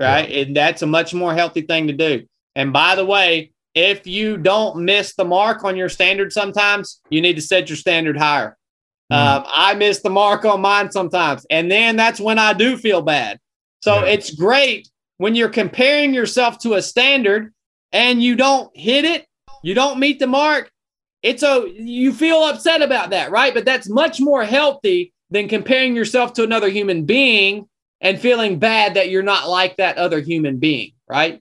[0.00, 0.28] right?
[0.28, 0.42] Yeah.
[0.42, 2.24] And that's a much more healthy thing to do.
[2.54, 7.20] And by the way, if you don't miss the mark on your standard sometimes, you
[7.20, 8.56] need to set your standard higher.
[9.12, 9.16] Mm.
[9.16, 11.44] Um, I miss the mark on mine sometimes.
[11.50, 13.40] And then that's when I do feel bad.
[13.82, 14.12] So yeah.
[14.12, 14.88] it's great
[15.18, 17.52] when you're comparing yourself to a standard
[17.92, 19.26] and you don't hit it,
[19.62, 20.70] you don't meet the mark.
[21.24, 23.54] It's a you feel upset about that, right?
[23.54, 27.66] But that's much more healthy than comparing yourself to another human being
[28.02, 31.40] and feeling bad that you're not like that other human being, right?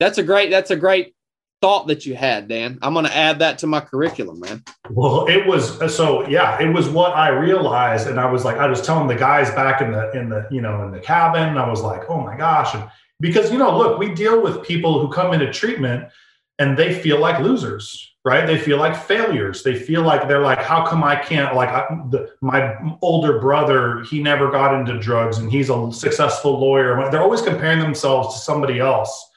[0.00, 1.14] That's a great that's a great
[1.62, 2.78] thought that you had, Dan.
[2.82, 4.62] I'm going to add that to my curriculum, man.
[4.90, 8.58] Well, it was uh, so yeah, it was what I realized, and I was like,
[8.58, 11.48] I was telling the guys back in the in the you know in the cabin,
[11.48, 12.84] and I was like, oh my gosh, and
[13.18, 16.10] because you know, look, we deal with people who come into treatment
[16.58, 18.11] and they feel like losers.
[18.24, 18.46] Right?
[18.46, 19.64] They feel like failures.
[19.64, 21.56] They feel like they're like, how come I can't?
[21.56, 26.60] Like I, the, my older brother, he never got into drugs, and he's a successful
[26.60, 27.10] lawyer.
[27.10, 29.30] They're always comparing themselves to somebody else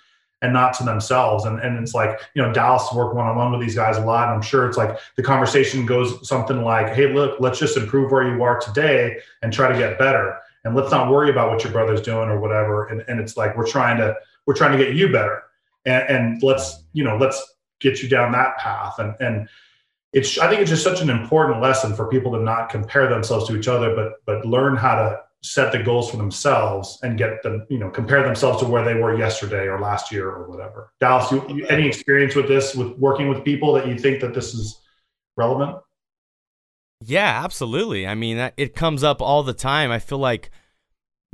[0.43, 1.45] and not to themselves.
[1.45, 4.01] And, and it's like, you know, Dallas worked one on one with these guys a
[4.01, 4.27] lot.
[4.27, 8.11] And I'm sure it's like the conversation goes something like, hey, look, let's just improve
[8.11, 10.37] where you are today and try to get better.
[10.63, 12.85] And let's not worry about what your brother's doing or whatever.
[12.87, 15.41] And, and it's like, we're trying to, we're trying to get you better.
[15.85, 17.55] And, and let's, you know, let's
[17.89, 18.99] get you down that path.
[18.99, 19.47] And, and,
[20.15, 23.47] it's, I think it's just such an important lesson for people to not compare themselves
[23.49, 27.43] to each other, but, but learn how to set the goals for themselves and get
[27.43, 30.93] them, you know, compare themselves to where they were yesterday or last year or whatever.
[31.01, 34.33] Dallas, you, you, any experience with this, with working with people that you think that
[34.33, 34.79] this is
[35.35, 35.77] relevant?
[37.01, 38.07] Yeah, absolutely.
[38.07, 39.91] I mean, it comes up all the time.
[39.91, 40.49] I feel like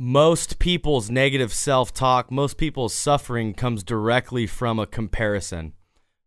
[0.00, 5.74] most people's negative self talk, most people's suffering comes directly from a comparison.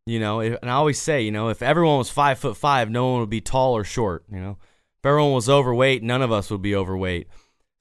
[0.05, 3.11] You know, and I always say, you know, if everyone was five foot five, no
[3.11, 4.23] one would be tall or short.
[4.31, 4.57] You know,
[4.99, 7.27] if everyone was overweight, none of us would be overweight.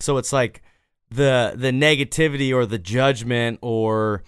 [0.01, 0.62] So it's like
[1.10, 4.22] the the negativity or the judgment or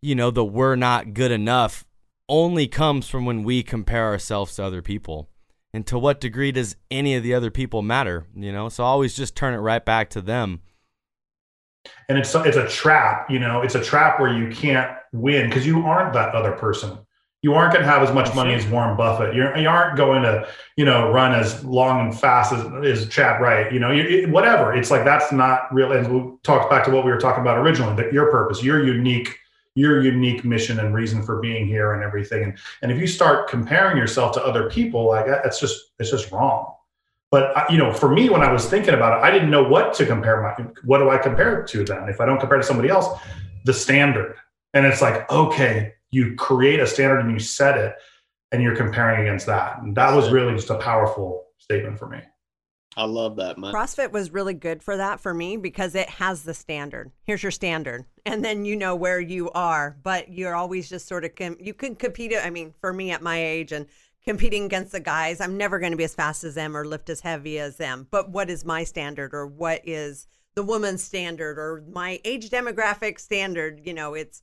[0.00, 1.84] you know the we're not good enough
[2.28, 5.28] only comes from when we compare ourselves to other people.
[5.74, 8.68] And to what degree does any of the other people matter, you know?
[8.68, 10.60] So always just turn it right back to them.
[12.08, 15.66] And it's it's a trap, you know, it's a trap where you can't win because
[15.66, 16.98] you aren't that other person
[17.42, 19.34] you aren't going to have as much money as Warren Buffett.
[19.34, 20.46] You're, you aren't going to,
[20.76, 23.72] you know, run as long and fast as, as Chadd Wright.
[23.72, 24.74] You know, you, it, whatever.
[24.74, 25.92] It's like that's not real.
[25.92, 27.96] And we talked back to what we were talking about originally.
[27.96, 29.38] That your purpose, your unique,
[29.74, 32.44] your unique mission and reason for being here and everything.
[32.44, 36.30] And and if you start comparing yourself to other people, like that's just it's just
[36.30, 36.74] wrong.
[37.30, 39.62] But uh, you know, for me, when I was thinking about it, I didn't know
[39.62, 40.66] what to compare my.
[40.84, 42.06] What do I compare it to then?
[42.10, 43.18] If I don't compare to somebody else,
[43.64, 44.36] the standard.
[44.74, 47.94] And it's like, okay, you create a standard and you set it
[48.52, 49.80] and you're comparing against that.
[49.82, 52.20] And that was really just a powerful statement for me.
[52.96, 53.72] I love that, man.
[53.72, 57.12] CrossFit was really good for that for me because it has the standard.
[57.22, 58.04] Here's your standard.
[58.26, 61.72] And then you know where you are, but you're always just sort of, com- you
[61.72, 62.34] can compete.
[62.36, 63.86] I mean, for me at my age and
[64.24, 67.08] competing against the guys, I'm never going to be as fast as them or lift
[67.08, 68.08] as heavy as them.
[68.10, 70.26] But what is my standard or what is
[70.56, 73.82] the woman's standard or my age demographic standard?
[73.84, 74.42] You know, it's,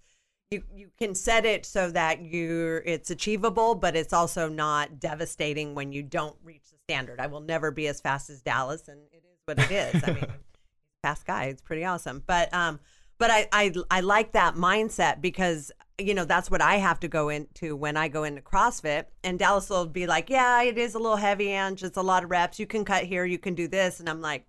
[0.51, 5.75] you you can set it so that you it's achievable, but it's also not devastating
[5.75, 7.19] when you don't reach the standard.
[7.19, 10.03] I will never be as fast as Dallas, and it is what it is.
[10.03, 10.25] I mean,
[11.03, 12.23] fast guy, it's pretty awesome.
[12.25, 12.79] But um,
[13.17, 17.09] but I I I like that mindset because you know that's what I have to
[17.09, 19.05] go into when I go into CrossFit.
[19.25, 22.23] And Dallas will be like, "Yeah, it is a little heavy, and it's a lot
[22.23, 22.57] of reps.
[22.57, 24.45] You can cut here, you can do this," and I'm like,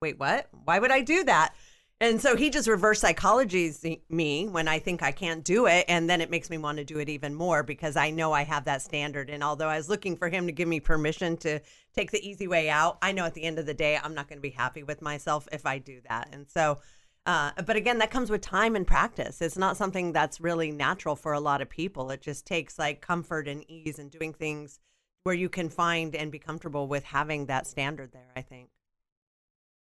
[0.00, 0.48] "Wait, what?
[0.64, 1.54] Why would I do that?"
[2.02, 5.84] And so he just reverse psychologies me when I think I can't do it.
[5.86, 8.42] And then it makes me want to do it even more because I know I
[8.42, 9.30] have that standard.
[9.30, 11.60] And although I was looking for him to give me permission to
[11.94, 14.26] take the easy way out, I know at the end of the day, I'm not
[14.26, 16.30] going to be happy with myself if I do that.
[16.32, 16.78] And so,
[17.24, 19.40] uh, but again, that comes with time and practice.
[19.40, 22.10] It's not something that's really natural for a lot of people.
[22.10, 24.80] It just takes like comfort and ease and doing things
[25.22, 28.70] where you can find and be comfortable with having that standard there, I think.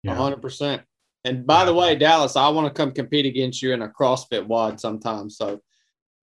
[0.02, 0.16] Yeah.
[0.16, 0.82] 100%.
[1.26, 4.46] And by the way, Dallas, I want to come compete against you in a CrossFit
[4.46, 5.28] WOD sometime.
[5.28, 5.60] So.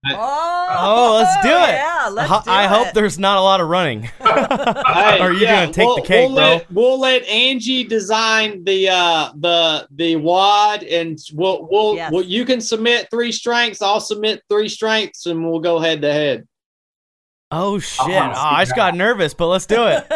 [0.06, 1.76] Oh, oh, let's do it.
[1.76, 2.68] Yeah, let's do I it.
[2.68, 4.02] hope there's not a lot of running.
[4.18, 6.44] hey, are you yeah, gonna take we'll, the cake, we'll bro?
[6.44, 12.12] Let, we'll let Angie design the uh the the WOD, and we'll we'll, yes.
[12.12, 13.80] we'll you can submit three strengths.
[13.80, 16.46] I'll submit three strengths, and we'll go head to head.
[17.50, 18.08] Oh shit!
[18.08, 20.06] Oh, I just got nervous, but let's do it.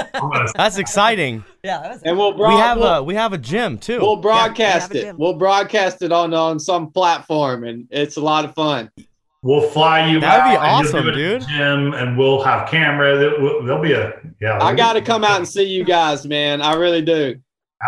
[0.56, 1.44] That's exciting.
[1.62, 4.00] Yeah, and we'll we have we'll, a we have a gym too.
[4.00, 5.18] We'll broadcast yeah, we it.
[5.18, 8.90] We'll broadcast it on on some platform, and it's a lot of fun.
[9.42, 10.20] We'll fly you.
[10.20, 11.46] That'd be awesome, dude.
[11.46, 13.16] Gym, and we'll have camera.
[13.16, 14.58] There'll be a yeah.
[14.60, 16.60] I got to come out and see you guys, man.
[16.60, 17.36] I really do.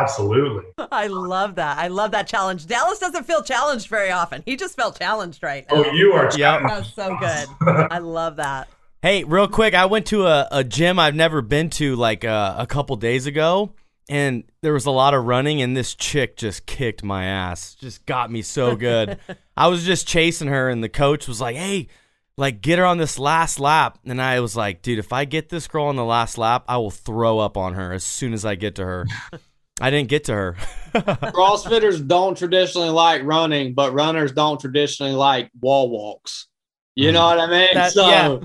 [0.00, 0.64] Absolutely.
[0.92, 1.78] I love that.
[1.78, 2.66] I love that challenge.
[2.66, 4.42] Dallas doesn't feel challenged very often.
[4.46, 5.88] He just felt challenged right oh, now.
[5.88, 6.30] Oh, you are.
[6.36, 7.48] Yeah, that's so good.
[7.90, 8.68] I love that.
[9.02, 12.56] Hey, real quick, I went to a, a gym I've never been to like uh,
[12.58, 13.72] a couple days ago,
[14.10, 18.04] and there was a lot of running, and this chick just kicked my ass, just
[18.04, 19.18] got me so good.
[19.56, 21.88] I was just chasing her, and the coach was like, "Hey,
[22.36, 25.48] like get her on this last lap," and I was like, "Dude, if I get
[25.48, 28.44] this girl on the last lap, I will throw up on her as soon as
[28.44, 29.06] I get to her."
[29.80, 30.56] I didn't get to her.
[30.94, 36.48] Crossfitters don't traditionally like running, but runners don't traditionally like wall walks.
[36.96, 37.68] You know what I mean?
[37.72, 38.06] That, so.
[38.06, 38.40] Yeah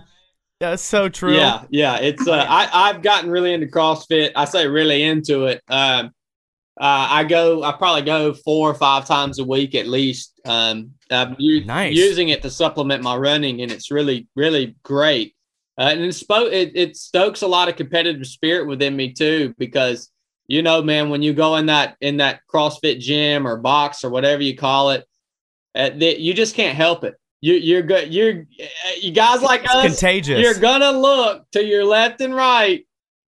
[0.60, 1.36] that's so true.
[1.36, 1.98] Yeah, yeah.
[1.98, 4.32] It's uh, I I've gotten really into CrossFit.
[4.36, 5.62] I say really into it.
[5.68, 6.12] Um,
[6.80, 7.64] uh, I go.
[7.64, 10.40] I probably go four or five times a week at least.
[10.46, 11.96] Um, I'm u- nice.
[11.96, 15.36] using it to supplement my running, and it's really really great.
[15.78, 19.54] Uh, and it's spo- it, it stokes a lot of competitive spirit within me too,
[19.58, 20.10] because
[20.48, 24.10] you know, man, when you go in that in that CrossFit gym or box or
[24.10, 25.06] whatever you call it,
[25.76, 27.16] uh, the, you just can't help it
[27.46, 28.12] you, you're good.
[28.12, 28.48] You're
[29.00, 29.86] you guys like it's us.
[29.86, 30.42] Contagious.
[30.42, 32.84] You're gonna look to your left and right,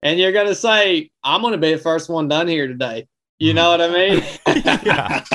[0.04, 3.10] and you're gonna say, "I'm gonna be the first one done here today."
[3.40, 4.24] You know what I mean?
[4.86, 5.26] yeah.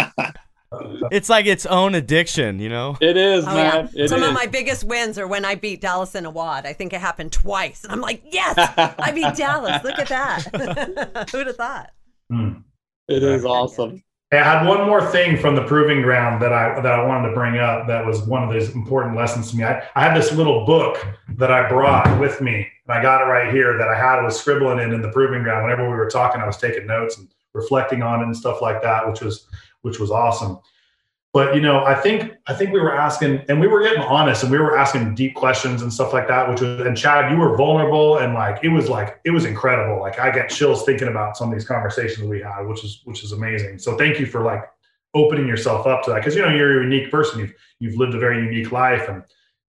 [1.13, 2.97] It's like its own addiction, you know.
[3.03, 3.91] It is, oh, man.
[3.93, 4.05] Yeah.
[4.05, 4.29] It Some is.
[4.29, 6.65] of my biggest wins are when I beat Dallas in a WOD.
[6.65, 9.85] I think it happened twice, and I'm like, "Yes, I beat Dallas!
[9.85, 11.29] Look at that!
[11.33, 11.91] Who'd have thought?"
[12.33, 12.65] Mm.
[13.09, 14.03] It is awesome.
[14.33, 17.35] I had one more thing from the proving ground that I that I wanted to
[17.35, 17.89] bring up.
[17.89, 19.65] That was one of those important lessons to me.
[19.65, 21.05] I, I had this little book
[21.37, 23.77] that I brought with me, and I got it right here.
[23.77, 25.65] That I had was scribbling in in the proving ground.
[25.65, 28.81] Whenever we were talking, I was taking notes and reflecting on it and stuff like
[28.83, 29.49] that, which was
[29.83, 30.61] which was awesome.
[31.33, 34.43] But you know, I think I think we were asking, and we were getting honest,
[34.43, 36.49] and we were asking deep questions and stuff like that.
[36.49, 40.01] Which was, and Chadd, you were vulnerable, and like it was like it was incredible.
[40.01, 43.23] Like I get chills thinking about some of these conversations we had, which is which
[43.23, 43.79] is amazing.
[43.79, 44.65] So thank you for like
[45.15, 47.39] opening yourself up to that, because you know you're a unique person.
[47.39, 49.23] You've you've lived a very unique life, and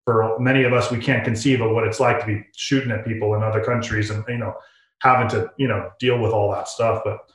[0.05, 3.05] for many of us, we can't conceive of what it's like to be shooting at
[3.05, 4.55] people in other countries, and you know
[5.01, 7.28] having to you know deal with all that stuff, but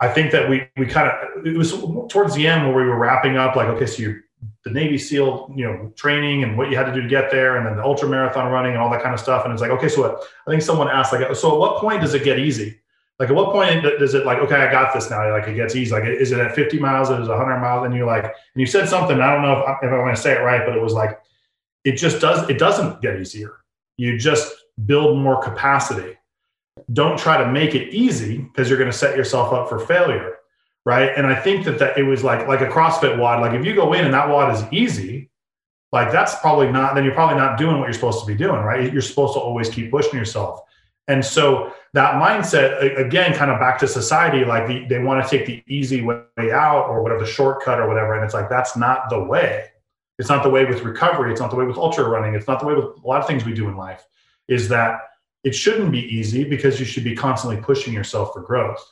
[0.00, 1.72] I think that we we kind of it was
[2.08, 4.22] towards the end where we were wrapping up like okay so you
[4.64, 7.56] the Navy SEAL you know training and what you had to do to get there
[7.56, 9.44] and then the ultra marathon running and all that kind of stuff.
[9.44, 12.00] And it's like okay so what, I think someone asked like so at what point
[12.00, 12.78] does it get easy?
[13.18, 15.74] Like at what point does it like okay I got this now like it gets
[15.74, 17.86] easy like is it at 50 miles is it 100 miles?
[17.86, 20.14] And you're like and you said something I don't know if, I, if I'm going
[20.14, 21.20] to say it right but it was like
[21.84, 23.58] it just does it doesn't get easier.
[23.96, 24.52] You just
[24.84, 26.16] build more capacity
[26.92, 30.36] don't try to make it easy because you're going to set yourself up for failure
[30.86, 31.10] right?
[31.16, 33.74] And i think that, that it was like like a crossfit WOD like if you
[33.74, 35.28] go in and that WOD is easy
[35.92, 38.62] like that's probably not then you're probably not doing what you're supposed to be doing
[38.62, 38.90] right?
[38.90, 40.60] You're supposed to always keep pushing yourself.
[41.08, 45.28] And so that mindset again kind of back to society like the, they want to
[45.28, 48.76] take the easy way out or whatever the shortcut or whatever and it's like that's
[48.76, 49.66] not the way.
[50.18, 51.30] It's not the way with recovery.
[51.30, 52.34] It's not the way with ultra running.
[52.34, 54.06] It's not the way with a lot of things we do in life
[54.48, 55.00] is that
[55.46, 58.84] it shouldn't be easy because you should be constantly pushing yourself for growth.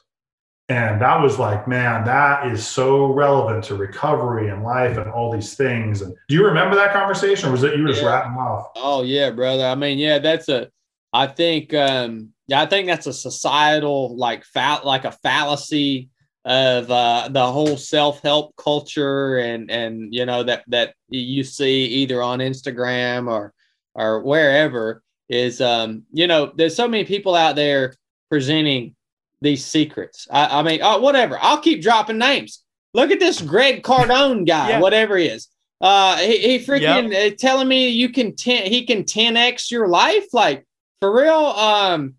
[0.69, 5.33] And that was like, man, that is so relevant to recovery and life and all
[5.33, 6.01] these things.
[6.01, 8.09] And do you remember that conversation or was it you were just yeah.
[8.09, 8.69] ratting off?
[8.77, 9.67] Oh yeah, brother.
[9.67, 10.71] I mean, yeah, that's a
[11.13, 16.09] I think um yeah, I think that's a societal like fat like a fallacy
[16.45, 22.23] of uh, the whole self-help culture and and you know that that you see either
[22.23, 23.53] on Instagram or
[23.95, 27.95] or wherever is um, you know, there's so many people out there
[28.31, 28.95] presenting
[29.41, 30.27] these secrets.
[30.31, 31.39] I, I mean, oh, whatever.
[31.41, 32.63] I'll keep dropping names.
[32.93, 34.81] Look at this Greg Cardone guy, yeah.
[34.81, 35.49] whatever he is.
[35.81, 37.33] Uh, he, he freaking yep.
[37.33, 40.27] uh, telling me you can ten, he can 10x your life.
[40.33, 40.67] Like
[41.01, 41.35] for real.
[41.35, 42.15] Um,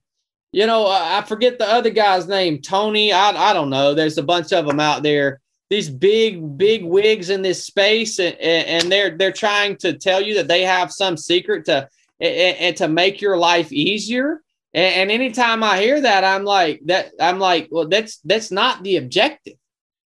[0.51, 3.11] you know, uh, I forget the other guy's name, Tony.
[3.11, 3.93] I, I don't know.
[3.93, 5.41] There's a bunch of them out there.
[5.69, 10.35] These big, big wigs in this space, and, and they're they're trying to tell you
[10.35, 11.89] that they have some secret to
[12.19, 14.41] and, and to make your life easier.
[14.73, 17.11] And, and anytime I hear that, I'm like that.
[17.19, 19.55] I'm like, well, that's that's not the objective.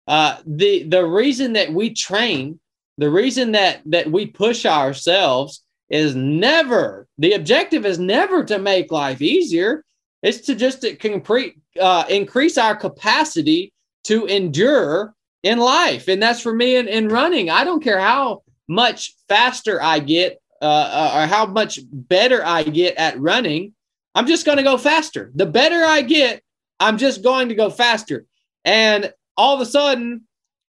[0.08, 2.60] Uh, the the reason that we train,
[2.98, 8.92] the reason that that we push ourselves is never the objective is never to make
[8.92, 9.84] life easier.
[10.24, 13.72] It's to just to complete, uh, increase our capacity
[14.06, 15.14] to endure
[15.44, 17.50] in life, and that's for me in, in running.
[17.50, 22.64] I don't care how much faster I get uh, uh or how much better I
[22.64, 23.74] get at running.
[24.16, 25.32] I'm just going to go faster.
[25.36, 26.42] The better I get,
[26.80, 28.26] I'm just going to go faster.
[28.66, 30.24] And all of a sudden,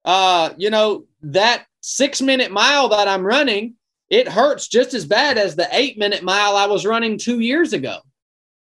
[0.04, 3.74] uh, you know, that six minute mile that I'm running,
[4.10, 7.72] it hurts just as bad as the eight minute mile I was running two years
[7.72, 7.98] ago.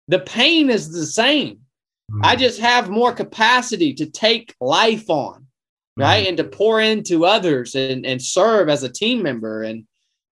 [0.07, 1.59] The pain is the same.
[2.11, 2.25] Mm-hmm.
[2.25, 5.45] I just have more capacity to take life on,
[5.97, 6.21] right?
[6.21, 6.27] Mm-hmm.
[6.29, 9.63] And to pour into others and, and serve as a team member.
[9.63, 9.85] And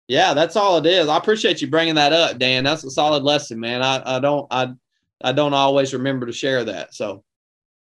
[0.07, 1.07] yeah, that's all it is.
[1.07, 2.63] I appreciate you bringing that up, Dan.
[2.63, 3.81] That's a solid lesson, man.
[3.81, 4.73] I, I don't, I,
[5.23, 6.93] I don't always remember to share that.
[6.93, 7.23] So,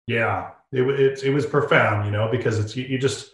[0.08, 3.32] yeah, it, it, it was profound, you know, because it's, you, you just,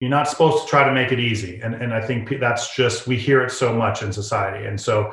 [0.00, 1.60] you're not supposed to try to make it easy.
[1.60, 4.66] And, and I think that's just, we hear it so much in society.
[4.66, 5.12] And so,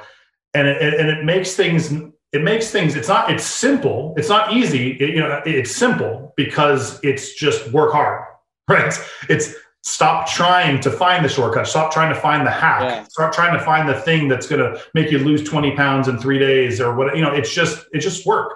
[0.54, 1.92] and it, and it makes things,
[2.32, 4.14] it makes things, it's not, it's simple.
[4.16, 4.92] It's not easy.
[4.92, 8.26] It, you know, it's simple because it's just work hard,
[8.70, 8.94] right?
[9.28, 9.54] It's
[9.86, 11.68] stop trying to find the shortcut.
[11.68, 12.82] Stop trying to find the hack.
[12.82, 13.04] Yeah.
[13.04, 16.18] Stop trying to find the thing that's going to make you lose 20 pounds in
[16.18, 18.52] three days or what, you know, it's just, it's just work.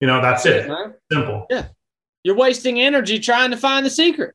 [0.00, 0.70] You know, that's it.
[1.10, 1.46] Simple.
[1.50, 1.68] Yeah.
[2.24, 4.34] You're wasting energy trying to find the secret.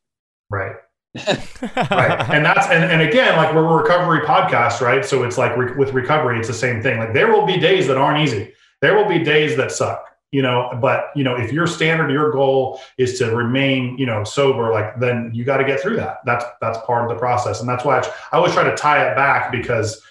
[0.50, 0.76] Right.
[1.16, 2.30] right.
[2.30, 5.06] And that's, and, and again, like we're a recovery podcast, right?
[5.06, 6.98] So it's like re- with recovery, it's the same thing.
[6.98, 8.52] Like there will be days that aren't easy.
[8.82, 12.30] There will be days that suck you know but you know if your standard your
[12.30, 16.18] goal is to remain you know sober like then you got to get through that.
[16.26, 17.62] That's that's part of the process.
[17.62, 20.02] And that's why I, I always try to tie it back because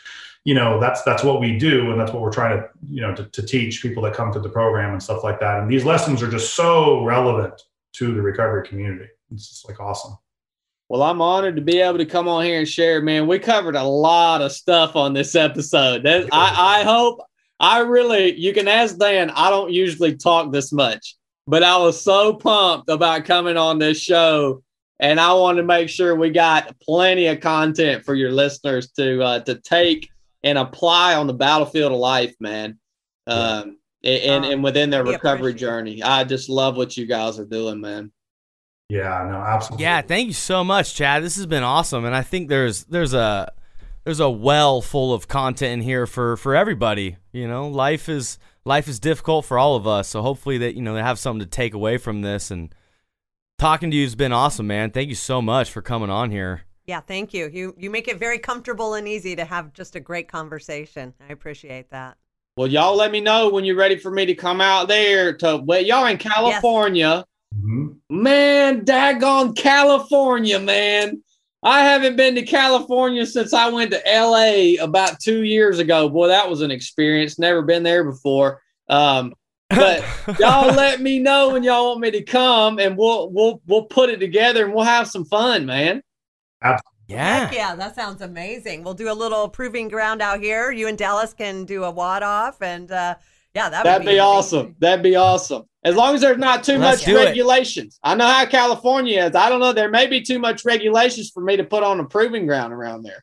[0.45, 3.15] you know that's that's what we do and that's what we're trying to you know
[3.15, 5.61] to, to teach people that come through the program and stuff like that.
[5.61, 7.61] And these lessons are just so relevant
[7.97, 9.11] to the recovery community.
[9.31, 10.17] It's just like awesome.
[10.89, 13.27] Well, I'm honored to be able to come on here and share, man.
[13.27, 16.03] We covered a lot of stuff on this episode.
[16.05, 17.21] That, I, I hope
[17.61, 21.17] I really, you can ask Dan, I don't usually talk this much,
[21.47, 24.63] but I was so pumped about coming on this show.
[25.01, 29.23] And I want to make sure we got plenty of content for your listeners to
[29.23, 30.09] uh, to take
[30.45, 32.79] and apply on the battlefield of life, man.
[33.27, 36.03] Um, and, and within their recovery journey.
[36.03, 38.13] I just love what you guys are doing, man.
[38.89, 39.85] Yeah, no, absolutely.
[39.85, 41.23] Yeah, thank you so much, Chadd.
[41.23, 43.51] This has been awesome, and I think there's there's a
[44.05, 47.17] there's a well full of content in here for for everybody.
[47.33, 50.09] You know, life is life is difficult for all of us.
[50.09, 52.51] So hopefully that you know they have something to take away from this.
[52.51, 52.75] And
[53.59, 54.91] talking to you has been awesome, man.
[54.91, 56.63] Thank you so much for coming on here.
[56.87, 57.49] Yeah, thank you.
[57.53, 61.15] You you make it very comfortable and easy to have just a great conversation.
[61.27, 62.19] I appreciate that.
[62.57, 65.57] Well, y'all let me know when you're ready for me to come out there to
[65.65, 67.07] well, y'all in California.
[67.17, 67.25] Yes.
[67.57, 68.23] Mm-hmm.
[68.23, 71.23] Man, daggone California, man.
[71.65, 76.11] I haven't been to California since I went to LA about two years ago.
[76.11, 77.39] Boy, that was an experience.
[77.39, 78.61] Never been there before.
[78.91, 79.33] Um,
[79.71, 80.05] but
[80.39, 84.11] y'all let me know when y'all want me to come, and we'll we'll we'll put
[84.11, 86.03] it together and we'll have some fun, man.
[86.63, 86.91] Absolutely.
[87.09, 87.47] Yeah.
[87.47, 88.85] Heck yeah, that sounds amazing.
[88.85, 90.71] We'll do a little proving ground out here.
[90.71, 93.15] You and Dallas can do a WOD off, and uh,
[93.55, 94.75] yeah, that would be, be awesome.
[94.81, 95.65] That'd be awesome.
[95.85, 98.01] As long as there's not too Let's much regulations.
[98.03, 98.09] It.
[98.09, 99.37] I know how California is.
[99.37, 99.73] I don't know.
[99.73, 103.03] There may be too much regulations for me to put on a proving ground around
[103.03, 103.23] there.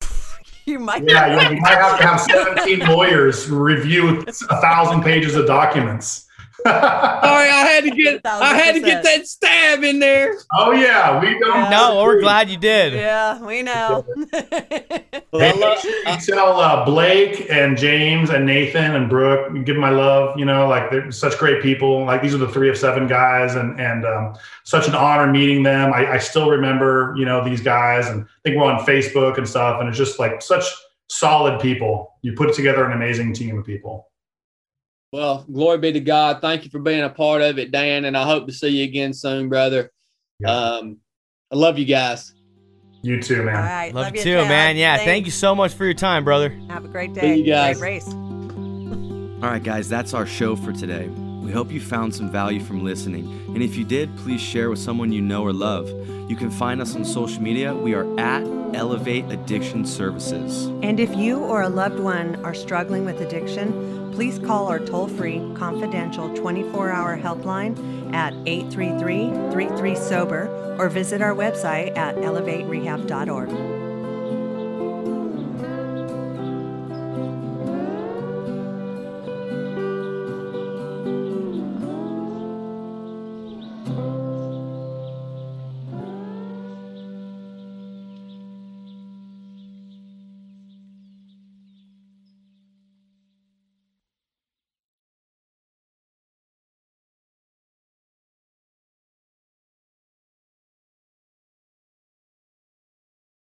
[0.66, 1.08] you might.
[1.08, 2.20] Yeah, you might have to have
[2.56, 6.23] 17 lawyers review a thousand pages of documents.
[6.62, 10.34] Sorry, I had to get I had to get that stab in there.
[10.52, 11.54] Oh yeah, we don't.
[11.54, 11.70] Yeah.
[11.70, 12.94] No, we're glad you did.
[12.94, 14.06] Yeah, we know.
[14.32, 19.52] hey, make sure you tell uh, Blake and James and Nathan and Brooke.
[19.64, 20.38] Give my love.
[20.38, 22.04] You know, like they're such great people.
[22.04, 25.62] Like these are the three of seven guys, and and um, such an honor meeting
[25.62, 25.92] them.
[25.92, 29.48] I, I still remember, you know, these guys, and I think we're on Facebook and
[29.48, 30.64] stuff, and it's just like such
[31.08, 32.14] solid people.
[32.22, 34.08] You put together an amazing team of people.
[35.14, 36.40] Well, glory be to God.
[36.40, 38.82] Thank you for being a part of it, Dan, and I hope to see you
[38.82, 39.92] again soon, brother.
[40.40, 40.50] Yeah.
[40.50, 40.96] Um,
[41.52, 42.34] I love you guys.
[43.02, 43.54] You too, man.
[43.54, 44.48] All right, love, love you too, man.
[44.48, 44.76] man.
[44.76, 45.08] Yeah, Thanks.
[45.08, 46.50] thank you so much for your time, brother.
[46.68, 47.20] Have a great day.
[47.20, 47.78] See you guys.
[47.78, 48.08] Great race.
[48.08, 51.06] All right, guys, that's our show for today.
[51.06, 53.30] We hope you found some value from listening.
[53.54, 55.88] And if you did, please share with someone you know or love.
[56.28, 57.72] You can find us on social media.
[57.72, 58.42] We are at
[58.74, 60.66] Elevate Addiction Services.
[60.82, 65.08] And if you or a loved one are struggling with addiction, please call our toll
[65.08, 73.83] free, confidential 24 hour helpline at 833 33 Sober or visit our website at elevaterehab.org.